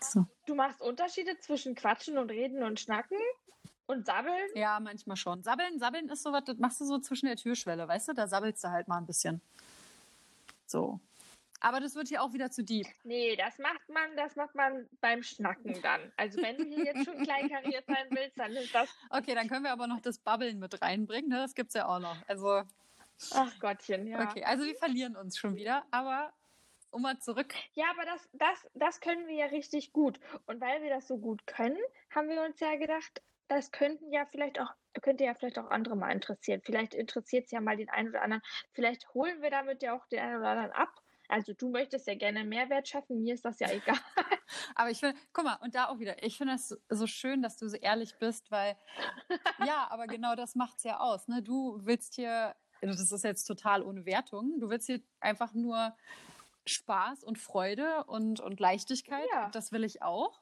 So. 0.00 0.26
Du 0.46 0.54
machst 0.54 0.80
Unterschiede 0.80 1.38
zwischen 1.40 1.74
Quatschen 1.74 2.16
und 2.18 2.30
Reden 2.30 2.62
und 2.62 2.78
Schnacken? 2.78 3.18
Und 3.86 4.06
sabbeln? 4.06 4.48
Ja, 4.54 4.80
manchmal 4.80 5.16
schon. 5.16 5.42
Sabbeln, 5.42 5.78
sabbeln 5.78 6.08
ist 6.08 6.22
so 6.22 6.32
was, 6.32 6.44
das 6.44 6.58
machst 6.58 6.80
du 6.80 6.84
so 6.84 6.98
zwischen 6.98 7.26
der 7.26 7.36
Türschwelle, 7.36 7.86
weißt 7.86 8.08
du? 8.08 8.12
Da 8.14 8.26
sabbelst 8.26 8.62
du 8.64 8.70
halt 8.70 8.88
mal 8.88 8.98
ein 8.98 9.06
bisschen. 9.06 9.40
So. 10.66 11.00
Aber 11.60 11.80
das 11.80 11.94
wird 11.94 12.08
hier 12.08 12.22
auch 12.22 12.32
wieder 12.32 12.50
zu 12.50 12.62
deep. 12.62 12.86
Nee, 13.04 13.36
das 13.36 13.58
macht 13.58 13.88
man, 13.88 14.16
das 14.16 14.36
macht 14.36 14.54
man 14.54 14.88
beim 15.00 15.22
Schnacken 15.22 15.80
dann. 15.82 16.12
Also 16.16 16.40
wenn 16.42 16.58
du 16.58 16.64
hier 16.64 16.84
jetzt 16.84 17.04
schon 17.04 17.22
kleinkariert 17.22 17.86
sein 17.86 18.06
willst, 18.10 18.38
dann 18.38 18.52
ist 18.52 18.74
das. 18.74 18.88
Okay, 19.10 19.34
dann 19.34 19.48
können 19.48 19.64
wir 19.64 19.72
aber 19.72 19.86
noch 19.86 20.00
das 20.00 20.18
Babbeln 20.18 20.58
mit 20.58 20.80
reinbringen, 20.82 21.30
ne? 21.30 21.38
Das 21.38 21.54
es 21.56 21.74
ja 21.74 21.86
auch 21.88 21.98
noch. 21.98 22.16
Also. 22.26 22.62
Ach 23.32 23.58
Gottchen, 23.60 24.06
ja. 24.06 24.28
Okay, 24.28 24.44
also 24.44 24.64
wir 24.64 24.76
verlieren 24.76 25.16
uns 25.16 25.38
schon 25.38 25.56
wieder, 25.56 25.86
aber 25.90 26.32
um 26.90 27.02
mal 27.02 27.18
zurück. 27.18 27.54
Ja, 27.74 27.86
aber 27.90 28.04
das, 28.04 28.28
das, 28.32 28.70
das 28.74 29.00
können 29.00 29.26
wir 29.26 29.34
ja 29.34 29.46
richtig 29.46 29.92
gut. 29.92 30.20
Und 30.46 30.60
weil 30.60 30.82
wir 30.82 30.90
das 30.90 31.08
so 31.08 31.18
gut 31.18 31.46
können, 31.46 31.78
haben 32.10 32.28
wir 32.28 32.42
uns 32.42 32.60
ja 32.60 32.76
gedacht, 32.76 33.22
das 33.48 33.70
könnten 33.70 34.12
ja 34.12 34.26
vielleicht 34.26 34.60
auch, 34.60 34.72
könnte 35.02 35.24
ja 35.24 35.34
vielleicht 35.34 35.58
auch 35.58 35.70
andere 35.70 35.96
mal 35.96 36.10
interessieren. 36.10 36.60
Vielleicht 36.64 36.94
interessiert 36.94 37.46
es 37.46 37.50
ja 37.52 37.60
mal 37.60 37.76
den 37.76 37.88
einen 37.88 38.08
oder 38.10 38.22
anderen. 38.22 38.42
Vielleicht 38.72 39.08
holen 39.14 39.40
wir 39.40 39.50
damit 39.50 39.82
ja 39.82 39.94
auch 39.94 40.06
den 40.06 40.20
einen 40.20 40.38
oder 40.38 40.48
anderen 40.48 40.72
ab 40.72 41.02
also 41.28 41.52
du 41.52 41.70
möchtest 41.70 42.06
ja 42.06 42.14
gerne 42.14 42.44
Mehrwert 42.44 42.88
schaffen, 42.88 43.22
mir 43.22 43.34
ist 43.34 43.44
das 43.44 43.58
ja 43.58 43.70
egal. 43.70 43.98
Aber 44.74 44.90
ich 44.90 45.00
finde, 45.00 45.18
guck 45.32 45.44
mal, 45.44 45.58
und 45.62 45.74
da 45.74 45.88
auch 45.88 45.98
wieder, 45.98 46.22
ich 46.22 46.36
finde 46.38 46.54
es 46.54 46.76
so 46.88 47.06
schön, 47.06 47.42
dass 47.42 47.56
du 47.56 47.68
so 47.68 47.76
ehrlich 47.76 48.16
bist, 48.18 48.50
weil 48.50 48.76
ja, 49.66 49.88
aber 49.90 50.06
genau 50.06 50.34
das 50.34 50.54
macht 50.54 50.78
es 50.78 50.84
ja 50.84 51.00
aus. 51.00 51.28
Ne? 51.28 51.42
Du 51.42 51.78
willst 51.84 52.14
hier, 52.14 52.54
das 52.80 53.10
ist 53.10 53.24
jetzt 53.24 53.44
total 53.44 53.82
ohne 53.82 54.06
Wertung, 54.06 54.60
du 54.60 54.70
willst 54.70 54.86
hier 54.86 55.00
einfach 55.20 55.52
nur 55.52 55.94
Spaß 56.66 57.24
und 57.24 57.38
Freude 57.38 58.04
und, 58.04 58.40
und 58.40 58.60
Leichtigkeit. 58.60 59.26
Ja. 59.32 59.48
Das 59.50 59.72
will 59.72 59.84
ich 59.84 60.02
auch. 60.02 60.40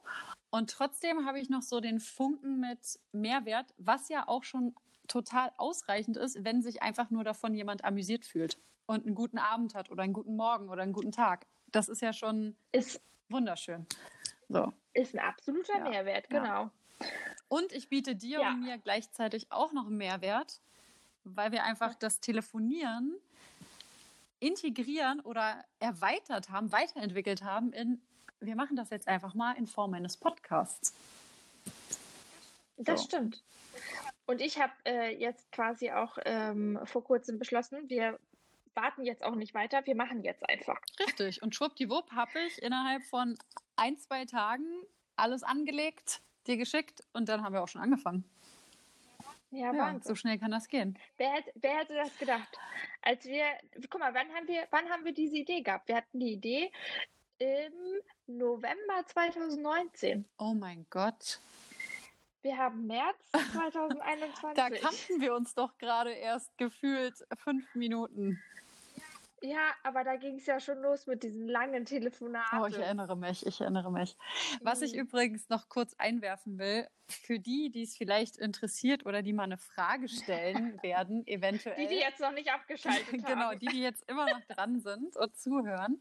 Und 0.51 0.71
trotzdem 0.71 1.27
habe 1.27 1.39
ich 1.39 1.51
noch 1.51 1.63
so 1.63 1.81
den 1.81 2.01
Funken 2.01 2.61
mit 2.61 2.99
Mehrwert, 3.13 3.75
was 3.77 4.09
ja 4.09 4.29
auch 4.29 4.45
schon 4.45 4.75
total 5.07 5.53
ausreichend 5.59 6.17
ist, 6.17 6.45
wenn 6.45 6.63
sich 6.63 6.83
einfach 6.83 7.11
nur 7.11 7.25
davon 7.25 7.55
jemand 7.55 7.85
amüsiert 7.85 8.25
fühlt 8.25 8.59
und 8.87 9.07
einen 9.07 9.15
guten 9.15 9.39
Abend 9.39 9.75
hat 9.75 9.91
oder 9.91 10.03
einen 10.03 10.13
guten 10.13 10.37
Morgen 10.37 10.69
oder 10.69 10.83
einen 10.83 10.93
guten 10.93 11.13
Tag. 11.13 11.47
Das 11.73 11.89
ist 11.89 12.03
ja 12.03 12.13
schon 12.13 12.57
ist, 12.73 13.01
wunderschön. 13.29 13.87
So. 14.49 14.73
Ist 14.93 15.15
ein 15.15 15.21
absoluter 15.21 15.79
ja. 15.79 15.89
Mehrwert, 15.89 16.29
genau. 16.29 16.45
Ja. 16.45 16.71
Und 17.49 17.73
ich 17.73 17.89
biete 17.89 18.15
dir 18.15 18.41
ja. 18.41 18.51
und 18.51 18.61
mir 18.61 18.79
gleichzeitig 18.79 19.51
auch 19.51 19.73
noch 19.73 19.87
einen 19.87 19.97
Mehrwert, 19.97 20.61
weil 21.25 21.53
wir 21.53 21.65
einfach 21.65 21.95
das 21.95 22.21
Telefonieren 22.21 23.15
integrieren 24.41 25.21
oder 25.21 25.65
erweitert 25.81 26.51
haben, 26.51 26.71
weiterentwickelt 26.71 27.43
haben 27.43 27.73
in, 27.73 28.03
wir 28.41 28.57
machen 28.57 28.77
das 28.77 28.91
jetzt 28.91 29.09
einfach 29.09 29.35
mal 29.35 29.53
in 29.57 29.67
Form 29.67 29.95
eines 29.95 30.17
Podcasts. 30.17 30.95
Das 32.77 33.01
so. 33.01 33.07
stimmt. 33.07 33.43
Und 34.27 34.41
ich 34.41 34.61
habe 34.61 34.73
äh, 34.85 35.17
jetzt 35.17 35.51
quasi 35.53 35.91
auch 35.91 36.19
ähm, 36.25 36.79
vor 36.85 37.05
kurzem 37.05 37.39
beschlossen, 37.39 37.89
wir 37.89 38.19
warten 38.77 39.05
jetzt 39.05 39.23
auch 39.23 39.35
nicht 39.35 39.55
weiter, 39.55 39.85
wir 39.87 39.95
machen 39.95 40.23
jetzt 40.23 40.49
einfach. 40.49 40.81
Richtig. 41.01 41.43
Und 41.43 41.55
schwuppdiwupp 41.55 42.13
habe 42.13 42.39
ich 42.47 42.63
innerhalb 42.63 43.03
von 43.05 43.37
ein, 43.77 43.99
zwei 43.99 44.25
Tagen 44.25 44.65
alles 45.17 45.43
angelegt, 45.43 46.21
dir 46.47 46.57
geschickt 46.57 47.03
und 47.13 47.29
dann 47.29 47.43
haben 47.43 47.53
wir 47.53 47.63
auch 47.63 47.69
schon 47.69 47.81
angefangen. 47.83 48.25
Ja, 49.51 49.73
ja 49.73 50.01
so 50.03 50.15
schnell 50.15 50.39
kann 50.39 50.51
das 50.51 50.69
gehen. 50.69 50.99
Wer, 51.17 51.33
wer 51.55 51.79
hätte 51.79 51.95
das 51.95 52.17
gedacht? 52.19 52.49
Als 53.03 53.25
wir, 53.25 53.45
guck 53.89 54.01
mal, 54.01 54.13
wann 54.13 54.33
haben 54.35 54.49
wir, 54.49 54.67
wann 54.71 54.89
haben 54.91 55.05
wir 55.05 55.15
diese 55.15 55.37
Idee 55.37 55.63
gehabt? 55.63 55.89
Wir 55.89 55.97
hatten 55.97 56.19
die 56.19 56.33
Idee 56.33 56.73
im 57.39 57.73
November 58.27 59.07
2019. 59.07 60.25
Oh 60.39 60.55
mein 60.55 60.87
Gott. 60.91 61.41
Wir 62.43 62.59
haben 62.59 62.87
März 62.87 63.17
2021. 63.53 64.55
da 64.55 64.71
kannten 64.71 65.21
wir 65.21 65.35
uns 65.35 65.55
doch 65.55 65.79
gerade 65.79 66.13
erst 66.13 66.57
gefühlt 66.59 67.15
fünf 67.39 67.75
Minuten. 67.75 68.43
Ja, 69.45 69.75
aber 69.83 70.05
da 70.05 70.17
ging 70.17 70.37
es 70.37 70.47
ja 70.47 70.59
schon 70.59 70.81
los 70.81 71.07
mit 71.07 71.23
diesen 71.23 71.47
langen 71.47 71.85
Telefonaten. 71.85 72.59
Oh, 72.59 72.67
ich 72.67 72.79
erinnere 72.79 73.15
mich, 73.15 73.45
ich 73.45 73.61
erinnere 73.61 73.93
mich. 73.93 74.17
Was 74.63 74.81
ich 74.81 74.95
mhm. 74.95 75.01
übrigens 75.01 75.51
noch 75.51 75.69
kurz 75.69 75.95
einwerfen 75.99 76.59
will, 76.59 76.89
für 77.09 77.39
die, 77.39 77.71
die 77.71 77.83
es 77.83 77.95
vielleicht 77.95 78.39
interessiert 78.39 79.05
oder 79.05 79.21
die 79.21 79.35
mal 79.35 79.43
eine 79.43 79.59
Frage 79.59 80.09
stellen 80.09 80.79
werden, 80.83 81.27
eventuell. 81.27 81.77
Die, 81.77 81.89
die 81.89 82.01
jetzt 82.01 82.21
noch 82.21 82.33
nicht 82.33 82.51
abgeschaltet 82.51 83.07
haben. 83.13 83.25
genau, 83.27 83.53
die, 83.53 83.67
die 83.67 83.83
jetzt 83.83 84.09
immer 84.09 84.25
noch 84.31 84.41
dran 84.49 84.81
sind 84.81 85.15
und 85.15 85.37
zuhören. 85.37 86.01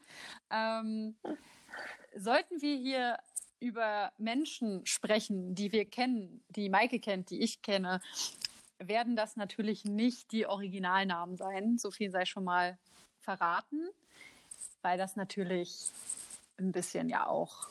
Ähm, 0.50 1.18
sollten 2.16 2.62
wir 2.62 2.78
hier 2.78 3.18
über 3.60 4.14
Menschen 4.18 4.86
sprechen, 4.86 5.54
die 5.54 5.74
wir 5.74 5.84
kennen, 5.84 6.46
die 6.48 6.70
Maike 6.70 7.02
kennt, 7.02 7.30
die 7.30 7.42
ich 7.42 7.62
kenne, 7.62 8.00
werden 8.78 9.18
das 9.18 9.36
natürlich 9.36 9.84
nicht 9.84 10.32
die 10.32 10.46
Originalnamen 10.46 11.36
sein. 11.36 11.78
So 11.78 11.92
viel 11.92 12.10
sei 12.10 12.24
schon 12.24 12.46
mal 12.46 12.78
verraten, 13.24 13.90
weil 14.82 14.98
das 14.98 15.16
natürlich 15.16 15.92
ein 16.58 16.72
bisschen 16.72 17.10
ja 17.10 17.26
auch 17.28 17.70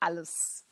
alles 0.00 0.64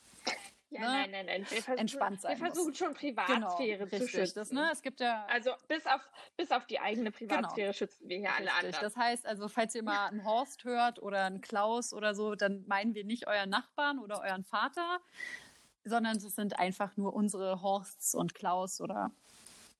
ja, 0.69 0.81
ne? 0.81 0.85
nein, 0.87 1.11
nein, 1.11 1.25
nein. 1.27 1.45
Wir 1.49 1.61
versuchen, 1.61 1.77
entspannt 1.77 2.21
sein 2.21 2.31
Wir 2.31 2.45
versuchen 2.45 2.69
muss. 2.69 2.77
schon 2.77 2.93
Privatsphäre 2.93 3.85
genau, 3.85 3.89
zu 3.89 4.03
richtig, 4.03 4.11
schützen. 4.11 4.35
Das, 4.35 4.51
ne, 4.51 4.69
es 4.71 4.81
gibt 4.81 4.99
ja 4.99 5.25
also 5.27 5.51
bis 5.67 5.85
auf, 5.85 6.01
bis 6.35 6.51
auf 6.51 6.65
die 6.65 6.79
eigene 6.79 7.11
Privatsphäre 7.11 7.67
genau. 7.67 7.73
schützen 7.73 8.09
wir 8.09 8.17
hier 8.17 8.33
alle 8.33 8.47
richtig. 8.47 8.65
anderen. 8.65 8.83
Das 8.83 8.97
heißt 8.97 9.25
also, 9.25 9.47
falls 9.47 9.75
ihr 9.75 9.83
mal 9.83 10.07
einen 10.07 10.25
Horst 10.25 10.65
hört 10.65 11.01
oder 11.01 11.25
einen 11.25 11.39
Klaus 11.39 11.93
oder 11.93 12.13
so, 12.15 12.35
dann 12.35 12.65
meinen 12.67 12.95
wir 12.95 13.05
nicht 13.05 13.27
euren 13.27 13.49
Nachbarn 13.49 13.99
oder 13.99 14.21
euren 14.21 14.43
Vater, 14.43 14.99
sondern 15.85 16.17
es 16.17 16.23
sind 16.35 16.59
einfach 16.59 16.97
nur 16.97 17.13
unsere 17.13 17.61
Horsts 17.61 18.13
und 18.13 18.35
Klaus 18.35 18.81
oder 18.81 19.11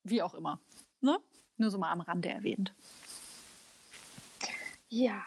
wie 0.03 0.21
auch 0.21 0.35
immer. 0.35 0.61
Ne? 1.01 1.19
Nur 1.57 1.69
so 1.69 1.77
mal 1.77 1.91
am 1.91 2.01
Rande 2.01 2.29
erwähnt. 2.29 2.73
Ja, 4.89 5.23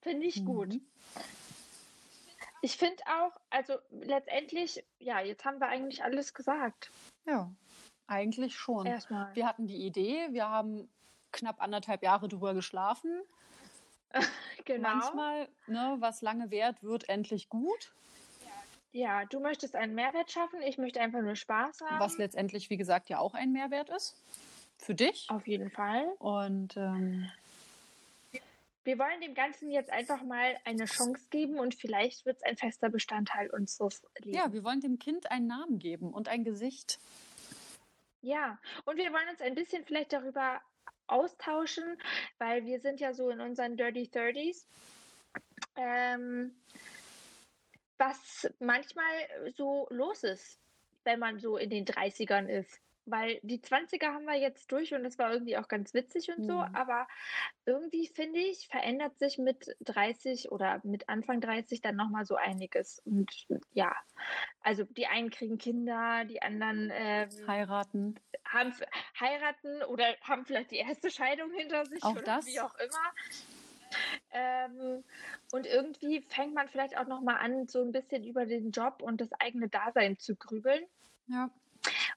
finde 0.00 0.26
ich 0.26 0.44
gut. 0.44 0.68
Mhm. 0.68 0.86
Ich 2.62 2.76
finde 2.76 3.02
auch, 3.06 3.40
also 3.48 3.74
letztendlich, 3.90 4.84
ja, 4.98 5.20
jetzt 5.20 5.44
haben 5.44 5.60
wir 5.60 5.68
eigentlich 5.68 6.04
alles 6.04 6.34
gesagt. 6.34 6.90
Ja, 7.26 7.50
eigentlich 8.06 8.56
schon. 8.56 8.86
Erstmal. 8.86 9.34
Wir 9.34 9.46
hatten 9.46 9.66
die 9.66 9.86
Idee, 9.86 10.28
wir 10.30 10.48
haben 10.48 10.90
knapp 11.32 11.62
anderthalb 11.62 12.02
Jahre 12.02 12.28
drüber 12.28 12.52
geschlafen. 12.52 13.22
genau. 14.64 14.88
Manchmal, 14.88 15.48
ne, 15.66 15.96
was 16.00 16.20
lange 16.20 16.50
währt, 16.50 16.82
wird 16.82 17.08
endlich 17.08 17.48
gut. 17.48 17.94
Ja, 18.92 19.24
du 19.24 19.38
möchtest 19.38 19.76
einen 19.76 19.94
Mehrwert 19.94 20.32
schaffen, 20.32 20.60
ich 20.62 20.76
möchte 20.76 21.00
einfach 21.00 21.20
nur 21.22 21.36
Spaß 21.36 21.80
haben. 21.82 22.00
Was 22.00 22.18
letztendlich, 22.18 22.70
wie 22.70 22.76
gesagt, 22.76 23.08
ja 23.08 23.20
auch 23.20 23.34
ein 23.34 23.52
Mehrwert 23.52 23.88
ist. 23.88 24.16
Für 24.78 24.94
dich. 24.94 25.26
Auf 25.30 25.46
jeden 25.46 25.70
Fall. 25.70 26.06
Und 26.18 26.76
ähm, 26.76 27.30
wir 28.84 28.98
wollen 28.98 29.20
dem 29.20 29.34
Ganzen 29.34 29.70
jetzt 29.70 29.90
einfach 29.90 30.22
mal 30.22 30.56
eine 30.64 30.86
Chance 30.86 31.28
geben 31.30 31.58
und 31.58 31.74
vielleicht 31.74 32.24
wird 32.24 32.38
es 32.38 32.42
ein 32.42 32.56
fester 32.56 32.88
Bestandteil 32.88 33.50
unseres 33.50 34.02
Lebens. 34.18 34.36
Ja, 34.36 34.52
wir 34.52 34.64
wollen 34.64 34.80
dem 34.80 34.98
Kind 34.98 35.30
einen 35.30 35.46
Namen 35.46 35.78
geben 35.78 36.12
und 36.12 36.28
ein 36.28 36.44
Gesicht. 36.44 36.98
Ja, 38.22 38.58
und 38.84 38.96
wir 38.96 39.12
wollen 39.12 39.28
uns 39.30 39.40
ein 39.40 39.54
bisschen 39.54 39.84
vielleicht 39.84 40.12
darüber 40.12 40.60
austauschen, 41.06 41.98
weil 42.38 42.64
wir 42.64 42.80
sind 42.80 43.00
ja 43.00 43.12
so 43.12 43.30
in 43.30 43.40
unseren 43.40 43.76
Dirty 43.76 44.08
Thirties. 44.08 44.66
Ähm, 45.76 46.54
was 47.98 48.50
manchmal 48.60 49.04
so 49.56 49.86
los 49.90 50.24
ist, 50.24 50.58
wenn 51.04 51.18
man 51.18 51.38
so 51.38 51.56
in 51.56 51.70
den 51.70 51.84
30ern 51.84 52.46
ist 52.46 52.80
weil 53.10 53.40
die 53.42 53.58
20er 53.58 54.12
haben 54.12 54.24
wir 54.24 54.36
jetzt 54.36 54.70
durch 54.72 54.94
und 54.94 55.04
das 55.04 55.18
war 55.18 55.32
irgendwie 55.32 55.56
auch 55.56 55.68
ganz 55.68 55.94
witzig 55.94 56.30
und 56.30 56.44
so, 56.44 56.54
mhm. 56.54 56.74
aber 56.74 57.06
irgendwie 57.66 58.06
finde 58.08 58.40
ich, 58.40 58.68
verändert 58.68 59.18
sich 59.18 59.38
mit 59.38 59.76
30 59.80 60.50
oder 60.50 60.80
mit 60.84 61.08
Anfang 61.08 61.40
30 61.40 61.80
dann 61.80 61.96
nochmal 61.96 62.24
so 62.24 62.36
einiges. 62.36 63.00
Und 63.04 63.46
ja, 63.72 63.94
also 64.62 64.84
die 64.84 65.06
einen 65.06 65.30
kriegen 65.30 65.58
Kinder, 65.58 66.24
die 66.24 66.42
anderen 66.42 66.90
ähm, 66.92 67.28
heiraten. 67.46 68.20
Haben 68.44 68.74
heiraten 69.18 69.82
oder 69.84 70.04
haben 70.22 70.44
vielleicht 70.44 70.70
die 70.70 70.78
erste 70.78 71.10
Scheidung 71.10 71.52
hinter 71.52 71.86
sich 71.86 72.02
auch 72.02 72.12
oder 72.12 72.22
das? 72.22 72.46
wie 72.46 72.60
auch 72.60 72.74
immer. 72.74 73.12
Ähm, 74.32 75.04
und 75.52 75.66
irgendwie 75.66 76.22
fängt 76.28 76.54
man 76.54 76.68
vielleicht 76.68 76.96
auch 76.96 77.06
nochmal 77.06 77.36
an, 77.38 77.66
so 77.66 77.82
ein 77.82 77.92
bisschen 77.92 78.24
über 78.24 78.46
den 78.46 78.70
Job 78.70 79.02
und 79.02 79.20
das 79.20 79.32
eigene 79.40 79.68
Dasein 79.68 80.18
zu 80.18 80.36
grübeln. 80.36 80.84
Ja. 81.26 81.50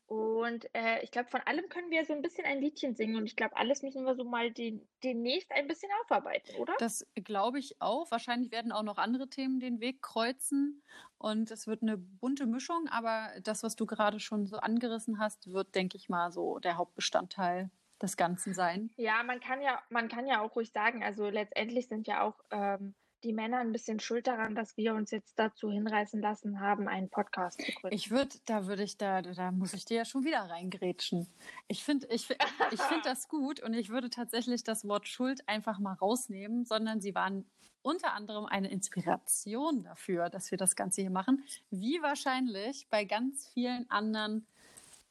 Und 0.06 0.68
äh, 0.74 1.02
ich 1.02 1.12
glaube, 1.12 1.30
von 1.30 1.42
allem 1.42 1.70
können 1.70 1.89
wir 1.89 2.06
so 2.06 2.13
ein 2.13 2.22
bisschen 2.22 2.46
ein 2.46 2.60
Liedchen 2.60 2.96
singen. 2.96 3.16
Und 3.16 3.26
ich 3.26 3.36
glaube, 3.36 3.56
alles 3.56 3.82
müssen 3.82 4.06
wir 4.06 4.16
so 4.16 4.24
mal 4.24 4.52
den, 4.52 4.88
demnächst 5.04 5.52
ein 5.52 5.68
bisschen 5.68 5.89
aufarbeiten, 6.02 6.56
oder? 6.58 6.74
Das 6.80 7.08
glaube 7.16 7.60
ich 7.60 7.82
auch. 7.82 8.12
Wahrscheinlich 8.12 8.52
werden 8.52 8.72
auch 8.72 8.84
noch 8.84 8.98
andere 8.98 9.30
Themen 9.30 9.60
den 9.60 9.80
Weg 9.80 10.02
kreuzen. 10.02 10.84
Und 11.18 11.52
es 11.52 11.68
wird 11.68 11.82
eine 11.82 11.98
bunte 11.98 12.46
Mischung. 12.46 12.88
Aber 12.89 13.30
das, 13.44 13.63
was 13.63 13.76
du 13.76 13.86
gerade 13.86 14.20
schon 14.20 14.46
so 14.46 14.58
angerissen 14.58 15.20
hast, 15.20 15.52
wird, 15.52 15.74
denke 15.74 15.98
ich 15.98 16.10
mal, 16.10 16.32
so 16.32 16.60
der 16.60 16.78
Hauptbestandteil 16.78 17.72
des 18.02 18.18
Ganzen 18.18 18.54
sein. 18.54 18.92
Ja, 18.98 19.24
man 19.24 19.39
kann 19.39 19.62
ja, 19.62 19.82
man 19.89 20.10
kann 20.10 20.28
ja 20.28 20.42
auch 20.42 20.56
ruhig 20.56 20.72
sagen, 20.72 21.04
also 21.04 21.30
letztendlich 21.30 21.88
sind 21.88 22.06
ja 22.06 22.22
auch 22.22 22.36
ähm, 22.52 22.94
die 23.24 23.34
Männer 23.34 23.60
ein 23.60 23.72
bisschen 23.72 24.00
schuld 24.00 24.28
daran, 24.28 24.56
dass 24.56 24.78
wir 24.78 24.94
uns 24.94 25.12
jetzt 25.12 25.38
dazu 25.38 25.72
hinreißen 25.72 26.22
lassen 26.22 26.60
haben, 26.60 26.88
einen 26.88 27.10
Podcast 27.10 27.62
zu 27.62 27.72
gründen. 27.72 27.96
Ich 27.96 28.12
würde, 28.12 28.36
da 28.46 28.68
würde 28.68 28.84
ich, 28.84 28.98
da, 28.98 29.22
da 29.22 29.52
muss 29.52 29.74
ich 29.74 29.86
dir 29.86 29.98
ja 29.98 30.06
schon 30.06 30.26
wieder 30.26 30.42
reingrätschen. 30.42 31.28
Ich 31.68 31.84
finde, 31.84 32.08
ich, 32.08 32.30
ich 32.72 32.82
finde 32.82 33.04
das 33.04 33.28
gut 33.28 33.62
und 33.62 33.74
ich 33.74 33.90
würde 33.90 34.10
tatsächlich 34.10 34.64
das 34.64 34.88
Wort 34.88 35.08
Schuld 35.08 35.48
einfach 35.48 35.80
mal 35.80 35.94
rausnehmen, 35.94 36.66
sondern 36.66 37.02
sie 37.02 37.16
waren 37.16 37.46
unter 37.82 38.14
anderem 38.14 38.46
eine 38.46 38.72
Inspiration 38.72 39.84
dafür, 39.84 40.30
dass 40.30 40.52
wir 40.52 40.58
das 40.58 40.76
Ganze 40.76 41.02
hier 41.02 41.12
machen, 41.12 41.44
wie 41.70 42.02
wahrscheinlich 42.02 42.88
bei 42.90 43.06
ganz 43.06 43.48
vielen 43.54 43.90
anderen 43.90 44.48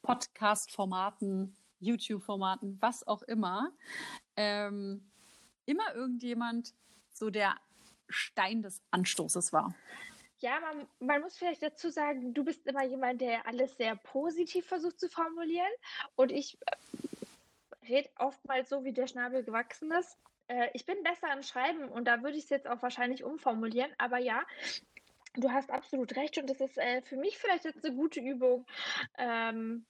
Podcast-Formaten, 0.02 1.54
YouTube-Formaten, 1.80 2.78
was 2.80 3.06
auch 3.06 3.22
immer, 3.22 3.72
ähm, 4.36 5.10
immer 5.66 5.94
irgendjemand 5.94 6.74
so 7.12 7.30
der 7.30 7.56
Stein 8.12 8.62
des 8.62 8.82
Anstoßes 8.90 9.52
war. 9.52 9.74
Ja, 10.38 10.58
man, 10.60 10.88
man, 10.98 11.22
muss 11.22 11.38
vielleicht 11.38 11.62
dazu 11.62 11.88
sagen, 11.88 12.34
du 12.34 12.44
bist 12.44 12.66
immer 12.66 12.84
jemand, 12.84 13.20
der 13.20 13.46
alles 13.46 13.76
sehr 13.76 13.94
positiv 13.94 14.66
versucht 14.66 14.98
zu 14.98 15.08
formulieren. 15.08 15.70
Und 16.16 16.32
ich 16.32 16.58
äh, 16.66 17.86
rede 17.88 18.10
oftmals 18.18 18.68
so, 18.68 18.84
wie 18.84 18.92
der 18.92 19.06
Schnabel 19.06 19.44
gewachsen 19.44 19.92
ist. 19.92 20.18
Äh, 20.48 20.68
ich 20.74 20.84
bin 20.84 21.02
besser 21.04 21.32
im 21.32 21.42
Schreiben 21.42 21.88
und 21.88 22.06
da 22.06 22.22
würde 22.22 22.36
ich 22.36 22.44
es 22.44 22.50
jetzt 22.50 22.68
auch 22.68 22.82
wahrscheinlich 22.82 23.22
umformulieren. 23.22 23.92
Aber 23.98 24.18
ja, 24.18 24.42
du 25.34 25.50
hast 25.50 25.70
absolut 25.70 26.16
recht 26.16 26.38
und 26.38 26.50
das 26.50 26.60
ist 26.60 26.76
äh, 26.76 27.02
für 27.02 27.16
mich 27.16 27.38
vielleicht 27.38 27.64
jetzt 27.64 27.84
eine 27.84 27.94
gute 27.94 28.20
Übung. 28.20 28.66
Ähm, 29.18 29.84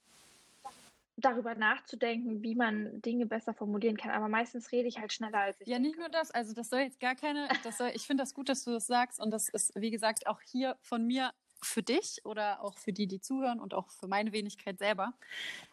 darüber 1.17 1.55
nachzudenken, 1.55 2.43
wie 2.43 2.55
man 2.55 3.01
Dinge 3.03 3.27
besser 3.27 3.55
formulieren 3.55 3.97
kann. 3.97 4.11
Aber 4.11 4.29
meistens 4.29 4.73
rede 4.73 4.89
ich 4.89 4.99
halt 4.99 5.13
schneller 5.13 5.39
als 5.39 5.61
ich. 5.61 5.69
Ja, 5.69 5.79
nicht 5.79 5.99
nur 5.99 6.09
das. 6.09 6.31
Also 6.31 6.55
das 6.55 6.71
soll 6.71 6.81
jetzt 6.81 7.01
gar 7.01 7.15
keine. 7.15 7.49
Das 7.65 7.79
soll, 7.79 7.91
ich 7.95 8.07
finde 8.07 8.23
das 8.23 8.35
gut, 8.35 8.49
dass 8.49 8.65
du 8.65 8.73
das 8.73 8.87
sagst. 8.87 9.21
Und 9.21 9.31
das 9.31 9.49
ist, 9.49 9.73
wie 9.75 9.91
gesagt, 9.91 10.27
auch 10.27 10.41
hier 10.41 10.77
von 10.81 11.07
mir 11.07 11.33
für 11.65 11.83
dich 11.83 12.21
oder 12.25 12.63
auch 12.63 12.77
für 12.77 12.93
die, 12.93 13.07
die 13.07 13.21
zuhören 13.21 13.61
und 13.61 13.75
auch 13.75 13.91
für 13.91 14.09
meine 14.09 14.33
Wenigkeit 14.33 14.79
selber. 14.79 15.15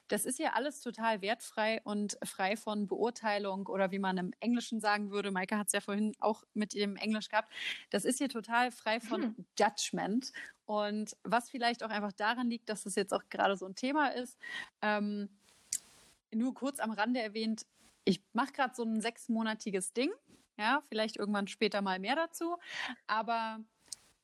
Das 0.08 0.26
ist 0.26 0.40
ja 0.40 0.54
alles 0.54 0.82
total 0.82 1.22
wertfrei 1.22 1.82
und 1.84 2.18
frei 2.24 2.56
von 2.56 2.88
Beurteilung 2.88 3.68
oder 3.68 3.92
wie 3.92 4.00
man 4.00 4.18
im 4.18 4.34
Englischen 4.40 4.80
sagen 4.80 5.12
würde. 5.12 5.32
Maike 5.32 5.58
hat 5.58 5.68
es 5.68 5.74
ja 5.74 5.82
vorhin 5.82 6.14
auch 6.20 6.44
mit 6.54 6.74
dem 6.74 6.96
Englisch 6.96 7.30
gehabt. 7.30 7.52
Das 7.90 8.06
ist 8.06 8.20
hier 8.20 8.30
total 8.30 8.72
frei 8.72 9.00
von 9.00 9.24
hm. 9.24 9.46
Judgment. 9.58 10.32
Und 10.70 11.18
was 11.24 11.50
vielleicht 11.50 11.82
auch 11.82 11.90
einfach 11.90 12.12
daran 12.12 12.48
liegt, 12.48 12.70
dass 12.70 12.86
es 12.86 12.94
jetzt 12.94 13.12
auch 13.12 13.24
gerade 13.32 13.58
so 13.58 13.66
ein 13.66 13.74
Thema 13.74 14.10
ist. 14.10 14.38
Ähm, 14.84 15.28
nur 16.32 16.54
kurz 16.54 16.80
am 16.80 16.92
Rande 16.92 17.20
erwähnt, 17.20 17.66
ich 18.06 18.22
mache 18.34 18.54
gerade 18.54 18.76
so 18.76 18.84
ein 18.84 19.02
sechsmonatiges 19.02 19.94
Ding. 19.94 20.12
Ja, 20.60 20.84
vielleicht 20.88 21.18
irgendwann 21.18 21.48
später 21.48 21.82
mal 21.82 21.98
mehr 21.98 22.16
dazu. 22.16 22.58
Aber 23.08 23.60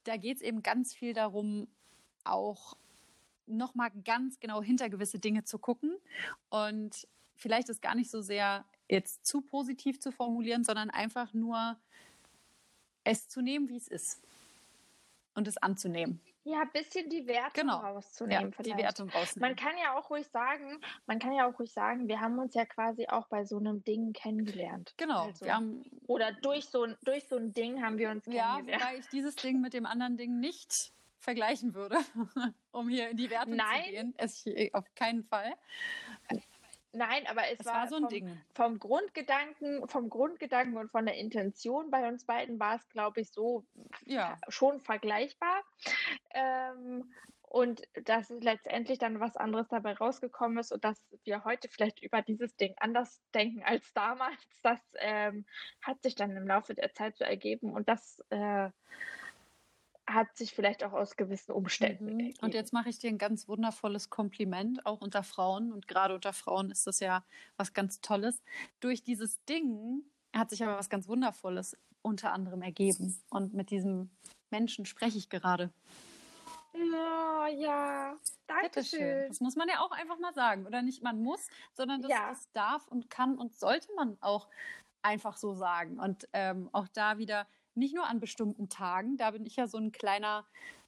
da 0.03 0.17
geht 0.17 0.37
es 0.37 0.43
eben 0.43 0.61
ganz 0.61 0.93
viel 0.93 1.15
darum, 1.15 1.67
auch 2.25 2.77
nochmal 3.47 3.89
ganz 4.03 4.39
genau 4.39 4.61
hinter 4.61 4.91
gewisse 4.91 5.17
Dinge 5.17 5.45
zu 5.45 5.57
gucken. 5.57 5.97
Und 6.49 7.07
vielleicht 7.33 7.69
ist 7.69 7.81
gar 7.81 7.95
nicht 7.95 8.11
so 8.11 8.21
sehr 8.21 8.65
jetzt 8.87 9.25
zu 9.25 9.41
positiv 9.41 9.99
zu 9.99 10.11
formulieren, 10.11 10.63
sondern 10.63 10.91
einfach 10.91 11.33
nur 11.33 11.75
es 13.03 13.29
zu 13.29 13.41
nehmen, 13.41 13.67
wie 13.67 13.77
es 13.77 13.87
ist 13.87 14.21
und 15.33 15.47
es 15.47 15.57
anzunehmen. 15.57 16.21
Ja, 16.47 16.61
ein 16.61 16.71
bisschen 16.71 17.09
die 17.09 17.25
Werte 17.25 17.61
genau. 17.61 17.79
rauszunehmen. 17.79 18.53
Ja, 18.57 18.63
die 18.63 18.77
Werte 18.77 19.03
rausnehmen. 19.03 19.49
Man 19.49 19.55
kann 19.55 19.77
ja 19.81 19.97
auch 19.97 20.11
ruhig 20.11 20.27
sagen, 20.27 20.79
man 21.07 21.17
kann 21.17 21.33
ja 21.33 21.49
auch 21.49 21.57
ruhig 21.57 21.71
sagen, 21.71 22.07
wir 22.07 22.21
haben 22.21 22.37
uns 22.37 22.53
ja 22.53 22.65
quasi 22.65 23.07
auch 23.07 23.27
bei 23.27 23.45
so 23.45 23.57
einem 23.57 23.83
Ding 23.83 24.13
kennengelernt. 24.13 24.93
Genau. 24.97 25.23
Also, 25.23 25.47
haben, 25.49 25.83
oder 26.05 26.31
durch 26.33 26.65
so, 26.65 26.85
durch 27.03 27.27
so 27.27 27.37
ein 27.37 27.51
Ding 27.53 27.83
haben 27.83 27.97
wir 27.97 28.11
uns 28.11 28.25
kennengelernt. 28.25 28.69
Ja, 28.69 28.79
wobei 28.79 28.97
ich 28.99 29.07
dieses 29.07 29.35
Ding 29.35 29.59
mit 29.59 29.73
dem 29.73 29.87
anderen 29.87 30.17
Ding 30.17 30.39
nicht 30.39 30.93
vergleichen 31.17 31.73
würde, 31.73 31.97
um 32.71 32.89
hier 32.89 33.09
in 33.09 33.17
die 33.17 33.31
Werte 33.31 33.55
Nein. 33.55 33.83
zu 33.83 33.89
gehen. 33.89 34.13
Es, 34.17 34.45
auf 34.73 34.85
keinen 34.93 35.23
Fall. 35.23 35.51
Nein, 36.95 37.27
aber 37.27 37.43
es, 37.51 37.59
es 37.59 37.65
war, 37.65 37.81
war, 37.81 37.87
so 37.87 37.95
ein 37.95 38.01
vom, 38.03 38.09
Ding. 38.09 38.41
Vom 38.53 38.79
Grundgedanken, 38.79 39.87
vom 39.87 40.09
Grundgedanken 40.09 40.77
und 40.77 40.91
von 40.91 41.05
der 41.05 41.15
Intention 41.15 41.91
bei 41.91 42.07
uns 42.07 42.25
beiden 42.25 42.59
war 42.59 42.75
es, 42.75 42.87
glaube 42.89 43.21
ich, 43.21 43.31
so 43.31 43.65
ja. 44.05 44.37
schon 44.47 44.79
vergleichbar. 44.79 45.63
Ähm, 46.33 47.11
und 47.55 47.83
dass 48.03 48.29
letztendlich 48.29 48.99
dann 48.99 49.19
was 49.19 49.37
anderes 49.37 49.69
dabei 49.69 49.93
rausgekommen 49.93 50.57
ist 50.57 50.73
und 50.73 50.83
dass 50.83 51.01
wir 51.23 51.45
heute 51.45 51.69
vielleicht 51.69 52.01
über 52.01 52.21
dieses 52.21 52.55
Ding 52.57 52.73
anders 52.77 53.21
denken 53.33 53.63
als 53.63 53.93
damals, 53.93 54.35
das 54.61 54.79
ähm, 54.95 55.45
hat 55.81 56.01
sich 56.03 56.15
dann 56.15 56.35
im 56.35 56.47
Laufe 56.47 56.75
der 56.75 56.93
Zeit 56.93 57.15
so 57.17 57.23
ergeben 57.23 57.71
und 57.71 57.87
das 57.87 58.21
äh, 58.29 58.69
hat 60.07 60.35
sich 60.37 60.53
vielleicht 60.53 60.83
auch 60.83 60.93
aus 60.93 61.15
gewissen 61.15 61.51
Umständen. 61.51 62.17
Mhm. 62.17 62.33
Und 62.41 62.53
jetzt 62.53 62.73
mache 62.73 62.89
ich 62.89 62.99
dir 62.99 63.09
ein 63.09 63.17
ganz 63.17 63.47
wundervolles 63.47 64.09
Kompliment, 64.09 64.85
auch 64.85 65.01
unter 65.01 65.23
Frauen. 65.23 65.71
Und 65.71 65.87
gerade 65.87 66.13
unter 66.13 66.33
Frauen 66.33 66.71
ist 66.71 66.85
das 66.87 66.99
ja 66.99 67.23
was 67.57 67.73
ganz 67.73 68.01
Tolles. 68.01 68.41
Durch 68.79 69.03
dieses 69.03 69.43
Ding 69.45 70.03
hat 70.35 70.49
sich 70.49 70.63
aber 70.63 70.77
was 70.77 70.89
ganz 70.89 71.07
Wundervolles 71.07 71.77
unter 72.01 72.33
anderem 72.33 72.61
ergeben. 72.61 73.19
Und 73.29 73.53
mit 73.53 73.71
diesem 73.71 74.11
Menschen 74.51 74.85
spreche 74.85 75.17
ich 75.17 75.29
gerade. 75.29 75.71
Oh, 76.73 77.47
ja, 77.55 78.15
danke 78.47 78.83
schön. 78.83 79.29
Das 79.29 79.39
muss 79.39 79.55
man 79.55 79.67
ja 79.69 79.79
auch 79.79 79.91
einfach 79.91 80.19
mal 80.19 80.33
sagen. 80.33 80.67
Oder 80.67 80.81
nicht 80.81 81.01
man 81.01 81.21
muss, 81.21 81.47
sondern 81.73 82.01
das, 82.01 82.11
ja. 82.11 82.29
das 82.29 82.51
darf 82.51 82.87
und 82.87 83.09
kann 83.09 83.37
und 83.37 83.55
sollte 83.55 83.87
man 83.95 84.17
auch 84.21 84.49
einfach 85.01 85.37
so 85.37 85.53
sagen. 85.53 85.99
Und 85.99 86.27
ähm, 86.33 86.69
auch 86.73 86.87
da 86.89 87.17
wieder 87.17 87.47
nicht 87.75 87.95
nur 87.95 88.07
an 88.07 88.19
bestimmten 88.19 88.69
Tagen, 88.69 89.17
da 89.17 89.31
bin 89.31 89.45
ich 89.45 89.55
ja 89.55 89.67
so 89.67 89.77
ein 89.77 89.91
kleiner 89.91 90.45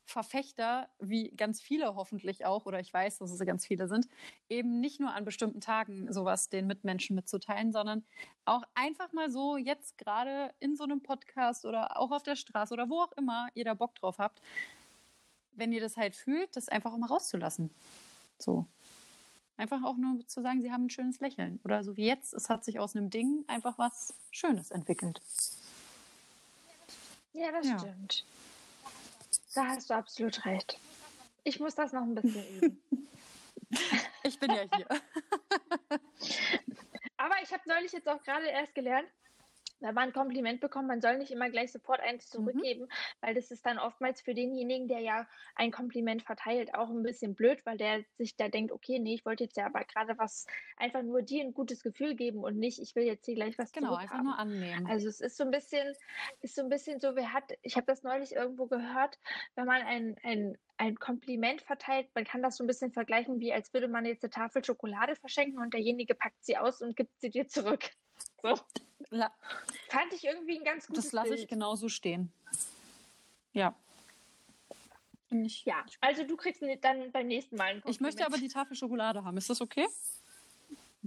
Verfechter, 0.07 0.87
wie 0.99 1.31
ganz 1.31 1.59
viele 1.59 1.95
hoffentlich 1.95 2.45
auch, 2.45 2.65
oder 2.65 2.79
ich 2.79 2.93
weiß, 2.93 3.17
dass 3.17 3.29
es 3.29 3.45
ganz 3.45 3.65
viele 3.65 3.89
sind, 3.89 4.07
eben 4.47 4.79
nicht 4.79 5.01
nur 5.01 5.13
an 5.13 5.25
bestimmten 5.25 5.59
Tagen 5.59 6.11
sowas 6.13 6.49
den 6.49 6.65
Mitmenschen 6.65 7.15
mitzuteilen, 7.15 7.73
sondern 7.73 8.05
auch 8.45 8.63
einfach 8.73 9.11
mal 9.11 9.29
so 9.29 9.57
jetzt 9.57 9.97
gerade 9.97 10.53
in 10.59 10.77
so 10.77 10.85
einem 10.85 11.03
Podcast 11.03 11.65
oder 11.65 11.99
auch 11.99 12.11
auf 12.11 12.23
der 12.23 12.37
Straße 12.37 12.73
oder 12.73 12.89
wo 12.89 13.01
auch 13.01 13.11
immer 13.13 13.49
ihr 13.53 13.65
da 13.65 13.73
Bock 13.73 13.95
drauf 13.95 14.17
habt, 14.17 14.41
wenn 15.51 15.73
ihr 15.73 15.81
das 15.81 15.97
halt 15.97 16.15
fühlt, 16.15 16.55
das 16.55 16.69
einfach 16.69 16.93
auch 16.93 16.97
mal 16.97 17.07
rauszulassen. 17.07 17.69
So. 18.39 18.65
Einfach 19.57 19.83
auch 19.83 19.97
nur 19.97 20.25
zu 20.27 20.41
sagen, 20.41 20.61
sie 20.61 20.71
haben 20.71 20.85
ein 20.85 20.89
schönes 20.89 21.19
Lächeln. 21.19 21.59
Oder 21.65 21.83
so 21.83 21.97
wie 21.97 22.05
jetzt, 22.05 22.33
es 22.33 22.47
hat 22.47 22.63
sich 22.63 22.79
aus 22.79 22.95
einem 22.95 23.09
Ding 23.09 23.43
einfach 23.47 23.77
was 23.77 24.13
Schönes 24.31 24.69
entwickelt. 24.71 25.19
Ja, 27.37 27.51
das 27.51 27.67
ja. 27.67 27.77
stimmt. 27.77 28.25
Da 29.53 29.67
hast 29.67 29.89
du 29.89 29.93
absolut 29.93 30.43
recht. 30.45 30.79
Ich 31.43 31.59
muss 31.59 31.75
das 31.75 31.93
noch 31.93 32.01
ein 32.01 32.15
bisschen 32.15 32.47
üben. 32.61 32.81
ich 34.23 34.39
bin 34.39 34.51
ja 34.51 34.63
hier. 34.75 34.87
Aber 37.17 37.35
ich 37.43 37.53
habe 37.53 37.61
neulich 37.67 37.91
jetzt 37.91 38.09
auch 38.09 38.23
gerade 38.23 38.47
erst 38.47 38.73
gelernt, 38.73 39.07
wenn 39.79 39.93
man 39.93 40.09
ein 40.09 40.13
Kompliment 40.13 40.59
bekommt, 40.59 40.87
man 40.87 41.01
soll 41.01 41.17
nicht 41.17 41.31
immer 41.31 41.49
gleich 41.49 41.71
sofort 41.71 41.99
eins 41.99 42.25
mhm. 42.25 42.37
zurückgeben, 42.37 42.83
mhm. 42.83 42.89
weil 43.21 43.35
das 43.35 43.51
ist 43.51 43.65
dann 43.65 43.77
oftmals 43.79 44.21
für 44.21 44.33
denjenigen, 44.33 44.87
der 44.87 44.99
ja 44.99 45.27
ein 45.55 45.71
Kompliment 45.71 46.23
verteilt, 46.23 46.73
auch 46.73 46.89
ein 46.89 47.03
bisschen 47.03 47.35
blöd, 47.35 47.59
weil 47.65 47.77
der 47.77 48.03
sich 48.17 48.35
da 48.35 48.47
denkt, 48.47 48.71
okay, 48.71 48.99
nee, 48.99 49.15
ich 49.15 49.25
wollte 49.25 49.43
jetzt 49.43 49.57
ja 49.57 49.65
aber 49.65 49.83
gerade 49.83 50.17
was, 50.17 50.45
einfach 50.77 51.03
nur 51.03 51.21
dir 51.21 51.43
ein 51.43 51.53
gutes 51.53 51.83
Gefühl 51.83 52.15
geben 52.15 52.39
und 52.39 52.57
nicht, 52.57 52.79
ich 52.79 52.95
will 52.95 53.03
jetzt 53.03 53.25
hier 53.25 53.35
gleich 53.35 53.57
was 53.57 53.71
Genau, 53.71 53.95
einfach 53.95 54.23
nur 54.23 54.37
annehmen. 54.37 54.87
Also 54.87 55.07
es 55.07 55.21
ist 55.21 55.37
so 55.37 55.43
ein 55.43 55.51
bisschen, 55.51 55.93
ist 56.41 56.55
so 56.55 56.63
ein 56.63 56.69
bisschen 56.69 56.99
so, 56.99 57.15
wer 57.15 57.33
hat, 57.33 57.51
ich 57.61 57.75
habe 57.75 57.85
das 57.85 58.03
neulich 58.03 58.33
irgendwo 58.33 58.67
gehört, 58.67 59.19
wenn 59.55 59.65
man 59.65 59.81
ein, 59.81 60.15
ein 60.23 60.57
ein 60.77 60.95
Kompliment 60.99 61.61
verteilt. 61.63 62.07
Man 62.13 62.23
kann 62.23 62.43
das 62.43 62.57
so 62.57 62.63
ein 62.63 62.67
bisschen 62.67 62.91
vergleichen, 62.91 63.39
wie 63.39 63.51
als 63.51 63.73
würde 63.73 63.87
man 63.87 64.05
jetzt 64.05 64.23
eine 64.23 64.29
Tafel 64.29 64.63
Schokolade 64.63 65.15
verschenken 65.15 65.59
und 65.59 65.73
derjenige 65.73 66.13
packt 66.13 66.45
sie 66.45 66.57
aus 66.57 66.81
und 66.81 66.95
gibt 66.95 67.19
sie 67.19 67.31
dir 67.31 67.47
zurück. 67.47 67.89
So. 68.41 68.59
Ja. 69.11 69.31
Fand 69.89 70.13
ich 70.13 70.23
irgendwie 70.25 70.57
ein 70.57 70.63
ganz 70.63 70.87
gutes 70.87 71.05
Das 71.05 71.13
lasse 71.13 71.35
ich 71.35 71.47
genauso 71.47 71.89
stehen. 71.89 72.31
Ja. 73.53 73.75
Ich, 75.29 75.65
ja, 75.65 75.85
also 75.99 76.23
du 76.23 76.37
kriegst 76.37 76.61
dann 76.81 77.11
beim 77.11 77.27
nächsten 77.27 77.57
Mal 77.57 77.75
ein 77.75 77.83
Ich 77.85 77.99
möchte 77.99 78.25
aber 78.25 78.37
die 78.37 78.47
Tafel 78.47 78.75
Schokolade 78.77 79.23
haben. 79.23 79.37
Ist 79.37 79.49
das 79.49 79.61
okay? 79.61 79.87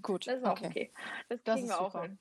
Gut. 0.03 0.27
Das 0.27 0.39
ist 0.39 0.45
auch 0.45 0.53
okay. 0.53 0.67
okay. 0.67 0.91
Das 1.29 1.43
kriegen 1.43 1.69
das 1.69 1.69
wir 1.69 1.81
auch 1.81 2.01
hin. 2.03 2.19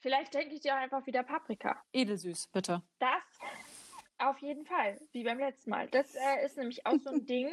Vielleicht 0.00 0.34
denke 0.34 0.54
ich 0.54 0.60
dir 0.60 0.74
auch 0.74 0.78
einfach 0.78 1.06
wieder 1.06 1.22
Paprika. 1.22 1.82
Edelsüß, 1.92 2.48
bitte. 2.48 2.82
Das 2.98 3.22
auf 4.18 4.38
jeden 4.38 4.64
Fall, 4.64 5.00
wie 5.12 5.24
beim 5.24 5.38
letzten 5.38 5.70
Mal. 5.70 5.88
Das 5.88 6.14
äh, 6.14 6.44
ist 6.44 6.56
nämlich 6.56 6.86
auch 6.86 6.98
so 7.02 7.10
ein 7.10 7.26
Ding, 7.26 7.52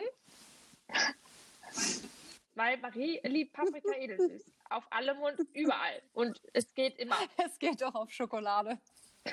weil 2.59 2.77
Marie 2.77 3.21
liebt 3.23 3.53
Paprika 3.53 3.93
edelsüß. 3.93 4.51
Auf 4.69 4.83
allem 4.91 5.17
und 5.19 5.39
überall. 5.53 6.01
Und 6.11 6.41
es 6.53 6.73
geht 6.75 6.99
immer. 6.99 7.15
Es 7.37 7.57
geht 7.57 7.81
auch 7.83 7.95
auf 7.95 8.11
Schokolade. 8.11 8.77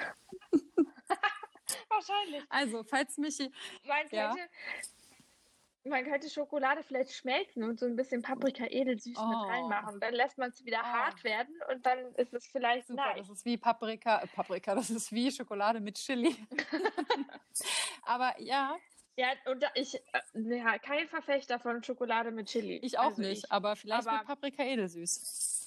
Wahrscheinlich. 1.89 2.45
Also, 2.49 2.85
falls 2.85 3.19
mich. 3.19 3.39
Man 3.85 4.09
könnte, 4.09 4.17
ja. 4.17 4.35
man 5.85 6.05
könnte 6.05 6.31
Schokolade 6.31 6.85
vielleicht 6.85 7.13
schmelzen 7.13 7.65
und 7.65 7.81
so 7.81 7.87
ein 7.87 7.97
bisschen 7.97 8.23
Paprika 8.23 8.65
edelsüß 8.65 9.19
oh. 9.19 9.27
mit 9.27 9.39
reinmachen. 9.39 10.01
Dann 10.01 10.15
lässt 10.15 10.39
man 10.39 10.51
es 10.51 10.65
wieder 10.65 10.81
oh. 10.83 10.87
hart 10.87 11.25
werden 11.25 11.55
und 11.71 11.85
dann 11.85 12.15
ist 12.15 12.33
es 12.33 12.47
vielleicht 12.47 12.87
Super, 12.87 13.07
nice. 13.07 13.27
Das 13.27 13.39
ist 13.39 13.45
wie 13.45 13.57
Paprika, 13.59 14.23
äh, 14.23 14.27
Paprika, 14.29 14.75
das 14.75 14.89
ist 14.91 15.13
wie 15.13 15.31
Schokolade 15.33 15.81
mit 15.81 15.97
Chili. 15.97 16.35
Aber 18.05 18.41
ja, 18.41 18.77
ja, 19.17 19.29
und 19.47 19.65
ich, 19.75 19.95
äh, 19.95 20.21
ja, 20.35 20.79
kein 20.79 21.09
Verfechter 21.09 21.59
von 21.59 21.83
Schokolade 21.83 22.31
mit 22.31 22.49
Chili. 22.49 22.77
Ich 22.83 22.99
auch 22.99 23.07
also 23.07 23.23
nicht, 23.23 23.45
ich, 23.45 23.53
aber 23.53 23.75
vielleicht 23.75 24.07
aber 24.07 24.19
mit 24.19 24.27
Paprika 24.27 24.63
edelsüß. 24.63 25.65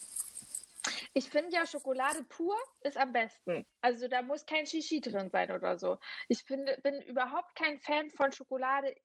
Ich 1.14 1.30
finde 1.30 1.52
ja, 1.52 1.66
Schokolade 1.66 2.24
pur 2.24 2.56
ist 2.82 2.98
am 2.98 3.12
besten. 3.12 3.66
Also 3.82 4.08
da 4.08 4.22
muss 4.22 4.46
kein 4.46 4.68
Shishi 4.68 5.02
drin 5.02 5.30
sein 5.32 5.52
oder 5.52 5.78
so. 5.78 5.98
Ich 6.28 6.44
finde, 6.44 6.78
bin 6.84 7.02
überhaupt 7.02 7.56
kein 7.56 7.80
Fan 7.80 8.12
von 8.12 8.32
Schokolade 8.32 8.96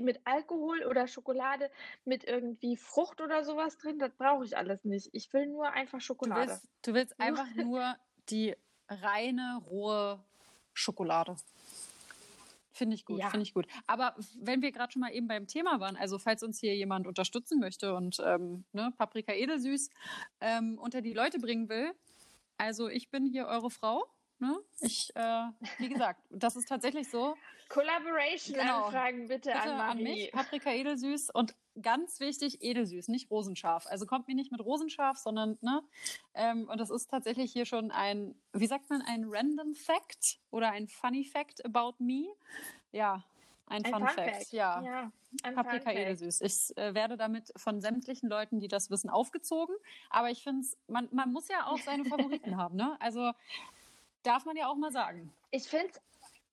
mit 0.00 0.20
Alkohol 0.24 0.84
oder 0.84 1.06
Schokolade 1.06 1.70
mit 2.06 2.24
irgendwie 2.24 2.76
Frucht 2.76 3.20
oder 3.20 3.44
sowas 3.44 3.76
drin. 3.76 3.98
Das 3.98 4.14
brauche 4.14 4.44
ich 4.44 4.56
alles 4.56 4.84
nicht. 4.84 5.10
Ich 5.12 5.30
will 5.34 5.46
nur 5.46 5.70
einfach 5.70 6.00
Schokolade. 6.00 6.46
Du 6.46 6.50
willst, 6.50 6.68
du 6.82 6.94
willst 6.94 7.20
einfach 7.20 7.46
nur 7.54 7.96
die 8.30 8.56
reine, 8.88 9.62
rohe 9.66 10.24
Schokolade. 10.72 11.36
Finde 12.74 12.96
ich 12.96 13.04
gut, 13.04 13.20
ja. 13.20 13.30
finde 13.30 13.44
ich 13.44 13.54
gut. 13.54 13.66
Aber 13.86 14.16
wenn 14.40 14.60
wir 14.60 14.72
gerade 14.72 14.92
schon 14.92 15.00
mal 15.00 15.12
eben 15.12 15.28
beim 15.28 15.46
Thema 15.46 15.78
waren, 15.78 15.96
also 15.96 16.18
falls 16.18 16.42
uns 16.42 16.58
hier 16.58 16.74
jemand 16.74 17.06
unterstützen 17.06 17.60
möchte 17.60 17.94
und 17.94 18.20
ähm, 18.24 18.64
ne, 18.72 18.92
Paprika 18.98 19.32
edelsüß 19.32 19.90
ähm, 20.40 20.78
unter 20.78 21.00
die 21.00 21.12
Leute 21.12 21.38
bringen 21.38 21.68
will, 21.68 21.92
also 22.58 22.88
ich 22.88 23.10
bin 23.10 23.26
hier 23.26 23.46
eure 23.46 23.70
Frau. 23.70 24.04
Ne? 24.38 24.58
Ich, 24.80 25.14
äh, 25.14 25.46
wie 25.78 25.88
gesagt, 25.88 26.20
das 26.30 26.56
ist 26.56 26.68
tatsächlich 26.68 27.08
so. 27.08 27.36
Collaboration-Anfragen 27.68 29.22
genau. 29.22 29.28
bitte, 29.28 29.50
bitte 29.50 29.74
an, 29.74 29.98
an 29.98 30.02
mich. 30.02 30.32
Paprika 30.32 30.70
edelsüß 30.70 31.30
und 31.30 31.54
ganz 31.80 32.20
wichtig, 32.20 32.62
edelsüß, 32.62 33.08
nicht 33.08 33.30
rosenscharf. 33.30 33.86
Also 33.88 34.06
kommt 34.06 34.28
mir 34.28 34.34
nicht 34.34 34.52
mit 34.52 34.60
rosenscharf, 34.60 35.18
sondern, 35.18 35.58
ne? 35.60 35.82
Ähm, 36.34 36.68
und 36.68 36.78
das 36.78 36.90
ist 36.90 37.10
tatsächlich 37.10 37.52
hier 37.52 37.64
schon 37.64 37.90
ein, 37.90 38.34
wie 38.52 38.66
sagt 38.66 38.90
man, 38.90 39.02
ein 39.02 39.24
Random 39.28 39.74
Fact 39.74 40.38
oder 40.50 40.70
ein 40.70 40.88
Funny 40.88 41.24
Fact 41.24 41.64
about 41.64 41.94
me. 41.98 42.26
Ja, 42.92 43.24
ein, 43.66 43.84
ein 43.84 43.92
Fun, 43.92 44.06
Fun 44.06 44.14
Fact. 44.14 44.36
Fact. 44.36 44.52
Ja. 44.52 44.82
ja 44.82 45.12
Paprika 45.52 45.90
edelsüß. 45.90 46.42
Ich 46.42 46.76
äh, 46.76 46.94
werde 46.94 47.16
damit 47.16 47.52
von 47.56 47.80
sämtlichen 47.80 48.28
Leuten, 48.28 48.60
die 48.60 48.68
das 48.68 48.90
wissen, 48.90 49.10
aufgezogen. 49.10 49.74
Aber 50.10 50.30
ich 50.30 50.42
finde 50.42 50.60
es, 50.60 50.76
man, 50.86 51.08
man 51.12 51.32
muss 51.32 51.48
ja 51.48 51.66
auch 51.66 51.78
seine 51.78 52.04
Favoriten 52.04 52.56
haben, 52.56 52.76
ne? 52.76 52.96
Also 53.00 53.32
darf 54.24 54.44
man 54.44 54.56
ja 54.56 54.68
auch 54.68 54.76
mal 54.76 54.92
sagen. 54.92 55.32
Ich 55.50 55.64
finde 55.64 55.88
es 55.88 56.00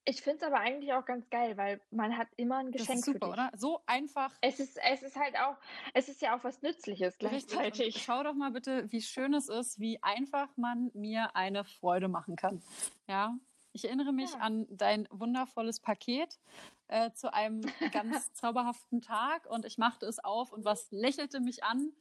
ich 0.03 0.23
finde 0.23 0.37
es 0.37 0.43
aber 0.43 0.59
eigentlich 0.59 0.91
auch 0.93 1.05
ganz 1.05 1.29
geil, 1.29 1.57
weil 1.57 1.79
man 1.91 2.17
hat 2.17 2.27
immer 2.35 2.57
ein 2.57 2.71
Geschenk. 2.71 2.89
Das 2.89 3.07
ist 3.07 3.13
super, 3.13 3.29
oder? 3.29 3.51
So 3.55 3.81
einfach. 3.85 4.33
Es 4.41 4.59
ist, 4.59 4.79
es 4.83 5.03
ist 5.03 5.15
halt 5.15 5.35
auch, 5.37 5.55
es 5.93 6.09
ist 6.09 6.23
ja 6.23 6.35
auch 6.35 6.43
was 6.43 6.63
Nützliches 6.63 7.19
gleichzeitig. 7.19 8.01
Schau 8.03 8.23
doch 8.23 8.33
mal 8.33 8.49
bitte, 8.49 8.91
wie 8.91 9.03
schön 9.03 9.35
es 9.35 9.47
ist, 9.47 9.79
wie 9.79 10.01
einfach 10.01 10.47
man 10.57 10.89
mir 10.95 11.35
eine 11.35 11.65
Freude 11.65 12.07
machen 12.07 12.35
kann. 12.35 12.63
Ja. 13.07 13.37
Ich 13.73 13.85
erinnere 13.85 14.11
mich 14.11 14.31
ja. 14.31 14.39
an 14.39 14.65
dein 14.71 15.07
wundervolles 15.11 15.79
Paket 15.79 16.39
äh, 16.87 17.11
zu 17.13 17.31
einem 17.31 17.61
ganz 17.93 18.33
zauberhaften 18.33 19.01
Tag 19.01 19.45
und 19.45 19.65
ich 19.65 19.77
machte 19.77 20.07
es 20.07 20.17
auf 20.17 20.51
und 20.51 20.65
was 20.65 20.87
lächelte 20.89 21.39
mich 21.39 21.63
an? 21.63 21.93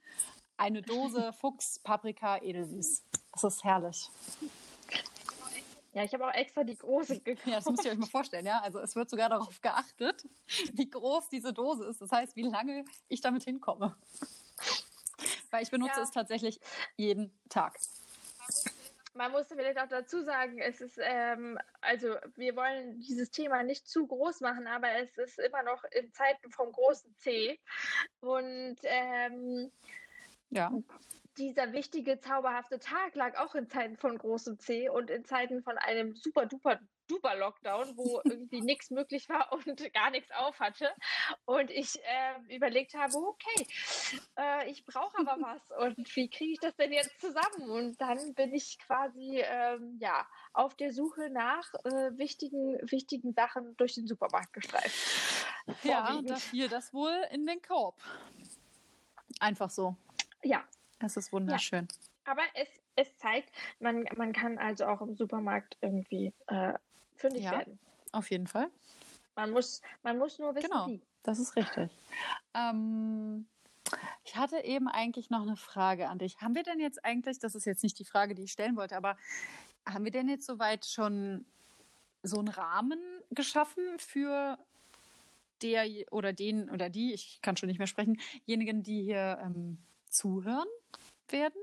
eine 0.61 0.83
Dose 0.83 1.33
Fuchs 1.41 1.79
Paprika 1.79 2.37
Edelsüß. 2.37 3.03
Das 3.33 3.45
ist 3.45 3.65
herrlich. 3.65 4.11
Ja, 5.93 6.05
ich 6.05 6.15
habe 6.15 6.27
auch 6.27 6.33
extra 6.33 6.63
die 6.63 6.77
große 6.77 7.21
gekauft. 7.21 7.47
Ja, 7.47 7.57
das 7.57 7.67
müsst 7.67 7.85
ihr 7.85 7.93
euch 7.93 7.99
mal 7.99 8.07
vorstellen, 8.07 8.47
ja. 8.47 8.61
Also 8.61 8.79
es 8.79 8.95
wird 8.95 9.11
sogar 9.11 9.29
darauf 9.29 9.61
geachtet, 9.61 10.29
wie 10.75 10.89
groß 10.89 11.29
diese 11.29 11.53
Dose 11.53 11.87
ist. 11.87 12.01
Das 12.01 12.13
heißt, 12.13 12.37
wie 12.37 12.43
lange 12.43 12.85
ich 13.09 13.21
damit 13.21 13.45
hinkomme. 13.45 13.97
Weil 15.51 15.63
ich 15.63 15.71
benutze 15.71 15.97
ja. 15.97 16.03
es 16.03 16.13
tatsächlich 16.13 16.61
jeden 16.97 17.33
Tag. 17.49 17.79
Man 19.15 19.33
muss 19.33 19.49
vielleicht 19.49 19.79
auch 19.79 19.89
dazu 19.89 20.23
sagen, 20.23 20.61
es 20.61 20.81
ist, 20.81 20.99
ähm, 21.03 21.59
also 21.81 22.15
wir 22.37 22.55
wollen 22.55 23.01
dieses 23.01 23.31
Thema 23.33 23.65
nicht 23.65 23.89
zu 23.89 24.07
groß 24.07 24.41
machen, 24.41 24.69
aber 24.69 24.89
es 24.93 25.19
ist 25.19 25.41
immer 25.41 25.65
noch 25.65 25.83
in 25.91 26.13
Zeiten 26.13 26.53
vom 26.53 26.71
großen 26.71 27.13
C. 27.17 27.59
Und 28.21 28.77
ähm, 28.85 29.73
ja 30.51 30.73
dieser 31.39 31.73
wichtige, 31.73 32.21
zauberhafte 32.21 32.79
Tag 32.79 33.15
lag 33.15 33.39
auch 33.39 33.55
in 33.55 33.69
Zeiten 33.69 33.97
von 33.97 34.19
großem 34.19 34.59
C 34.59 34.89
und 34.89 35.11
in 35.11 35.25
Zeiten 35.25 35.63
von 35.63 35.79
einem 35.79 36.15
super 36.17 36.47
duper 36.47 36.81
duper 37.11 37.37
Lockdown, 37.37 37.97
wo 37.97 38.21
irgendwie 38.25 38.61
nichts 38.61 38.91
möglich 38.91 39.29
war 39.29 39.53
und 39.67 39.93
gar 39.93 40.11
nichts 40.11 40.31
auf 40.33 40.59
hatte. 40.61 40.91
Und 41.45 41.71
ich 41.71 41.97
äh, 41.97 42.55
überlegt 42.55 42.95
habe, 42.95 43.15
okay, 43.17 43.67
äh, 44.39 44.71
ich 44.71 44.85
brauche 44.85 45.19
aber 45.19 45.37
was 45.41 45.63
und 45.79 46.15
wie 46.17 46.29
kriege 46.29 46.53
ich 46.53 46.61
das 46.61 46.75
denn 46.77 46.93
jetzt 46.93 47.21
zusammen? 47.21 47.71
Und 47.71 48.01
dann 48.01 48.35
bin 48.35 48.55
ich 48.55 48.79
quasi 48.79 49.43
ähm, 49.45 49.99
ja 50.01 50.27
auf 50.53 50.75
der 50.75 50.93
Suche 50.93 51.31
nach 51.31 51.73
äh, 51.85 52.19
wichtigen, 52.19 52.79
wichtigen 52.91 53.33
Sachen 53.33 53.77
durch 53.77 53.95
den 53.95 54.07
Supermarkt 54.07 54.53
gestreift. 54.53 54.97
Ja, 55.83 56.21
das 56.23 56.51
hier 56.51 56.69
das 56.69 56.93
wohl 56.93 57.15
in 57.31 57.47
den 57.47 57.61
Korb. 57.63 57.97
Einfach 59.39 59.71
so. 59.71 59.97
Ja, 60.43 60.65
es 61.01 61.17
ist 61.17 61.33
wunderschön. 61.33 61.89
Ja. 61.91 62.33
Aber 62.33 62.43
es, 62.55 62.69
es 62.97 63.17
zeigt, 63.17 63.51
man, 63.81 64.05
man 64.17 64.33
kann 64.33 64.59
also 64.59 64.87
auch 64.87 65.01
im 65.01 65.17
Supermarkt 65.17 65.77
irgendwie 65.81 66.33
äh, 66.47 66.75
fündig 67.17 67.45
ja, 67.45 67.53
werden. 67.53 67.79
Auf 68.13 68.31
jeden 68.31 68.47
Fall. 68.47 68.71
Man 69.37 69.51
muss, 69.51 69.81
man 70.03 70.19
muss 70.19 70.39
nur 70.39 70.55
wissen, 70.55 70.69
genau, 70.71 70.87
wie. 70.87 71.01
Das 71.23 71.39
ist 71.39 71.57
richtig. 71.57 71.91
Ähm, 72.55 73.47
ich 74.25 74.37
hatte 74.37 74.65
eben 74.65 74.89
eigentlich 74.89 75.31
noch 75.31 75.43
eine 75.43 75.57
Frage 75.57 76.09
an 76.09 76.19
dich. 76.19 76.41
Haben 76.41 76.55
wir 76.55 76.63
denn 76.63 76.81
jetzt 76.81 77.05
eigentlich, 77.05 77.39
das 77.39 77.55
ist 77.55 77.65
jetzt 77.65 77.83
nicht 77.83 77.99
die 77.99 78.05
Frage, 78.05 78.35
die 78.35 78.45
ich 78.45 78.53
stellen 78.53 78.77
wollte, 78.77 78.97
aber 78.97 79.17
haben 79.87 80.05
wir 80.05 80.13
denn 80.13 80.29
jetzt 80.29 80.47
soweit 80.47 80.87
schon 80.87 81.45
so 82.23 82.39
einen 82.39 82.49
Rahmen 82.49 83.01
geschaffen 83.31 83.99
für 83.99 84.59
der 85.63 85.87
oder 86.11 86.33
den 86.33 86.71
oder 86.71 86.89
die, 86.89 87.13
ich 87.13 87.41
kann 87.43 87.57
schon 87.57 87.69
nicht 87.69 87.79
mehr 87.79 87.87
sprechen, 87.87 88.21
diejenigen, 88.47 88.83
die 88.83 89.03
hier 89.03 89.39
ähm, 89.43 89.79
zuhören 90.09 90.69
werden? 91.33 91.61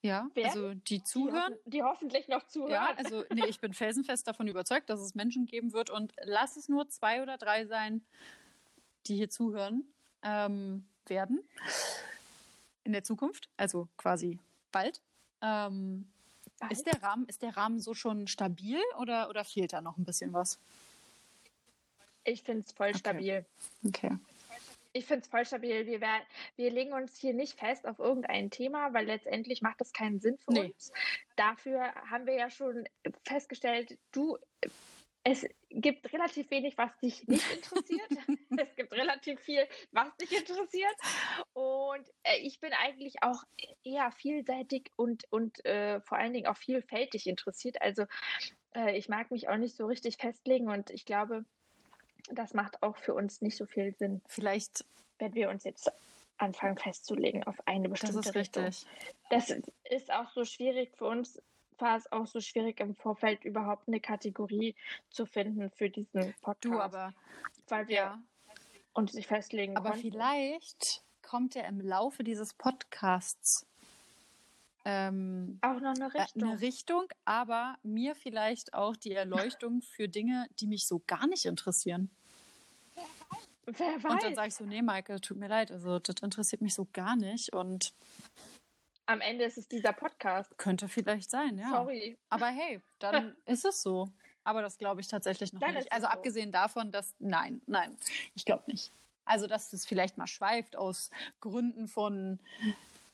Ja, 0.00 0.30
also 0.44 0.74
die 0.74 1.02
zuhören. 1.02 1.54
Die, 1.66 1.70
die, 1.70 1.82
hoffentlich 1.82 2.28
noch 2.28 2.46
zuhören. 2.46 2.70
Ja, 2.70 2.94
also 2.96 3.24
nee, 3.34 3.46
ich 3.46 3.60
bin 3.60 3.74
felsenfest 3.74 4.28
davon 4.28 4.46
überzeugt, 4.46 4.88
dass 4.90 5.00
es 5.00 5.14
Menschen 5.14 5.46
geben 5.46 5.72
wird 5.72 5.90
und 5.90 6.14
lass 6.22 6.56
es 6.56 6.68
nur 6.68 6.88
zwei 6.88 7.22
oder 7.22 7.36
drei 7.36 7.66
sein, 7.66 8.02
die 9.06 9.16
hier 9.16 9.28
zuhören 9.28 9.84
ähm, 10.22 10.86
werden 11.06 11.42
in 12.84 12.92
der 12.92 13.02
Zukunft, 13.02 13.48
also 13.56 13.88
quasi 13.96 14.38
bald. 14.70 15.00
Ähm, 15.42 16.06
bald. 16.60 16.72
Ist 16.72 16.86
der 16.86 17.02
Rahmen, 17.02 17.26
ist 17.26 17.42
der 17.42 17.56
Rahmen 17.56 17.80
so 17.80 17.92
schon 17.92 18.28
stabil 18.28 18.80
oder, 19.00 19.28
oder 19.28 19.44
fehlt 19.44 19.72
da 19.72 19.80
noch 19.80 19.98
ein 19.98 20.04
bisschen 20.04 20.32
was? 20.32 20.60
Ich 22.22 22.44
finde 22.44 22.64
es 22.66 22.72
voll 22.72 22.90
okay. 22.90 22.98
stabil. 22.98 23.46
Okay 23.84 24.16
ich 24.98 25.06
finde 25.06 25.22
es 25.22 25.28
voll 25.28 25.44
stabil. 25.44 25.86
Wir, 25.86 26.00
werden, 26.00 26.22
wir 26.56 26.70
legen 26.70 26.92
uns 26.92 27.18
hier 27.18 27.34
nicht 27.34 27.58
fest 27.58 27.86
auf 27.86 27.98
irgendein 27.98 28.50
Thema, 28.50 28.92
weil 28.92 29.06
letztendlich 29.06 29.62
macht 29.62 29.80
das 29.80 29.92
keinen 29.92 30.20
Sinn 30.20 30.38
für 30.38 30.52
nee. 30.52 30.60
uns. 30.66 30.92
Dafür 31.36 31.94
haben 32.10 32.26
wir 32.26 32.34
ja 32.34 32.50
schon 32.50 32.84
festgestellt, 33.24 33.98
du, 34.12 34.36
es 35.24 35.46
gibt 35.70 36.12
relativ 36.12 36.50
wenig, 36.50 36.76
was 36.78 36.96
dich 36.98 37.26
nicht 37.28 37.50
interessiert. 37.52 38.08
es 38.58 38.74
gibt 38.76 38.92
relativ 38.92 39.40
viel, 39.40 39.66
was 39.92 40.14
dich 40.16 40.32
interessiert. 40.36 40.94
Und 41.52 42.06
äh, 42.22 42.38
ich 42.38 42.60
bin 42.60 42.72
eigentlich 42.72 43.22
auch 43.22 43.42
eher 43.84 44.10
vielseitig 44.12 44.90
und, 44.96 45.24
und 45.30 45.64
äh, 45.64 46.00
vor 46.00 46.18
allen 46.18 46.32
Dingen 46.32 46.46
auch 46.46 46.56
vielfältig 46.56 47.26
interessiert. 47.26 47.80
Also 47.82 48.04
äh, 48.74 48.96
ich 48.96 49.08
mag 49.08 49.30
mich 49.30 49.48
auch 49.48 49.56
nicht 49.56 49.76
so 49.76 49.86
richtig 49.86 50.16
festlegen 50.16 50.68
und 50.68 50.90
ich 50.90 51.04
glaube, 51.04 51.44
das 52.30 52.54
macht 52.54 52.82
auch 52.82 52.96
für 52.96 53.14
uns 53.14 53.40
nicht 53.40 53.56
so 53.56 53.66
viel 53.66 53.94
Sinn. 53.94 54.20
Vielleicht, 54.26 54.84
wenn 55.18 55.34
wir 55.34 55.50
uns 55.50 55.64
jetzt 55.64 55.90
anfangen 56.36 56.78
festzulegen 56.78 57.44
auf 57.44 57.56
eine 57.66 57.88
bestimmte 57.88 58.16
das 58.16 58.26
ist 58.26 58.34
Richtung. 58.34 58.64
Richtig. 58.64 58.86
Das 59.30 59.50
ist 59.90 60.12
auch 60.12 60.30
so 60.30 60.44
schwierig 60.44 60.92
für 60.96 61.06
uns, 61.06 61.42
war 61.78 61.96
es 61.96 62.10
auch 62.12 62.26
so 62.26 62.40
schwierig 62.40 62.80
im 62.80 62.94
Vorfeld 62.94 63.44
überhaupt 63.44 63.88
eine 63.88 64.00
Kategorie 64.00 64.74
zu 65.10 65.26
finden 65.26 65.70
für 65.70 65.90
diesen 65.90 66.34
Podcast. 66.40 66.64
Du 66.64 66.80
aber, 66.80 67.14
weil 67.68 67.88
wir 67.88 67.96
ja. 67.96 68.22
uns 68.92 69.14
nicht 69.14 69.26
festlegen 69.26 69.76
aber 69.76 69.90
konnten. 69.90 70.12
vielleicht 70.12 71.02
kommt 71.22 71.54
ja 71.54 71.62
im 71.64 71.80
Laufe 71.80 72.24
dieses 72.24 72.54
Podcasts 72.54 73.68
ähm, 74.84 75.58
auch 75.60 75.80
noch 75.80 75.94
eine 75.94 76.14
Richtung. 76.14 76.42
Eine 76.42 76.60
Richtung, 76.62 77.04
aber 77.26 77.76
mir 77.82 78.14
vielleicht 78.14 78.72
auch 78.72 78.96
die 78.96 79.12
Erleuchtung 79.12 79.82
für 79.82 80.08
Dinge, 80.08 80.48
die 80.60 80.66
mich 80.66 80.86
so 80.86 81.02
gar 81.06 81.26
nicht 81.26 81.44
interessieren. 81.44 82.10
Wer 83.76 84.02
weiß. 84.02 84.12
Und 84.12 84.22
dann 84.22 84.34
sage 84.34 84.48
ich 84.48 84.54
so, 84.54 84.64
nee, 84.64 84.82
Maike, 84.82 85.20
tut 85.20 85.36
mir 85.36 85.48
leid, 85.48 85.70
also 85.70 85.98
das 85.98 86.16
interessiert 86.22 86.62
mich 86.62 86.74
so 86.74 86.86
gar 86.92 87.16
nicht 87.16 87.52
und 87.52 87.92
am 89.06 89.22
Ende 89.22 89.44
ist 89.44 89.56
es 89.56 89.66
dieser 89.66 89.94
Podcast. 89.94 90.56
Könnte 90.58 90.86
vielleicht 90.86 91.30
sein, 91.30 91.56
ja. 91.56 91.70
Sorry. 91.70 92.18
Aber 92.28 92.46
hey, 92.48 92.80
dann 92.98 93.34
ist 93.46 93.64
es 93.64 93.80
so. 93.80 94.10
Aber 94.44 94.60
das 94.60 94.76
glaube 94.76 95.00
ich 95.00 95.08
tatsächlich 95.08 95.52
noch 95.52 95.60
dann 95.60 95.74
nicht. 95.74 95.90
Also 95.92 96.06
so. 96.06 96.12
abgesehen 96.12 96.52
davon, 96.52 96.92
dass 96.92 97.14
nein, 97.18 97.62
nein, 97.66 97.96
ich 98.34 98.44
glaube 98.44 98.64
nicht. 98.66 98.92
Also 99.24 99.46
dass 99.46 99.72
es 99.72 99.86
vielleicht 99.86 100.18
mal 100.18 100.26
schweift 100.26 100.76
aus 100.76 101.10
Gründen 101.40 101.88
von 101.88 102.38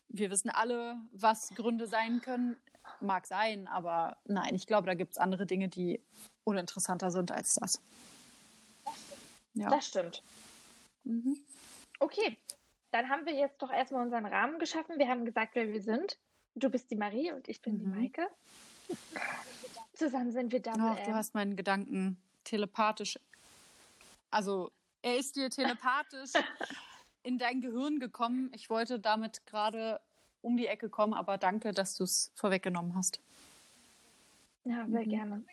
wir 0.09 0.31
wissen 0.31 0.51
alle, 0.51 0.97
was 1.13 1.51
Gründe 1.55 1.87
sein 1.87 2.21
können. 2.21 2.57
Mag 3.01 3.27
sein, 3.27 3.67
aber 3.69 4.17
nein, 4.25 4.55
ich 4.55 4.67
glaube, 4.67 4.87
da 4.87 4.95
gibt 4.95 5.13
es 5.13 5.19
andere 5.19 5.47
Dinge, 5.47 5.69
die 5.69 6.01
uninteressanter 6.45 7.11
sind 7.11 7.33
als 7.33 7.55
das. 7.55 7.81
Ja. 9.55 9.71
Das 9.71 9.87
stimmt. 9.87 10.23
Mhm. 11.05 11.39
Okay, 12.01 12.37
dann 12.91 13.09
haben 13.09 13.27
wir 13.27 13.35
jetzt 13.35 13.61
doch 13.63 13.71
erstmal 13.71 14.03
unseren 14.03 14.27
Rahmen 14.27 14.59
geschaffen. 14.59 14.99
Wir 14.99 15.09
haben 15.09 15.25
gesagt, 15.25 15.55
wer 15.55 15.73
wir 15.73 15.83
sind. 15.83 16.19
Du 16.55 16.71
bist 16.71 16.91
die 16.91 16.97
Marie 16.97 17.33
und 17.33 17.49
ich 17.49 17.61
bin 17.61 17.75
mhm. 17.75 17.79
die 17.79 17.87
Maike. 17.87 18.29
Zusammen 19.95 20.33
sind 20.33 20.53
wir 20.53 20.61
Double 20.61 20.81
Ach, 20.81 21.05
Du 21.05 21.15
hast 21.15 21.35
meinen 21.35 21.57
Gedanken 21.57 22.17
telepathisch. 22.45 23.19
Also, 24.31 24.71
er 25.03 25.19
ist 25.19 25.37
dir 25.37 25.51
telepathisch 25.51 26.33
in 27.23 27.39
dein 27.39 27.61
Gehirn 27.61 28.01
gekommen. 28.01 28.51
Ich 28.55 28.71
wollte 28.71 28.99
damit 28.99 29.47
gerade 29.47 30.01
um 30.43 30.57
die 30.57 30.67
Ecke 30.67 30.89
kommen, 30.89 31.15
aber 31.15 31.39
danke, 31.39 31.73
dass 31.73 31.97
du 31.97 32.05
es 32.05 32.33
vorweggenommen 32.35 32.95
hast. 32.95 33.21
Ja, 34.65 34.87
sehr 34.87 35.05
mhm. 35.05 35.09
gerne. 35.09 35.45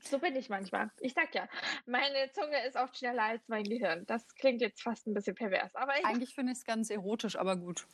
So 0.00 0.18
bin 0.18 0.36
ich 0.36 0.48
manchmal. 0.48 0.90
Ich 1.00 1.14
sag 1.14 1.34
ja, 1.34 1.48
meine 1.86 2.30
Zunge 2.32 2.64
ist 2.66 2.76
oft 2.76 2.96
schneller 2.96 3.24
als 3.24 3.48
mein 3.48 3.64
Gehirn. 3.64 4.06
Das 4.06 4.34
klingt 4.36 4.60
jetzt 4.60 4.82
fast 4.82 5.06
ein 5.06 5.14
bisschen 5.14 5.34
pervers, 5.34 5.74
aber 5.74 5.98
ich 5.98 6.04
eigentlich 6.04 6.34
finde 6.34 6.52
ich 6.52 6.58
es 6.58 6.64
ganz 6.64 6.90
erotisch, 6.90 7.36
aber 7.36 7.56
gut. 7.56 7.86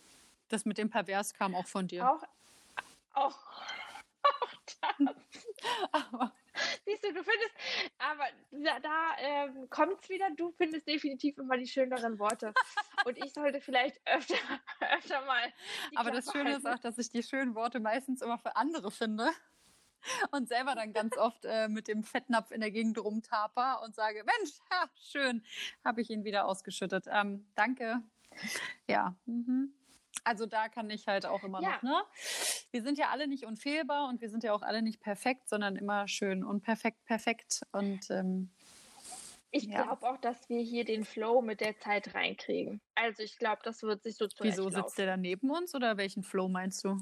Das 0.48 0.64
mit 0.64 0.78
dem 0.78 0.90
pervers 0.90 1.34
kam 1.34 1.54
auch 1.54 1.66
von 1.66 1.88
dir. 1.88 2.08
Auch, 2.08 2.22
auch, 3.14 3.38
auch 4.22 4.54
das. 4.80 5.14
aber 5.92 6.32
Siehst 6.84 7.04
du, 7.04 7.12
du 7.12 7.24
findest, 7.24 7.52
aber 7.98 8.24
da, 8.52 8.78
da 8.78 9.16
ähm, 9.18 9.68
kommt 9.70 10.02
es 10.02 10.08
wieder, 10.08 10.30
du 10.36 10.52
findest 10.52 10.86
definitiv 10.86 11.36
immer 11.38 11.56
die 11.56 11.66
schöneren 11.66 12.18
Worte. 12.18 12.52
Und 13.04 13.18
ich 13.18 13.32
sollte 13.32 13.60
vielleicht 13.60 14.00
öfter, 14.06 14.36
öfter 14.80 15.24
mal. 15.24 15.52
Aber 15.96 16.10
das 16.10 16.30
Schöne 16.30 16.52
halten. 16.52 16.58
ist 16.58 16.66
auch, 16.66 16.78
dass 16.78 16.98
ich 16.98 17.10
die 17.10 17.22
schönen 17.22 17.54
Worte 17.54 17.80
meistens 17.80 18.22
immer 18.22 18.38
für 18.38 18.54
andere 18.54 18.90
finde 18.90 19.30
und 20.30 20.48
selber 20.48 20.74
dann 20.74 20.92
ganz 20.92 21.16
oft 21.16 21.44
äh, 21.44 21.68
mit 21.68 21.88
dem 21.88 22.04
Fettnapf 22.04 22.50
in 22.50 22.60
der 22.60 22.70
Gegend 22.70 22.98
rumtaper 22.98 23.82
und 23.82 23.94
sage, 23.94 24.24
Mensch, 24.24 24.52
ha, 24.70 24.88
schön, 24.96 25.42
habe 25.84 26.00
ich 26.00 26.10
ihn 26.10 26.24
wieder 26.24 26.46
ausgeschüttet. 26.46 27.06
Ähm, 27.10 27.46
danke. 27.54 28.02
Ja. 28.88 29.14
Mhm. 29.26 29.72
Also 30.22 30.46
da 30.46 30.68
kann 30.68 30.88
ich 30.90 31.06
halt 31.06 31.26
auch 31.26 31.42
immer 31.42 31.60
ja. 31.60 31.72
noch, 31.72 31.82
ne? 31.82 32.02
Wir 32.70 32.82
sind 32.82 32.98
ja 32.98 33.10
alle 33.10 33.28
nicht 33.28 33.44
unfehlbar 33.44 34.08
und 34.08 34.20
wir 34.20 34.30
sind 34.30 34.42
ja 34.42 34.54
auch 34.54 34.62
alle 34.62 34.80
nicht 34.80 35.00
perfekt, 35.00 35.48
sondern 35.48 35.76
immer 35.76 36.08
schön 36.08 36.44
und 36.44 36.62
perfekt, 36.62 37.04
perfekt. 37.04 37.62
Und 37.72 38.10
ähm, 38.10 38.50
ich 39.50 39.64
ja. 39.64 39.82
glaube 39.82 40.08
auch, 40.08 40.16
dass 40.18 40.48
wir 40.48 40.60
hier 40.60 40.84
den 40.84 41.04
Flow 41.04 41.42
mit 41.42 41.60
der 41.60 41.78
Zeit 41.78 42.14
reinkriegen. 42.14 42.80
Also 42.94 43.22
ich 43.22 43.38
glaube, 43.38 43.60
das 43.64 43.82
wird 43.82 44.02
sich 44.02 44.16
so 44.16 44.26
Wieso 44.40 44.70
sitzt 44.70 44.98
der 44.98 45.06
da 45.06 45.16
neben 45.16 45.50
uns 45.50 45.74
oder 45.74 45.96
welchen 45.96 46.24
Flow 46.24 46.48
meinst 46.48 46.84
du? 46.84 47.00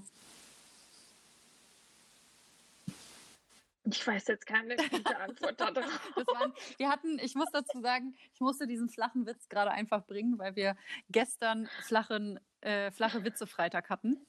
Ich 3.85 4.07
weiß 4.07 4.29
jetzt 4.29 4.47
keine 4.47 4.77
gute 4.77 5.19
Antwort 5.19 5.61
darauf. 5.61 6.17
Waren, 6.27 6.53
wir 6.77 6.89
hatten, 6.89 7.19
ich 7.19 7.35
muss 7.35 7.51
dazu 7.51 7.81
sagen, 7.81 8.15
ich 8.33 8.41
musste 8.41 8.67
diesen 8.67 8.89
flachen 8.89 9.27
Witz 9.27 9.49
gerade 9.49 9.73
einfach 9.73 10.05
bringen, 10.07 10.39
weil 10.39 10.55
wir 10.55 10.77
gestern 11.11 11.69
flachen, 11.81 12.39
äh, 12.61 12.93
flache 12.93 13.25
Witze 13.25 13.47
Freitag 13.47 13.91
hatten. 13.91 14.25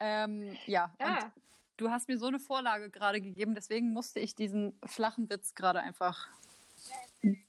Ähm, 0.00 0.56
ja, 0.66 0.92
Ja, 1.00 1.24
und 1.24 1.32
du 1.76 1.90
hast 1.90 2.08
mir 2.08 2.18
so 2.18 2.26
eine 2.26 2.40
Vorlage 2.40 2.90
gerade 2.90 3.20
gegeben, 3.20 3.54
deswegen 3.54 3.92
musste 3.92 4.20
ich 4.20 4.34
diesen 4.34 4.78
flachen 4.84 5.30
Witz 5.30 5.54
gerade 5.54 5.80
einfach 5.80 6.28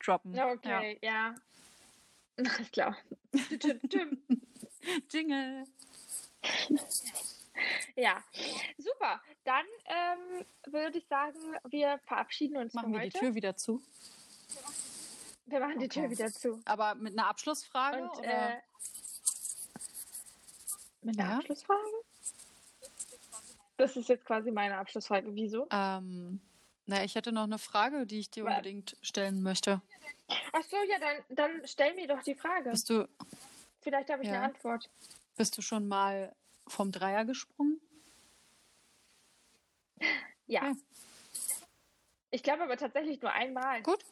droppen. 0.04 0.34
ja, 0.34 0.48
okay, 0.48 1.00
ja. 1.02 1.36
Alles 2.38 2.72
klar. 2.72 2.96
Tim, 3.60 3.80
Tim. 3.90 4.24
Ja. 4.28 4.38
Jingle. 5.12 5.66
Ja, 7.96 8.24
super. 8.78 9.22
Dann 9.44 9.66
ähm, 9.86 10.46
würde 10.74 10.98
ich 11.00 11.08
sagen, 11.08 11.38
wir 11.70 12.00
verabschieden 12.06 12.58
uns 12.58 12.74
Machen 12.74 12.92
wir 12.94 13.00
die 13.00 13.06
heute. 13.08 13.20
Tür 13.20 13.36
wieder 13.36 13.56
zu. 13.56 13.82
Wir 15.46 15.60
machen 15.60 15.80
die 15.80 15.88
Tür 15.90 16.04
Okay. 16.04 16.12
wieder 16.12 16.32
zu. 16.32 16.62
Aber 16.66 16.96
mit 16.96 17.14
einer 17.14 17.28
Abschlussfrage? 17.28 18.04
Und 18.04 18.24
äh, 18.24 18.58
mit 21.02 21.20
einer 21.20 21.30
Ja? 21.32 21.38
Abschlussfrage? 21.38 21.80
Das 23.78 23.96
ist 23.96 24.10
jetzt 24.10 24.26
quasi 24.26 24.52
meine 24.52 24.78
Abschlussfrage. 24.78 25.34
Wieso? 25.34 25.68
ähm, 25.72 26.42
na, 26.86 27.04
ich 27.04 27.14
hätte 27.16 27.32
noch 27.32 27.44
eine 27.44 27.60
Frage, 27.60 28.06
die 28.08 28.20
ich 28.20 28.32
dir 28.32 28.44
Wa- 28.46 28.50
unbedingt 28.52 28.98
stellen 29.02 29.42
möchte. 29.44 29.82
Ach 30.54 30.64
so, 30.64 30.76
ja, 30.90 30.98
dann, 31.00 31.36
dann 31.36 31.62
stell 31.68 31.94
mir 31.96 32.08
doch 32.08 32.22
die 32.24 32.36
Frage. 32.36 32.72
Bist 32.72 32.90
du, 32.90 33.08
Vielleicht 33.82 34.10
habe 34.10 34.24
ich 34.24 34.28
Ja. 34.30 34.36
eine 34.36 34.46
Antwort. 34.46 34.90
bist 35.38 35.58
du 35.58 35.62
schon 35.62 35.88
mal 35.88 36.36
vom 36.70 36.92
Dreier 36.92 37.26
gesprungen? 37.26 37.80
Ja. 40.48 40.72
Okay. 40.72 40.78
Ich 42.32 42.44
glaube 42.44 42.64
aber 42.64 42.78
tatsächlich 42.78 43.22
nur 43.22 43.32
einmal. 43.32 43.82
Gut. 43.82 44.04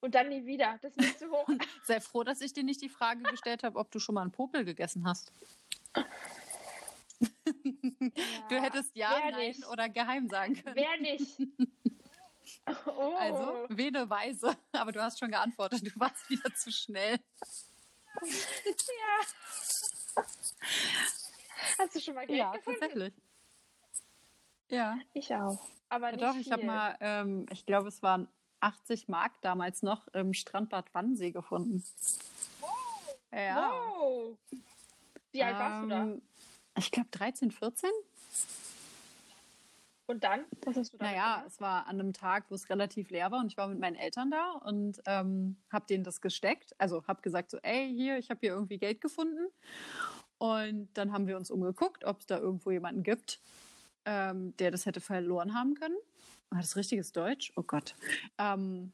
Und 0.00 0.14
dann 0.14 0.28
nie 0.28 0.46
wieder. 0.46 0.78
Das 0.80 0.94
ist 0.96 1.18
zu 1.18 1.30
hoch. 1.30 1.48
Sei 1.84 2.00
froh, 2.00 2.22
dass 2.22 2.40
ich 2.40 2.52
dir 2.52 2.62
nicht 2.62 2.80
die 2.80 2.88
Frage 2.88 3.22
gestellt 3.24 3.64
habe, 3.64 3.78
ob 3.78 3.90
du 3.90 3.98
schon 3.98 4.14
mal 4.14 4.22
einen 4.22 4.32
Popel 4.32 4.64
gegessen 4.64 5.06
hast. 5.06 5.32
Du 8.48 8.62
hättest 8.62 8.94
ja, 8.94 9.20
wer 9.22 9.32
nein 9.32 9.48
nicht? 9.48 9.66
oder 9.66 9.88
geheim 9.88 10.28
sagen 10.28 10.62
können. 10.62 10.76
Wer 10.76 11.00
nicht? 11.00 11.38
Oh. 12.86 13.14
Also, 13.18 13.66
wähle 13.68 14.08
weise. 14.08 14.56
Aber 14.72 14.90
du 14.90 15.02
hast 15.02 15.18
schon 15.18 15.30
geantwortet. 15.30 15.86
Du 15.86 16.00
warst 16.00 16.30
wieder 16.30 16.54
zu 16.54 16.72
schnell. 16.72 17.18
Ja. 18.22 20.24
Hast 21.78 21.94
du 21.94 22.00
schon 22.00 22.14
mal 22.14 22.26
Geld 22.26 22.38
Ja, 22.38 22.52
gefunden? 22.52 22.80
tatsächlich. 22.80 23.14
Ja. 24.70 24.98
Ich 25.14 25.34
auch. 25.34 25.58
Aber 25.88 26.10
Ja, 26.10 26.12
nicht 26.16 26.22
doch, 26.22 26.36
ich 26.36 26.50
habe 26.52 26.60
viel. 26.60 26.66
mal, 26.66 26.96
ähm, 27.00 27.46
ich 27.50 27.64
glaube, 27.66 27.88
es 27.88 28.02
waren 28.02 28.28
80 28.60 29.08
Mark 29.08 29.32
damals 29.40 29.82
noch 29.82 30.08
im 30.08 30.34
Strandbad 30.34 30.92
Wannsee 30.94 31.30
gefunden. 31.30 31.82
Ja. 33.32 33.70
Wow. 33.72 34.36
Wie 35.32 35.42
alt 35.42 35.58
warst 35.58 35.82
du 35.84 35.88
da? 35.88 36.02
Ähm, 36.02 36.22
Ich 36.76 36.90
glaube 36.90 37.08
13, 37.10 37.50
14. 37.50 37.90
Und 40.06 40.24
dann? 40.24 40.46
Was 40.64 40.76
hast 40.76 40.94
du 40.94 40.96
da 40.96 41.04
Naja, 41.04 41.34
gemacht? 41.36 41.52
es 41.52 41.60
war 41.60 41.86
an 41.86 42.00
einem 42.00 42.12
Tag, 42.14 42.46
wo 42.50 42.54
es 42.54 42.70
relativ 42.70 43.10
leer 43.10 43.30
war 43.30 43.40
und 43.40 43.48
ich 43.52 43.58
war 43.58 43.68
mit 43.68 43.78
meinen 43.78 43.96
Eltern 43.96 44.30
da 44.30 44.52
und 44.64 45.02
ähm, 45.06 45.56
habe 45.70 45.86
denen 45.86 46.02
das 46.02 46.20
gesteckt. 46.22 46.74
Also 46.78 47.06
habe 47.06 47.20
gesagt 47.20 47.50
so, 47.50 47.58
ey, 47.58 47.92
hier, 47.94 48.16
ich 48.16 48.30
habe 48.30 48.40
hier 48.40 48.52
irgendwie 48.52 48.78
Geld 48.78 49.02
gefunden. 49.02 49.48
Und 50.38 50.88
dann 50.94 51.12
haben 51.12 51.26
wir 51.26 51.36
uns 51.36 51.50
umgeguckt, 51.50 52.04
ob 52.04 52.20
es 52.20 52.26
da 52.26 52.38
irgendwo 52.38 52.70
jemanden 52.70 53.02
gibt, 53.02 53.40
ähm, 54.04 54.56
der 54.58 54.70
das 54.70 54.86
hätte 54.86 55.00
verloren 55.00 55.54
haben 55.54 55.74
können. 55.74 55.96
War 56.50 56.60
das 56.60 56.76
richtiges 56.76 57.12
Deutsch? 57.12 57.52
Oh 57.56 57.62
Gott. 57.62 57.94
Ähm, 58.38 58.92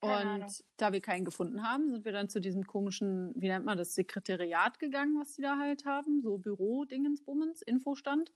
und 0.00 0.62
da 0.76 0.92
wir 0.92 1.00
keinen 1.00 1.24
gefunden 1.24 1.62
haben, 1.66 1.90
sind 1.90 2.04
wir 2.04 2.12
dann 2.12 2.28
zu 2.28 2.38
diesem 2.40 2.66
komischen, 2.66 3.32
wie 3.40 3.48
nennt 3.48 3.64
man 3.64 3.78
das, 3.78 3.94
Sekretariat 3.94 4.78
gegangen, 4.78 5.18
was 5.18 5.36
die 5.36 5.42
da 5.42 5.56
halt 5.58 5.86
haben, 5.86 6.20
so 6.20 6.36
Büro-Dingensbummens, 6.36 7.62
Infostand 7.62 8.30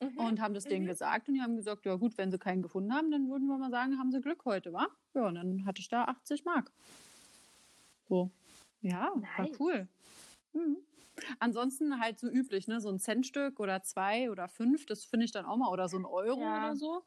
Mhm. 0.00 0.18
und 0.18 0.40
haben 0.40 0.52
das 0.54 0.64
denen 0.64 0.84
Mhm. 0.84 0.88
gesagt 0.88 1.28
und 1.28 1.34
die 1.34 1.40
haben 1.42 1.54
gesagt, 1.54 1.86
ja 1.86 1.94
gut, 1.94 2.18
wenn 2.18 2.32
sie 2.32 2.38
keinen 2.38 2.62
gefunden 2.62 2.92
haben, 2.92 3.12
dann 3.12 3.28
würden 3.30 3.46
wir 3.46 3.56
mal 3.56 3.70
sagen, 3.70 3.98
haben 3.98 4.10
sie 4.10 4.20
Glück 4.20 4.44
heute, 4.46 4.72
wa? 4.72 4.88
Ja, 5.14 5.28
und 5.28 5.36
dann 5.36 5.64
hatte 5.64 5.80
ich 5.80 5.88
da 5.88 6.06
80 6.06 6.44
Mark. 6.44 6.72
So. 8.08 8.30
Ja, 8.82 9.12
war 9.36 9.46
Nice. 9.46 9.60
cool. 9.60 9.88
Mhm. 10.54 10.78
Ansonsten 11.38 12.00
halt 12.00 12.18
so 12.18 12.28
üblich, 12.28 12.68
ne? 12.68 12.80
So 12.80 12.90
ein 12.90 12.98
Centstück 12.98 13.60
oder 13.60 13.82
zwei 13.82 14.30
oder 14.30 14.48
fünf, 14.48 14.86
das 14.86 15.04
finde 15.04 15.26
ich 15.26 15.32
dann 15.32 15.46
auch 15.46 15.56
mal, 15.56 15.70
oder 15.70 15.88
so 15.88 15.98
ein 15.98 16.04
Euro 16.04 16.40
Ja. 16.40 16.56
oder 16.58 16.76
so. 16.76 17.04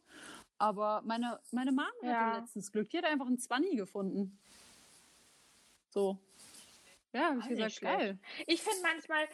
Aber 0.58 1.01
meine, 1.05 1.39
meine 1.51 1.72
hatte 1.76 2.03
Ja. 2.03 2.39
letztens 2.39 2.72
Glück, 2.72 2.89
die 2.89 2.97
hat 2.97 3.05
einfach 3.05 3.28
einen 3.28 3.39
Zwanni 3.39 3.76
gefunden. 3.76 4.39
So. 5.89 6.18
Ja, 7.14 7.30
habe 7.30 7.39
ich 7.39 7.45
Auch 7.45 7.49
nicht 7.49 7.82
gesagt, 7.82 7.82
geil. 7.82 8.20
Ich 8.47 8.62
finde 8.62 8.82
manchmal, 8.82 9.28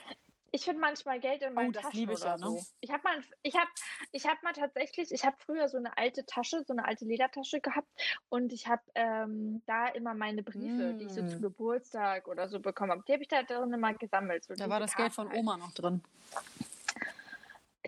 ich 0.56 0.66
finde 0.66 0.80
manchmal 0.82 1.20
Geld 1.20 1.42
in 1.42 1.56
meinen 1.56 1.70
Oh, 1.70 1.72
das 1.72 1.82
Taschen 1.82 2.00
liebe 2.00 2.14
ich 2.14 2.22
oder 2.22 2.30
ja, 2.30 2.38
ne? 2.38 2.44
so. 2.46 2.66
Ich 2.80 2.92
habe 2.92 3.02
mal, 3.04 3.24
ich 3.42 3.56
habe, 3.56 3.70
ich 4.12 4.28
habe 4.28 4.38
mal 4.44 4.54
tatsächlich, 4.54 5.12
ich 5.12 5.26
habe 5.26 5.36
früher 5.40 5.68
so 5.68 5.78
eine 5.78 5.98
alte 5.98 6.26
Tasche, 6.28 6.64
so 6.64 6.74
eine 6.74 6.86
alte 6.86 7.06
Ledertasche 7.06 7.60
gehabt 7.60 7.90
und 8.30 8.54
ich 8.54 8.68
habe 8.68 8.84
ähm, 8.94 9.64
da 9.66 9.88
immer 9.88 10.14
meine 10.14 10.44
Briefe, 10.44 10.94
die 11.00 11.06
ich 11.06 11.12
so 11.14 11.24
Mm. 11.24 11.28
zum 11.28 11.42
Geburtstag 11.42 12.28
oder 12.28 12.48
so 12.50 12.60
bekommen 12.60 12.92
habe, 12.92 13.04
die 13.08 13.14
habe 13.14 13.24
ich 13.24 13.30
da 13.30 13.42
drin 13.42 13.74
immer 13.74 13.94
gesammelt. 13.96 14.44
So 14.46 14.54
Da 14.54 14.70
war 14.70 14.80
das 14.80 14.96
Geld 14.96 15.12
von 15.14 15.26
Karten. 15.28 15.40
Oma 15.40 15.58
noch 15.58 15.74
drin. 15.74 16.04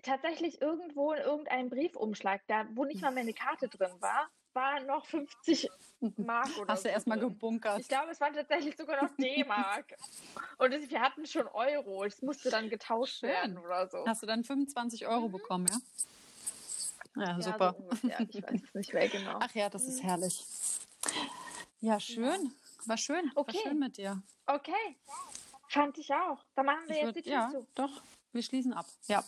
Tatsächlich 0.02 0.60
irgendwo 0.60 1.14
in 1.14 1.22
irgendeinem 1.22 1.70
Briefumschlag, 1.70 2.42
da 2.48 2.66
wo 2.74 2.84
nicht 2.86 3.02
mal 3.02 3.12
meine 3.14 3.34
Karte 3.34 3.68
drin 3.70 3.92
war, 4.00 4.28
war 4.54 4.80
noch 4.82 5.06
50 5.06 5.70
Mark 6.18 6.50
oder 6.58 6.74
Hast 6.74 6.86
du 6.86 6.90
so 6.90 6.94
erstmal 6.94 7.20
gebunkert. 7.20 7.80
Ich 7.80 7.88
glaube, 7.88 8.12
es 8.12 8.20
waren 8.20 8.34
tatsächlich 8.34 8.76
sogar 8.76 9.04
noch 9.04 9.10
D-Mark. 9.18 9.96
Und 10.58 10.74
es, 10.74 10.90
wir 10.90 11.02
hatten 11.02 11.26
schon 11.26 11.48
Euro. 11.48 12.04
Es 12.04 12.22
musste 12.22 12.50
dann 12.50 12.70
getauscht 12.70 13.20
Schön. 13.20 13.30
werden 13.30 13.58
oder 13.58 13.88
so. 13.88 14.06
Hast 14.08 14.22
du 14.24 14.28
dann 14.28 14.44
25 14.44 15.08
Euro 15.08 15.30
bekommen, 15.30 15.68
ja? 15.68 15.78
Ja, 17.24 17.32
Ja, 17.38 17.42
super. 17.42 17.76
So. 18.02 18.10
Ich 18.10 18.44
weiß 18.44 18.62
es 18.64 18.74
nicht 18.74 18.94
mehr 18.94 19.08
genau. 19.10 19.40
Ach 19.40 19.54
ja, 19.56 19.70
das 19.70 19.86
ist 19.88 20.04
herrlich. 20.04 20.44
Ja, 21.80 22.00
schön. 22.00 22.54
War 22.86 22.98
schön. 22.98 23.32
Okay. 23.36 23.58
War 23.58 23.64
schön 23.64 23.80
mit 23.80 23.98
dir. 23.98 24.22
Okay. 24.46 24.98
Fand 25.70 25.98
ich 25.98 26.14
auch. 26.14 26.44
Dann 26.56 26.66
machen 26.66 26.88
wir 26.88 26.96
Ich 26.96 27.02
jetzt 27.02 27.06
würd, 27.06 27.16
die 27.18 27.22
Tür 27.24 27.32
ja, 27.34 27.50
zu. 27.50 27.68
doch. 27.76 28.02
Wir 28.32 28.44
schließen 28.44 28.74
ab. 28.74 28.86
Ja. 29.08 29.24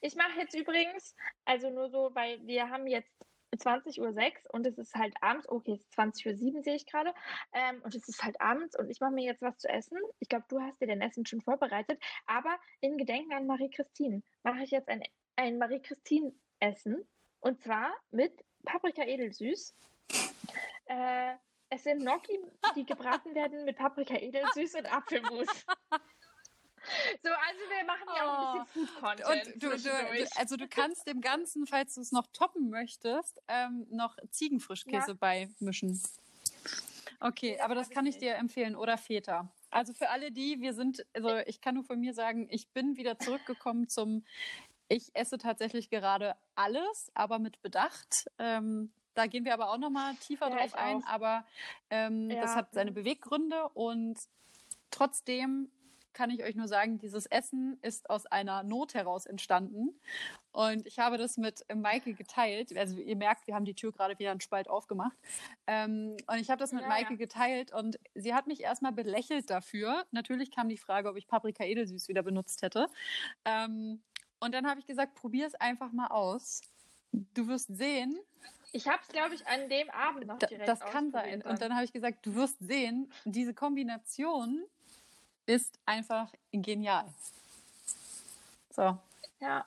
Ich 0.00 0.14
mache 0.16 0.38
jetzt 0.38 0.54
übrigens, 0.54 1.14
also 1.44 1.70
nur 1.70 1.90
so, 1.90 2.10
weil 2.14 2.44
wir 2.46 2.68
haben 2.68 2.86
jetzt 2.86 3.10
20.06 3.56 4.00
Uhr 4.00 4.54
und 4.54 4.66
es 4.66 4.78
ist 4.78 4.94
halt 4.94 5.14
abends. 5.20 5.48
Okay, 5.48 5.74
es 5.74 5.80
ist 5.80 5.98
20.07 5.98 6.54
Uhr 6.54 6.62
sehe 6.62 6.74
ich 6.76 6.86
gerade. 6.86 7.14
Ähm, 7.52 7.80
und 7.82 7.94
es 7.94 8.08
ist 8.08 8.22
halt 8.22 8.40
abends 8.40 8.78
und 8.78 8.90
ich 8.90 9.00
mache 9.00 9.12
mir 9.12 9.24
jetzt 9.24 9.42
was 9.42 9.58
zu 9.58 9.68
essen. 9.68 9.98
Ich 10.20 10.28
glaube, 10.28 10.46
du 10.48 10.60
hast 10.60 10.80
dir 10.80 10.86
dein 10.86 11.00
Essen 11.00 11.26
schon 11.26 11.40
vorbereitet. 11.40 12.00
Aber 12.26 12.58
in 12.80 12.98
Gedenken 12.98 13.32
an 13.32 13.46
Marie-Christine 13.46 14.22
mache 14.42 14.64
ich 14.64 14.70
jetzt 14.70 14.88
ein, 14.88 15.02
ein 15.36 15.58
Marie-Christine-Essen. 15.58 17.06
Und 17.40 17.62
zwar 17.62 17.94
mit 18.10 18.44
Paprika 18.64 19.02
edelsüß. 19.02 19.74
Äh, 20.86 21.34
es 21.70 21.84
sind 21.84 22.00
Gnocchi, 22.00 22.38
die 22.76 22.86
gebraten 22.86 23.34
werden 23.34 23.64
mit 23.64 23.76
Paprika 23.76 24.14
edelsüß 24.14 24.74
und 24.76 24.86
Apfelmus. 24.86 25.46
So, 27.22 27.28
also 27.30 27.60
wir 27.68 27.84
machen 27.84 28.08
ja 28.16 28.24
auch 28.24 28.64
ein 28.64 28.64
bisschen. 28.64 28.88
Oh. 29.02 29.32
Und 29.32 29.62
du, 29.62 29.76
du, 29.76 30.28
also 30.36 30.56
du 30.56 30.68
kannst 30.68 31.06
dem 31.06 31.20
Ganzen, 31.20 31.66
falls 31.66 31.94
du 31.94 32.00
es 32.00 32.12
noch 32.12 32.26
toppen 32.32 32.70
möchtest, 32.70 33.40
ähm, 33.48 33.86
noch 33.90 34.16
Ziegenfrischkäse 34.30 35.12
Ja. 35.12 35.14
beimischen. 35.14 36.00
Okay, 37.20 37.54
das 37.56 37.64
aber 37.64 37.74
das 37.74 37.90
kann 37.90 38.06
ich 38.06 38.16
ich 38.16 38.20
dir 38.20 38.36
empfehlen. 38.36 38.76
Oder 38.76 38.96
Feta. 38.98 39.48
Also 39.70 39.92
für 39.92 40.08
alle 40.10 40.30
die, 40.32 40.60
wir 40.60 40.72
sind, 40.72 41.04
also 41.12 41.36
ich 41.46 41.60
kann 41.60 41.74
nur 41.74 41.84
von 41.84 41.98
mir 42.00 42.14
sagen, 42.14 42.46
ich 42.50 42.68
bin 42.68 42.96
wieder 42.96 43.18
zurückgekommen 43.18 43.88
zum, 43.88 44.24
ich 44.88 45.10
esse 45.14 45.36
tatsächlich 45.36 45.90
gerade 45.90 46.36
alles, 46.54 47.10
aber 47.14 47.38
mit 47.38 47.60
Bedacht. 47.60 48.30
Ähm, 48.38 48.90
da 49.14 49.26
gehen 49.26 49.44
wir 49.44 49.52
aber 49.52 49.70
auch 49.70 49.78
nochmal 49.78 50.14
tiefer 50.16 50.48
Ja, 50.48 50.56
drauf 50.56 50.74
ein, 50.74 51.02
auch. 51.02 51.06
aber 51.08 51.44
ähm, 51.90 52.28
das 52.30 52.52
Ja. 52.52 52.54
hat 52.54 52.72
seine 52.72 52.92
Beweggründe 52.92 53.68
und 53.70 54.16
trotzdem 54.90 55.70
kann 56.12 56.30
ich 56.30 56.42
euch 56.42 56.54
nur 56.56 56.68
sagen, 56.68 56.98
dieses 56.98 57.26
Essen 57.26 57.78
ist 57.82 58.10
aus 58.10 58.26
einer 58.26 58.62
Not 58.62 58.94
heraus 58.94 59.26
entstanden. 59.26 59.98
Und 60.52 60.86
ich 60.86 60.98
habe 60.98 61.18
das 61.18 61.36
mit 61.36 61.64
Maike 61.74 62.14
geteilt. 62.14 62.76
Also 62.76 62.96
ihr 62.98 63.16
merkt, 63.16 63.46
wir 63.46 63.54
haben 63.54 63.64
die 63.64 63.74
Tür 63.74 63.92
gerade 63.92 64.18
wieder 64.18 64.30
einen 64.30 64.40
Spalt 64.40 64.68
aufgemacht. 64.68 65.16
Ähm, 65.66 66.16
und 66.26 66.38
ich 66.38 66.50
habe 66.50 66.58
das 66.58 66.72
mit 66.72 66.82
Ja, 66.82 66.88
Maike 66.88 67.12
ja. 67.14 67.16
geteilt 67.16 67.72
und 67.72 67.98
sie 68.14 68.34
hat 68.34 68.46
mich 68.46 68.62
erstmal 68.62 68.92
belächelt 68.92 69.50
dafür. 69.50 70.04
Natürlich 70.10 70.50
kam 70.50 70.68
die 70.68 70.78
Frage, 70.78 71.08
ob 71.08 71.16
ich 71.16 71.28
Paprika 71.28 71.64
edelsüß 71.64 72.08
wieder 72.08 72.22
benutzt 72.22 72.62
hätte. 72.62 72.86
Ähm, 73.44 74.02
und 74.40 74.54
dann 74.54 74.66
habe 74.68 74.80
ich 74.80 74.86
gesagt, 74.86 75.14
probier 75.14 75.46
es 75.46 75.54
einfach 75.54 75.92
mal 75.92 76.08
aus. 76.08 76.60
Du 77.12 77.48
wirst 77.48 77.74
sehen, 77.74 78.18
Ich 78.72 78.86
habe 78.86 79.00
es, 79.02 79.08
glaube 79.08 79.34
ich, 79.34 79.46
an 79.46 79.68
dem 79.70 79.88
Abend 79.90 80.26
noch 80.26 80.38
da, 80.38 80.46
direkt 80.46 80.68
das 80.68 80.80
kann 80.80 81.10
sein. 81.10 81.24
ausprobiert 81.24 81.46
Und 81.46 81.62
dann 81.62 81.74
habe 81.74 81.84
ich 81.84 81.92
gesagt, 81.92 82.26
du 82.26 82.34
wirst 82.34 82.58
sehen, 82.60 83.10
diese 83.24 83.54
Kombination 83.54 84.62
ist 85.48 85.78
einfach 85.86 86.30
genial. 86.52 87.06
So, 88.70 88.96
Ja, 89.40 89.64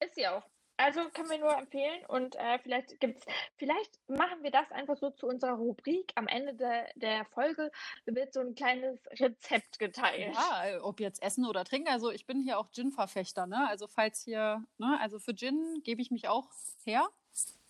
ist 0.00 0.14
sie 0.14 0.26
auch. 0.28 0.44
Also 0.80 1.00
können 1.10 1.28
wir 1.28 1.38
nur 1.38 1.58
empfehlen 1.58 2.06
und 2.06 2.36
äh, 2.36 2.60
vielleicht 2.60 3.00
gibt's, 3.00 3.26
vielleicht 3.56 3.98
machen 4.08 4.44
wir 4.44 4.52
das 4.52 4.70
einfach 4.70 4.96
so 4.96 5.10
zu 5.10 5.26
unserer 5.26 5.54
Rubrik. 5.54 6.12
Am 6.14 6.28
Ende 6.28 6.54
der, 6.54 6.88
der 6.94 7.24
Folge 7.24 7.72
wird 8.06 8.32
so 8.32 8.38
ein 8.38 8.54
kleines 8.54 9.00
Rezept 9.18 9.80
geteilt. 9.80 10.36
Ja, 10.36 10.80
ob 10.82 11.00
jetzt 11.00 11.20
Essen 11.20 11.46
oder 11.46 11.64
Trinken. 11.64 11.88
Also 11.88 12.12
ich 12.12 12.26
bin 12.26 12.40
hier 12.42 12.60
auch 12.60 12.70
Gin-Verfechter, 12.70 13.48
ne? 13.48 13.66
Also 13.68 13.88
falls 13.88 14.22
hier, 14.22 14.62
ne, 14.78 14.96
also 15.00 15.18
für 15.18 15.34
Gin 15.34 15.80
gebe 15.82 16.00
ich 16.00 16.12
mich 16.12 16.28
auch 16.28 16.48
her. 16.84 17.08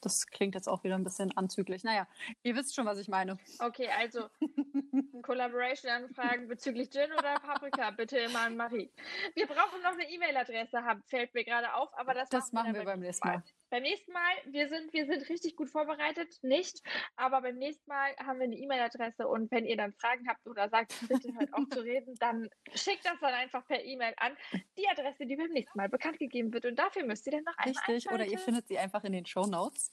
Das 0.00 0.26
klingt 0.26 0.54
jetzt 0.54 0.68
auch 0.68 0.84
wieder 0.84 0.94
ein 0.94 1.04
bisschen 1.04 1.36
anzüglich. 1.36 1.84
Naja, 1.84 2.06
ihr 2.42 2.54
wisst 2.54 2.74
schon, 2.74 2.86
was 2.86 2.98
ich 2.98 3.08
meine. 3.08 3.38
Okay, 3.58 3.88
also 3.98 4.28
Collaboration-Anfragen 5.22 6.48
bezüglich 6.48 6.90
Gin 6.90 7.12
oder 7.12 7.34
Paprika, 7.40 7.90
bitte 7.90 8.18
immer 8.18 8.40
an 8.40 8.56
Marie. 8.56 8.90
Wir 9.34 9.46
brauchen 9.46 9.82
noch 9.82 9.92
eine 9.92 10.08
E-Mail-Adresse, 10.08 10.80
fällt 11.06 11.34
mir 11.34 11.44
gerade 11.44 11.74
auf, 11.74 11.88
aber 11.98 12.14
das, 12.14 12.28
das 12.28 12.52
machen 12.52 12.74
wir, 12.74 12.80
wir 12.80 12.84
beim 12.84 13.00
nächsten 13.00 13.26
Mal. 13.26 13.42
Beim 13.70 13.82
nächsten 13.82 14.12
Mal, 14.12 14.32
wir 14.46 14.68
sind, 14.68 14.92
wir 14.92 15.06
sind 15.06 15.28
richtig 15.28 15.56
gut 15.56 15.68
vorbereitet, 15.68 16.38
nicht, 16.42 16.82
aber 17.16 17.42
beim 17.42 17.56
nächsten 17.56 17.88
Mal 17.88 18.16
haben 18.16 18.38
wir 18.38 18.44
eine 18.44 18.56
E-Mail-Adresse 18.56 19.28
und 19.28 19.50
wenn 19.50 19.66
ihr 19.66 19.76
dann 19.76 19.92
Fragen 19.92 20.26
habt 20.28 20.46
oder 20.46 20.70
sagt, 20.70 20.94
bitte 21.06 21.34
hört 21.34 21.52
auf 21.52 21.68
zu 21.68 21.80
reden, 21.80 22.14
dann 22.18 22.48
schickt 22.74 23.04
das 23.04 23.20
dann 23.20 23.34
einfach 23.34 23.66
per 23.66 23.84
E-Mail 23.84 24.14
an. 24.16 24.36
Die 24.78 24.88
Adresse, 24.88 25.26
die 25.26 25.36
beim 25.36 25.50
nächsten 25.50 25.76
Mal 25.76 25.88
bekannt 25.88 26.18
gegeben 26.18 26.52
wird 26.52 26.64
und 26.64 26.76
dafür 26.76 27.04
müsst 27.04 27.26
ihr 27.26 27.32
dann 27.32 27.44
noch 27.44 27.56
einmal 27.58 27.82
Richtig, 27.88 28.10
oder 28.10 28.26
ihr 28.26 28.38
findet 28.38 28.68
sie 28.68 28.78
einfach 28.78 29.04
in 29.04 29.12
den 29.12 29.26
Show 29.26 29.46
Notes. 29.46 29.92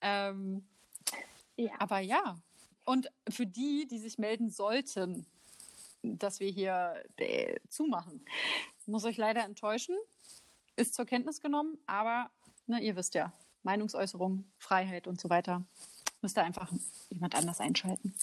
Ähm, 0.00 0.66
ja. 1.56 1.72
Aber 1.78 2.00
ja, 2.00 2.36
und 2.84 3.10
für 3.28 3.46
die, 3.46 3.86
die 3.86 3.98
sich 3.98 4.18
melden 4.18 4.50
sollten, 4.50 5.26
dass 6.02 6.40
wir 6.40 6.50
hier 6.50 7.02
äh, 7.16 7.60
zumachen, 7.68 8.24
muss 8.86 9.04
euch 9.04 9.16
leider 9.16 9.44
enttäuschen. 9.44 9.96
Ist 10.74 10.94
zur 10.94 11.04
Kenntnis 11.04 11.40
genommen, 11.40 11.78
aber 11.86 12.30
ne, 12.72 12.80
ihr 12.80 12.96
wisst 12.96 13.14
ja, 13.14 13.32
Meinungsäußerung, 13.62 14.44
Freiheit 14.58 15.06
und 15.06 15.20
so 15.20 15.30
weiter. 15.30 15.62
Müsst 16.20 16.36
ihr 16.36 16.44
einfach 16.44 16.70
jemand 17.10 17.34
anders 17.34 17.60
einschalten. 17.60 18.14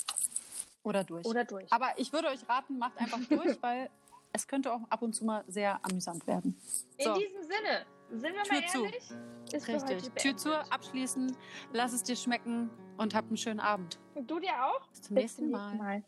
Oder 0.84 1.04
durch. 1.04 1.26
Oder 1.26 1.46
durch. 1.46 1.72
Aber 1.72 1.92
ich 1.98 2.12
würde 2.14 2.30
euch 2.30 2.48
raten, 2.48 2.78
macht 2.78 2.98
einfach 2.98 3.20
durch, 3.30 3.58
weil 3.62 3.90
es 4.34 4.48
könnte 4.48 4.74
auch 4.74 4.82
ab 4.90 5.02
und 5.02 5.14
zu 5.14 5.26
mal 5.26 5.44
sehr 5.48 5.84
amüsant 5.86 6.26
werden. 6.28 6.60
So. 7.00 7.14
In 7.14 7.20
diesem 7.20 7.44
Sinne, 7.44 7.86
sind 8.10 8.36
wir 8.36 8.44
Tür 8.44 8.54
mal 8.54 8.84
ehrlich? 8.84 9.08
Zu. 9.08 9.56
Ist 9.56 9.68
Richtig. 9.68 10.14
Tür 10.16 10.38
zu, 10.38 10.72
abschließen, 10.72 11.36
lass 11.74 11.94
es 11.94 12.04
dir 12.04 12.16
schmecken 12.16 12.70
und 12.98 13.16
hab 13.16 13.26
einen 13.28 13.38
schönen 13.38 13.60
Abend. 13.60 14.00
Und 14.16 14.30
du 14.30 14.40
dir 14.40 14.66
auch? 14.66 14.88
Bis 14.90 15.02
zum 15.02 15.16
Bis 15.16 15.24
nächsten, 15.24 15.52
Mal. 15.52 15.76
Mal. 15.76 16.04